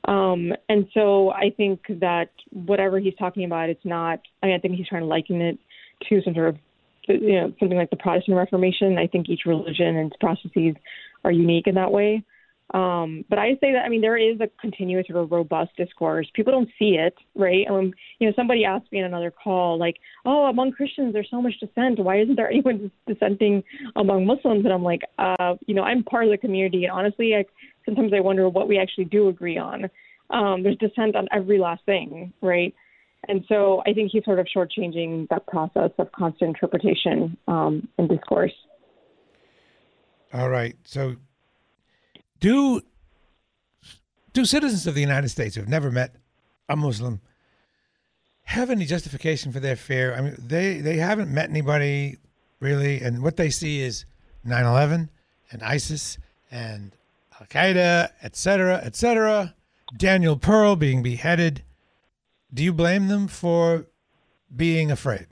Um, 0.05 0.51
and 0.67 0.87
so 0.93 1.31
I 1.31 1.51
think 1.55 1.81
that 2.01 2.29
whatever 2.49 2.99
he's 2.99 3.15
talking 3.15 3.45
about, 3.45 3.69
it's 3.69 3.85
not. 3.85 4.19
I 4.41 4.47
mean, 4.47 4.55
I 4.55 4.59
think 4.59 4.75
he's 4.75 4.87
trying 4.87 5.03
to 5.03 5.07
liken 5.07 5.41
it 5.41 5.57
to 6.09 6.21
some 6.23 6.33
sort 6.33 6.49
of 6.49 6.57
you 7.07 7.39
know 7.39 7.53
something 7.59 7.77
like 7.77 7.89
the 7.89 7.97
Protestant 7.97 8.35
Reformation. 8.35 8.97
I 8.97 9.07
think 9.07 9.29
each 9.29 9.41
religion 9.45 9.95
and 9.95 10.11
its 10.11 10.17
processes 10.19 10.75
are 11.23 11.31
unique 11.31 11.67
in 11.67 11.75
that 11.75 11.91
way. 11.91 12.23
Um, 12.73 13.23
but 13.29 13.37
I 13.37 13.51
say 13.61 13.73
that 13.73 13.83
I 13.85 13.89
mean 13.89 14.01
there 14.01 14.17
is 14.17 14.39
a 14.39 14.49
continuous 14.59 15.07
sort 15.07 15.23
of 15.23 15.31
robust 15.31 15.75
discourse. 15.77 16.27
People 16.33 16.53
don't 16.53 16.69
see 16.79 16.95
it, 16.95 17.13
right? 17.35 17.65
And 17.67 17.75
when 17.75 17.93
you 18.19 18.27
know 18.27 18.33
somebody 18.35 18.65
asked 18.65 18.91
me 18.91 18.99
in 18.99 19.05
another 19.05 19.31
call, 19.31 19.77
like, 19.77 19.97
"Oh, 20.25 20.45
among 20.45 20.71
Christians 20.71 21.13
there's 21.13 21.29
so 21.29 21.41
much 21.41 21.53
dissent. 21.59 21.99
Why 21.99 22.21
isn't 22.21 22.35
there 22.35 22.49
anyone 22.51 22.91
dissenting 23.07 23.63
among 23.95 24.25
Muslims?" 24.25 24.65
And 24.65 24.73
I'm 24.73 24.83
like, 24.83 25.01
uh, 25.19 25.55
you 25.67 25.75
know, 25.75 25.83
I'm 25.83 26.03
part 26.03 26.25
of 26.25 26.31
the 26.31 26.37
community, 26.37 26.85
and 26.85 26.91
honestly, 26.91 27.35
I, 27.35 27.45
sometimes 27.85 28.11
I 28.13 28.21
wonder 28.21 28.49
what 28.49 28.67
we 28.67 28.79
actually 28.79 29.05
do 29.05 29.27
agree 29.27 29.57
on. 29.57 29.89
Um, 30.29 30.63
there's 30.63 30.77
dissent 30.77 31.15
on 31.15 31.27
every 31.31 31.59
last 31.59 31.85
thing, 31.85 32.33
right? 32.41 32.73
And 33.27 33.45
so 33.47 33.81
I 33.85 33.93
think 33.93 34.11
he's 34.11 34.25
sort 34.25 34.39
of 34.39 34.47
shortchanging 34.55 35.29
that 35.29 35.45
process 35.47 35.91
of 35.97 36.11
constant 36.11 36.49
interpretation 36.49 37.37
um, 37.47 37.87
and 37.97 38.09
discourse. 38.09 38.51
All 40.33 40.49
right. 40.49 40.75
So, 40.83 41.15
do 42.43 42.81
do 44.33 44.43
citizens 44.43 44.85
of 44.85 44.95
the 44.95 45.01
United 45.01 45.29
States 45.29 45.55
who've 45.55 45.69
never 45.69 45.89
met 45.89 46.13
a 46.67 46.75
Muslim 46.75 47.21
have 48.43 48.69
any 48.69 48.83
justification 48.83 49.53
for 49.53 49.61
their 49.61 49.77
fear? 49.77 50.13
I 50.13 50.19
mean, 50.19 50.35
they 50.37 50.81
they 50.81 50.97
haven't 50.97 51.33
met 51.33 51.49
anybody 51.49 52.17
really, 52.59 52.99
and 52.99 53.23
what 53.23 53.37
they 53.37 53.49
see 53.49 53.79
is 53.79 54.05
9/11 54.45 55.07
and 55.51 55.63
ISIS 55.63 56.17
and 56.51 56.91
Al 57.39 57.47
Qaeda, 57.47 58.09
et 58.21 58.35
cetera, 58.35 58.81
et 58.83 58.97
cetera. 58.97 59.55
Daniel 59.97 60.35
Pearl 60.35 60.75
being 60.75 61.01
beheaded. 61.01 61.63
Do 62.53 62.61
you 62.61 62.73
blame 62.73 63.07
them 63.07 63.29
for 63.29 63.87
being 64.53 64.91
afraid? 64.91 65.27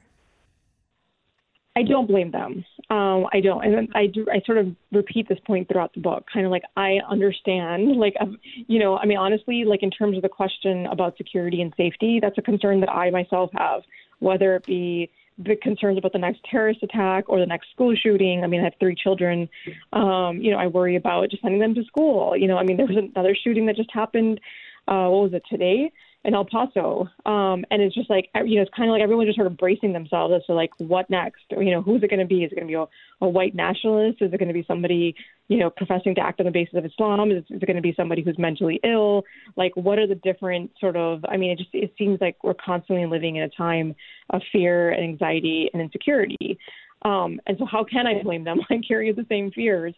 I 1.75 1.83
don't 1.83 2.07
blame 2.07 2.31
them. 2.31 2.63
Um, 2.91 3.27
I 3.31 3.39
don't, 3.39 3.63
and 3.63 3.87
I 3.95 4.07
do. 4.07 4.27
I 4.29 4.41
sort 4.45 4.57
of 4.57 4.67
repeat 4.91 5.29
this 5.29 5.39
point 5.47 5.69
throughout 5.69 5.93
the 5.93 6.01
book. 6.01 6.25
Kind 6.31 6.45
of 6.45 6.51
like 6.51 6.63
I 6.75 6.97
understand, 7.09 7.95
like 7.95 8.15
um, 8.19 8.37
you 8.67 8.79
know, 8.79 8.97
I 8.97 9.05
mean, 9.05 9.17
honestly, 9.17 9.63
like 9.63 9.81
in 9.81 9.91
terms 9.91 10.17
of 10.17 10.23
the 10.23 10.29
question 10.29 10.87
about 10.87 11.15
security 11.15 11.61
and 11.61 11.73
safety, 11.77 12.19
that's 12.21 12.37
a 12.37 12.41
concern 12.41 12.81
that 12.81 12.89
I 12.89 13.09
myself 13.09 13.49
have. 13.53 13.83
Whether 14.19 14.57
it 14.57 14.65
be 14.65 15.09
the 15.37 15.55
concerns 15.55 15.97
about 15.97 16.11
the 16.11 16.19
next 16.19 16.41
terrorist 16.51 16.83
attack 16.83 17.29
or 17.29 17.39
the 17.39 17.45
next 17.45 17.71
school 17.71 17.95
shooting. 17.95 18.43
I 18.43 18.47
mean, 18.47 18.59
I 18.59 18.65
have 18.65 18.73
three 18.77 18.95
children. 18.95 19.47
Um, 19.93 20.39
you 20.41 20.51
know, 20.51 20.57
I 20.57 20.67
worry 20.67 20.97
about 20.97 21.29
just 21.29 21.41
sending 21.41 21.61
them 21.61 21.73
to 21.75 21.85
school. 21.85 22.35
You 22.35 22.47
know, 22.47 22.57
I 22.57 22.63
mean, 22.63 22.75
there 22.75 22.85
was 22.85 22.97
another 22.97 23.35
shooting 23.41 23.67
that 23.67 23.77
just 23.77 23.89
happened. 23.93 24.41
Uh, 24.85 25.07
what 25.07 25.31
was 25.31 25.33
it 25.33 25.43
today? 25.49 25.91
In 26.23 26.35
El 26.35 26.45
Paso. 26.45 27.07
Um, 27.25 27.65
and 27.71 27.81
it's 27.81 27.95
just 27.95 28.09
like, 28.09 28.29
you 28.45 28.57
know, 28.57 28.61
it's 28.61 28.71
kind 28.75 28.89
of 28.89 28.93
like 28.93 29.01
everyone 29.01 29.25
just 29.25 29.37
sort 29.37 29.47
of 29.47 29.57
bracing 29.57 29.93
themselves 29.93 30.33
as 30.35 30.45
to 30.45 30.53
like, 30.53 30.69
what 30.77 31.09
next? 31.09 31.41
You 31.49 31.71
know, 31.71 31.81
who's 31.81 32.03
it 32.03 32.09
going 32.09 32.19
to 32.19 32.25
be? 32.25 32.43
Is 32.43 32.51
it 32.51 32.55
going 32.55 32.67
to 32.67 32.71
be 32.71 32.75
a, 32.75 32.85
a 33.25 33.29
white 33.29 33.55
nationalist? 33.55 34.21
Is 34.21 34.31
it 34.31 34.37
going 34.37 34.47
to 34.47 34.53
be 34.53 34.63
somebody, 34.67 35.15
you 35.47 35.57
know, 35.57 35.71
professing 35.71 36.13
to 36.15 36.21
act 36.21 36.39
on 36.39 36.45
the 36.45 36.51
basis 36.51 36.75
of 36.75 36.85
Islam? 36.85 37.31
Is, 37.31 37.43
is 37.49 37.61
it 37.61 37.65
going 37.65 37.75
to 37.75 37.81
be 37.81 37.93
somebody 37.97 38.21
who's 38.21 38.37
mentally 38.37 38.79
ill? 38.83 39.23
Like, 39.55 39.75
what 39.75 39.97
are 39.97 40.07
the 40.07 40.15
different 40.15 40.71
sort 40.79 40.95
of, 40.95 41.25
I 41.27 41.37
mean, 41.37 41.51
it 41.51 41.57
just, 41.57 41.71
it 41.73 41.93
seems 41.97 42.21
like 42.21 42.43
we're 42.43 42.53
constantly 42.53 43.07
living 43.07 43.37
in 43.37 43.43
a 43.43 43.49
time 43.49 43.95
of 44.29 44.41
fear 44.51 44.91
and 44.91 45.03
anxiety 45.03 45.69
and 45.73 45.81
insecurity. 45.81 46.59
Um, 47.03 47.41
and 47.47 47.57
so 47.57 47.65
how 47.65 47.83
can 47.83 48.05
I 48.05 48.21
blame 48.21 48.43
them? 48.43 48.59
I 48.69 48.79
carry 48.87 49.11
the 49.11 49.25
same 49.27 49.51
fears. 49.51 49.95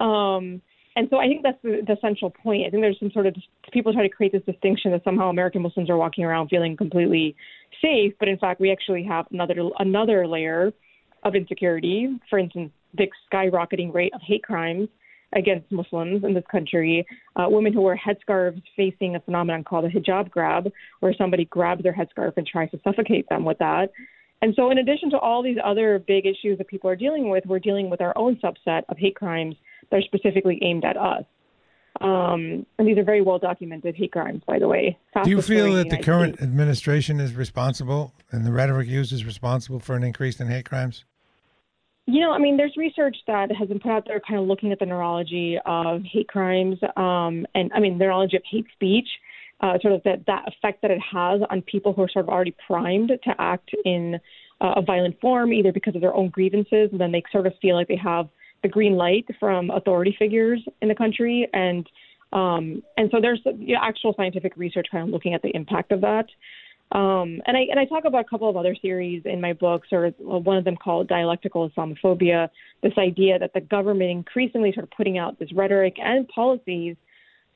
Um, 0.00 0.60
and 0.94 1.08
so 1.10 1.18
I 1.18 1.26
think 1.26 1.42
that's 1.42 1.60
the, 1.62 1.82
the 1.86 1.96
central 2.00 2.30
point. 2.30 2.66
I 2.66 2.70
think 2.70 2.82
there's 2.82 2.98
some 2.98 3.10
sort 3.12 3.26
of 3.26 3.34
people 3.72 3.92
try 3.92 4.02
to 4.02 4.08
create 4.08 4.32
this 4.32 4.42
distinction 4.44 4.90
that 4.92 5.04
somehow 5.04 5.30
American 5.30 5.62
Muslims 5.62 5.88
are 5.88 5.96
walking 5.96 6.24
around 6.24 6.48
feeling 6.48 6.76
completely 6.76 7.34
safe, 7.80 8.12
but 8.18 8.28
in 8.28 8.38
fact 8.38 8.60
we 8.60 8.70
actually 8.70 9.04
have 9.04 9.26
another 9.30 9.54
another 9.78 10.26
layer 10.26 10.72
of 11.22 11.34
insecurity. 11.34 12.18
For 12.28 12.38
instance, 12.38 12.72
the 12.94 13.08
skyrocketing 13.32 13.94
rate 13.94 14.12
of 14.14 14.20
hate 14.22 14.42
crimes 14.42 14.88
against 15.34 15.72
Muslims 15.72 16.24
in 16.24 16.34
this 16.34 16.44
country, 16.50 17.06
uh, 17.36 17.46
women 17.48 17.72
who 17.72 17.80
wear 17.80 17.98
headscarves 17.98 18.62
facing 18.76 19.16
a 19.16 19.20
phenomenon 19.20 19.64
called 19.64 19.86
a 19.86 19.88
hijab 19.88 20.30
grab, 20.30 20.70
where 21.00 21.14
somebody 21.16 21.46
grabs 21.46 21.82
their 21.82 21.94
headscarf 21.94 22.36
and 22.36 22.46
tries 22.46 22.70
to 22.70 22.80
suffocate 22.84 23.26
them 23.30 23.44
with 23.44 23.58
that. 23.58 23.90
And 24.42 24.52
so, 24.56 24.70
in 24.70 24.78
addition 24.78 25.08
to 25.10 25.18
all 25.18 25.42
these 25.42 25.56
other 25.64 26.00
big 26.06 26.26
issues 26.26 26.58
that 26.58 26.68
people 26.68 26.90
are 26.90 26.96
dealing 26.96 27.30
with, 27.30 27.46
we're 27.46 27.60
dealing 27.60 27.88
with 27.88 28.02
our 28.02 28.12
own 28.18 28.38
subset 28.44 28.82
of 28.90 28.98
hate 28.98 29.14
crimes 29.14 29.54
that 29.92 29.98
are 29.98 30.02
specifically 30.02 30.58
aimed 30.62 30.84
at 30.84 30.96
us. 30.96 31.24
Um, 32.00 32.66
and 32.78 32.88
these 32.88 32.96
are 32.96 33.04
very 33.04 33.20
well 33.20 33.38
documented 33.38 33.94
hate 33.94 34.12
crimes, 34.12 34.42
by 34.46 34.58
the 34.58 34.66
way. 34.66 34.98
Do 35.22 35.30
you 35.30 35.42
feel 35.42 35.74
that 35.74 35.90
the 35.90 35.98
current 35.98 36.36
States. 36.36 36.42
administration 36.42 37.20
is 37.20 37.34
responsible 37.34 38.14
and 38.30 38.46
the 38.46 38.50
rhetoric 38.50 38.88
used 38.88 39.12
is 39.12 39.24
responsible 39.24 39.78
for 39.78 39.94
an 39.94 40.02
increase 40.02 40.40
in 40.40 40.48
hate 40.48 40.64
crimes? 40.64 41.04
You 42.06 42.20
know, 42.20 42.32
I 42.32 42.38
mean, 42.38 42.56
there's 42.56 42.76
research 42.76 43.16
that 43.28 43.52
has 43.52 43.68
been 43.68 43.78
put 43.78 43.92
out 43.92 44.06
there 44.06 44.20
kind 44.26 44.40
of 44.40 44.46
looking 44.48 44.72
at 44.72 44.80
the 44.80 44.86
neurology 44.86 45.58
of 45.64 46.02
hate 46.02 46.28
crimes 46.28 46.78
um, 46.96 47.46
and, 47.54 47.70
I 47.72 47.78
mean, 47.78 47.98
the 47.98 48.06
neurology 48.06 48.36
of 48.36 48.42
hate 48.50 48.66
speech, 48.72 49.08
uh, 49.60 49.78
sort 49.80 49.94
of 49.94 50.02
that, 50.04 50.26
that 50.26 50.48
effect 50.48 50.82
that 50.82 50.90
it 50.90 50.98
has 51.12 51.42
on 51.50 51.62
people 51.62 51.92
who 51.92 52.02
are 52.02 52.08
sort 52.08 52.24
of 52.24 52.30
already 52.30 52.56
primed 52.66 53.10
to 53.10 53.34
act 53.38 53.70
in 53.84 54.18
uh, 54.60 54.74
a 54.76 54.82
violent 54.82 55.20
form, 55.20 55.52
either 55.52 55.72
because 55.72 55.94
of 55.94 56.00
their 56.00 56.14
own 56.14 56.30
grievances, 56.30 56.88
and 56.90 57.00
then 57.00 57.12
they 57.12 57.22
sort 57.30 57.46
of 57.46 57.52
feel 57.60 57.76
like 57.76 57.86
they 57.86 57.96
have– 57.96 58.28
the 58.62 58.68
green 58.68 58.94
light 58.94 59.26
from 59.38 59.70
authority 59.70 60.14
figures 60.18 60.62
in 60.80 60.88
the 60.88 60.94
country, 60.94 61.48
and 61.52 61.88
um, 62.32 62.82
and 62.96 63.10
so 63.10 63.20
there's 63.20 63.40
you 63.44 63.74
know, 63.74 63.80
actual 63.82 64.14
scientific 64.16 64.56
research 64.56 64.86
kind 64.90 65.04
of 65.04 65.10
looking 65.10 65.34
at 65.34 65.42
the 65.42 65.54
impact 65.54 65.92
of 65.92 66.00
that. 66.00 66.26
Um, 66.92 67.40
and 67.46 67.56
I 67.56 67.62
and 67.70 67.80
I 67.80 67.86
talk 67.86 68.04
about 68.04 68.24
a 68.26 68.28
couple 68.28 68.48
of 68.48 68.56
other 68.56 68.76
theories 68.80 69.22
in 69.24 69.40
my 69.40 69.54
books, 69.54 69.88
or 69.92 70.08
one 70.18 70.58
of 70.58 70.64
them 70.64 70.76
called 70.76 71.08
dialectical 71.08 71.70
Islamophobia. 71.70 72.48
This 72.82 72.92
idea 72.98 73.38
that 73.38 73.54
the 73.54 73.60
government 73.60 74.10
increasingly 74.10 74.72
sort 74.72 74.84
of 74.84 74.90
putting 74.90 75.16
out 75.18 75.38
this 75.38 75.52
rhetoric 75.52 75.96
and 75.98 76.28
policies 76.28 76.96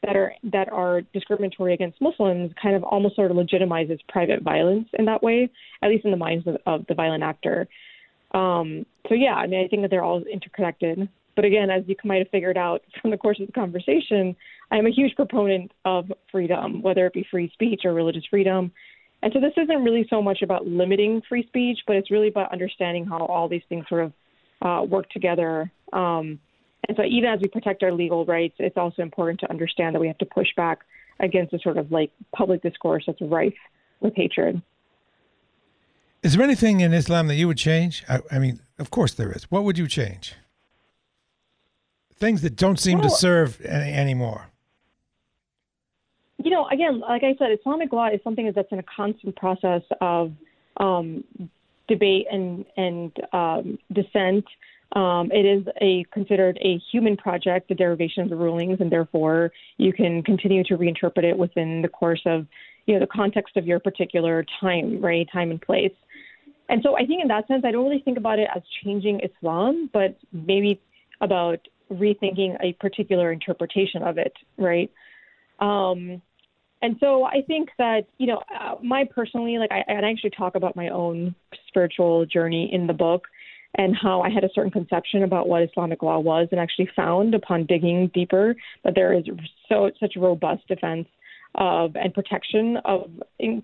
that 0.03 0.17
are 0.17 0.35
that 0.45 0.73
are 0.73 1.03
discriminatory 1.13 1.75
against 1.75 2.01
Muslims, 2.01 2.53
kind 2.61 2.77
of 2.77 2.85
almost 2.85 3.17
sort 3.17 3.31
of 3.31 3.37
legitimizes 3.37 3.99
private 4.09 4.43
violence 4.43 4.89
in 4.95 5.05
that 5.05 5.23
way, 5.23 5.51
at 5.83 5.91
least 5.91 6.05
in 6.05 6.13
the 6.13 6.17
minds 6.17 6.47
of, 6.47 6.57
of 6.65 6.87
the 6.87 6.95
violent 6.95 7.23
actor. 7.23 7.69
Um, 8.33 8.87
so 9.09 9.15
yeah, 9.15 9.35
I 9.35 9.47
mean, 9.47 9.65
I 9.65 9.69
think 9.69 9.83
that 9.83 9.91
they're 9.91 10.05
all 10.05 10.23
interconnected. 10.23 11.09
But 11.37 11.45
again, 11.45 11.71
as 11.71 11.85
you 11.87 11.97
might 12.05 12.19
have 12.19 12.31
figured 12.31 12.57
out 12.57 12.83
from 13.01 13.11
the 13.11 13.17
course 13.17 13.39
of 13.41 13.47
the 13.47 13.53
conversation, 13.53 14.35
I 14.71 14.79
am 14.79 14.87
a 14.87 14.91
huge 14.91 15.15
proponent 15.15 15.71
of 15.85 16.11
freedom, 16.33 16.83
whether 16.83 17.07
it 17.07 17.13
be 17.13 17.27
free 17.31 17.51
speech 17.53 17.83
or 17.85 17.95
religious 17.95 18.25
freedom. 18.29 18.73
And 19.23 19.33
so 19.33 19.41
this 19.41 19.53
isn't 19.57 19.83
really 19.83 20.07
so 20.11 20.21
much 20.21 20.43
about 20.43 20.67
limiting 20.67 21.23
free 21.29 21.47
speech, 21.47 21.79
but 21.87 21.97
it's 21.97 22.11
really 22.11 22.29
about 22.29 22.53
understanding 22.53 23.07
how 23.07 23.25
all 23.27 23.49
these 23.49 23.63
things 23.69 23.85
sort 23.89 24.05
of 24.05 24.13
uh, 24.63 24.85
work 24.85 25.09
together. 25.11 25.71
Um, 25.93 26.39
and 26.89 26.97
so 26.97 27.05
even 27.05 27.31
as 27.31 27.41
we 27.41 27.49
protect 27.49 27.83
our 27.83 27.93
legal 27.93 28.25
rights, 28.25 28.55
it's 28.59 28.77
also 28.77 29.03
important 29.03 29.41
to 29.41 29.51
understand 29.51 29.95
that 29.95 30.01
we 30.01 30.07
have 30.07 30.19
to 30.19 30.27
push 30.27 30.49
back 30.57 30.81
against 31.21 31.53
the 31.53 31.59
sort 31.63 31.79
of 31.79 31.91
like 31.91 32.11
public 32.35 32.63
discourse 32.63 33.05
that's 33.07 33.21
rife 33.21 33.55
with 34.01 34.15
hatred. 34.15 34.61
Is 36.27 36.33
there 36.33 36.43
anything 36.43 36.81
in 36.81 36.93
Islam 36.93 37.29
that 37.29 37.37
you 37.37 37.47
would 37.47 37.57
change? 37.57 38.03
I, 38.09 38.19
I 38.33 38.41
mean, 38.41 38.59
of 38.81 38.91
course 38.91 39.15
there 39.15 39.31
is. 39.31 39.45
What 39.45 39.63
would 39.63 39.79
you 39.79 39.87
change? 39.87 40.35
Things 42.17 42.43
that 42.43 42.57
don't 42.57 42.81
seem 42.81 43.01
to 43.03 43.09
serve 43.09 43.61
any, 43.65 43.93
anymore. 43.93 44.47
you 46.43 46.51
know, 46.51 46.67
again, 46.67 46.99
like 46.99 47.23
I 47.23 47.37
said, 47.39 47.57
Islamic 47.57 47.93
law 47.93 48.09
is 48.09 48.19
something 48.25 48.51
that's 48.53 48.73
in 48.73 48.81
a 48.81 48.83
constant 48.83 49.37
process 49.37 49.83
of 50.01 50.33
um, 50.79 51.23
debate 51.87 52.27
and 52.29 52.65
and 52.77 53.13
um, 53.33 53.79
dissent. 53.93 54.47
Um, 54.97 55.31
it 55.31 55.47
is 55.47 55.65
a 55.81 56.05
considered 56.13 56.59
a 56.61 56.83
human 56.91 57.17
project, 57.17 57.69
the 57.69 57.77
derivation 57.77 58.25
of 58.25 58.31
the 58.31 58.37
rulings, 58.37 58.81
and 58.81 58.91
therefore 58.91 59.53
you 59.77 59.93
can 59.93 60.25
continue 60.25 60.65
to 60.65 60.77
reinterpret 60.77 61.23
it 61.23 61.39
within 61.39 61.83
the 61.83 61.89
course 61.89 62.23
of 62.27 62.49
you 62.87 62.95
know 62.95 63.01
the 63.01 63.07
context 63.07 63.57
of 63.57 63.65
your 63.65 63.79
particular 63.79 64.45
time, 64.61 65.01
right, 65.01 65.29
time 65.33 65.53
and 65.53 65.63
place. 65.63 65.93
And 66.69 66.83
so 66.83 66.97
I 66.97 67.07
think 67.07 67.23
in 67.23 67.29
that 67.29 67.47
sense, 67.47 67.65
I 67.65 67.71
don't 67.71 67.85
really 67.85 68.03
think 68.03 68.19
about 68.19 68.39
it 68.39 68.49
as 68.55 68.63
changing 68.83 69.21
Islam, 69.21 69.91
but 69.93 70.17
maybe 70.33 70.81
about 71.21 71.61
rethinking 71.93 72.57
a 72.61 72.73
particular 72.75 73.33
interpretation 73.33 74.03
of 74.03 74.19
it, 74.19 74.33
right? 74.59 74.91
Um, 75.61 76.21
and 76.83 76.97
so 77.01 77.25
I 77.25 77.43
think 77.47 77.71
that 77.79 78.03
you 78.19 78.27
know, 78.27 78.43
uh, 78.61 78.75
my 78.83 79.05
personally, 79.05 79.59
like 79.59 79.71
I, 79.71 79.85
I 79.89 80.11
actually 80.11 80.31
talk 80.31 80.55
about 80.55 80.77
my 80.77 80.89
own 80.89 81.35
spiritual 81.69 82.27
journey 82.27 82.69
in 82.73 82.87
the 82.87 82.93
book, 82.93 83.27
and 83.77 83.97
how 83.97 84.23
I 84.23 84.31
had 84.31 84.45
a 84.45 84.49
certain 84.55 84.71
conception 84.71 85.23
about 85.23 85.49
what 85.49 85.63
Islamic 85.63 86.03
law 86.03 86.19
was, 86.19 86.49
and 86.51 86.61
actually 86.61 86.89
found 86.95 87.35
upon 87.35 87.67
digging 87.67 88.11
deeper 88.13 88.57
that 88.85 88.95
there 88.95 89.13
is 89.15 89.25
so 89.69 89.91
such 89.99 90.17
a 90.17 90.21
robust 90.21 90.67
defense 90.69 91.09
of 91.55 91.97
and 91.97 92.13
protection 92.13 92.77
of 92.85 93.11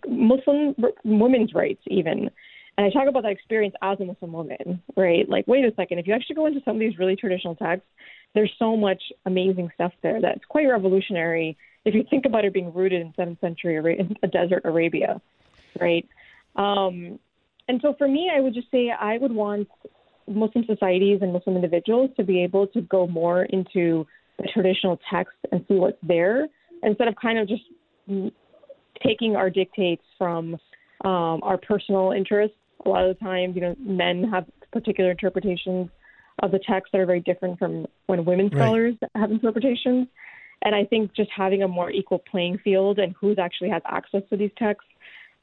Muslim 0.09 0.75
women's 1.05 1.53
rights, 1.55 1.83
even. 1.89 2.31
And 2.79 2.87
I 2.87 2.91
talk 2.91 3.09
about 3.09 3.23
that 3.25 3.33
experience 3.33 3.75
as 3.83 4.01
a 4.01 4.05
Muslim 4.05 4.33
woman, 4.33 4.83
right? 4.97 5.29
Like, 5.29 5.47
wait 5.47 5.65
a 5.65 5.75
second, 5.75 5.99
if 5.99 6.07
you 6.07 6.15
actually 6.15 6.37
go 6.37 6.47
into 6.47 6.61
some 6.65 6.77
of 6.77 6.81
these 6.81 6.99
really 6.99 7.17
traditional 7.17 7.55
texts, 7.55 7.89
there's 8.35 8.53
so 8.59 8.77
much 8.77 9.03
amazing 9.27 9.71
stuff 9.75 9.93
there 10.03 10.21
that's 10.21 10.45
quite 10.49 10.65
revolutionary 10.65 11.57
if 11.85 11.95
you 11.95 12.05
think 12.09 12.25
about 12.25 12.45
it 12.45 12.53
being 12.53 12.73
rooted 12.73 13.01
in 13.01 13.13
seventh 13.17 13.41
century 13.41 13.77
Ara- 13.77 13.95
in 13.95 14.17
a 14.23 14.29
desert 14.29 14.63
Arabia, 14.65 15.21
right? 15.81 16.09
Um, 16.57 17.19
and 17.69 17.81
so 17.83 17.95
for 17.99 18.09
me, 18.09 18.31
I 18.35 18.41
would 18.41 18.55
just 18.55 18.71
say 18.71 18.91
I 18.91 19.19
would 19.19 19.33
want 19.33 19.69
Muslim 20.29 20.65
societies 20.67 21.19
and 21.23 21.33
Muslim 21.33 21.57
individuals 21.57 22.11
to 22.17 22.25
be 22.25 22.43
able 22.43 22.67
to 22.69 22.81
go 22.83 23.07
more 23.07 23.45
into 23.45 24.07
the 24.39 24.49
traditional 24.53 24.99
text 25.11 25.37
and 25.51 25.65
see 25.69 25.75
what's 25.75 25.99
there 26.03 26.49
instead 26.83 27.09
of 27.09 27.15
kind 27.17 27.39
of 27.39 27.49
just 27.49 27.63
taking 29.05 29.37
our 29.37 29.51
dictates 29.51 30.03
from 30.19 30.55
um, 31.05 31.41
our 31.43 31.59
personal 31.59 32.13
interests. 32.13 32.57
A 32.85 32.89
lot 32.89 33.05
of 33.05 33.17
the 33.17 33.25
times, 33.25 33.55
you 33.55 33.61
know, 33.61 33.75
men 33.79 34.25
have 34.25 34.47
particular 34.73 35.11
interpretations 35.11 35.89
of 36.43 36.51
the 36.51 36.59
text 36.67 36.93
that 36.93 37.01
are 37.01 37.07
very 37.07 37.21
different 37.21 37.59
from 37.59 37.87
when 38.07 38.25
women 38.25 38.49
Right. 38.49 38.59
scholars 38.59 38.95
have 39.15 39.31
interpretations. 39.31 40.09
And 40.63 40.75
I 40.75 40.85
think 40.85 41.15
just 41.15 41.31
having 41.37 41.63
a 41.63 41.69
more 41.69 41.91
equal 41.91 42.19
playing 42.19 42.59
field 42.59 42.99
and 42.99 43.15
who 43.21 43.35
actually 43.37 43.71
has 43.71 43.83
access 43.87 44.23
to 44.31 44.37
these 44.37 44.51
texts 44.57 44.89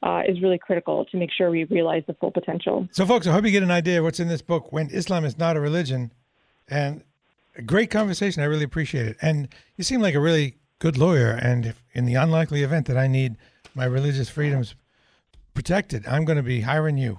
uh, 0.02 0.22
is 0.26 0.40
really 0.40 0.58
critical 0.58 1.04
to 1.06 1.16
make 1.18 1.30
sure 1.30 1.50
we 1.50 1.64
realize 1.64 2.02
the 2.06 2.14
full 2.14 2.30
potential. 2.30 2.88
So, 2.90 3.04
folks, 3.04 3.26
I 3.26 3.32
hope 3.32 3.44
you 3.44 3.50
get 3.50 3.62
an 3.62 3.70
idea 3.70 3.98
of 3.98 4.04
what's 4.04 4.18
in 4.18 4.28
this 4.28 4.40
book 4.40 4.72
when 4.72 4.88
Islam 4.90 5.24
is 5.24 5.36
not 5.38 5.56
a 5.56 5.60
religion. 5.60 6.12
And 6.68 7.04
a 7.56 7.62
great 7.62 7.90
conversation. 7.90 8.42
I 8.42 8.46
really 8.46 8.64
appreciate 8.64 9.06
it. 9.06 9.16
And 9.20 9.48
you 9.76 9.84
seem 9.84 10.00
like 10.00 10.14
a 10.14 10.20
really 10.20 10.56
good 10.78 10.96
lawyer. 10.96 11.30
And 11.30 11.66
if, 11.66 11.82
in 11.92 12.06
the 12.06 12.14
unlikely 12.14 12.62
event 12.62 12.86
that 12.86 12.96
I 12.96 13.06
need 13.06 13.36
my 13.74 13.84
religious 13.84 14.30
freedoms 14.30 14.74
protected, 15.52 16.06
I'm 16.06 16.24
going 16.24 16.36
to 16.36 16.42
be 16.42 16.62
hiring 16.62 16.96
you. 16.96 17.18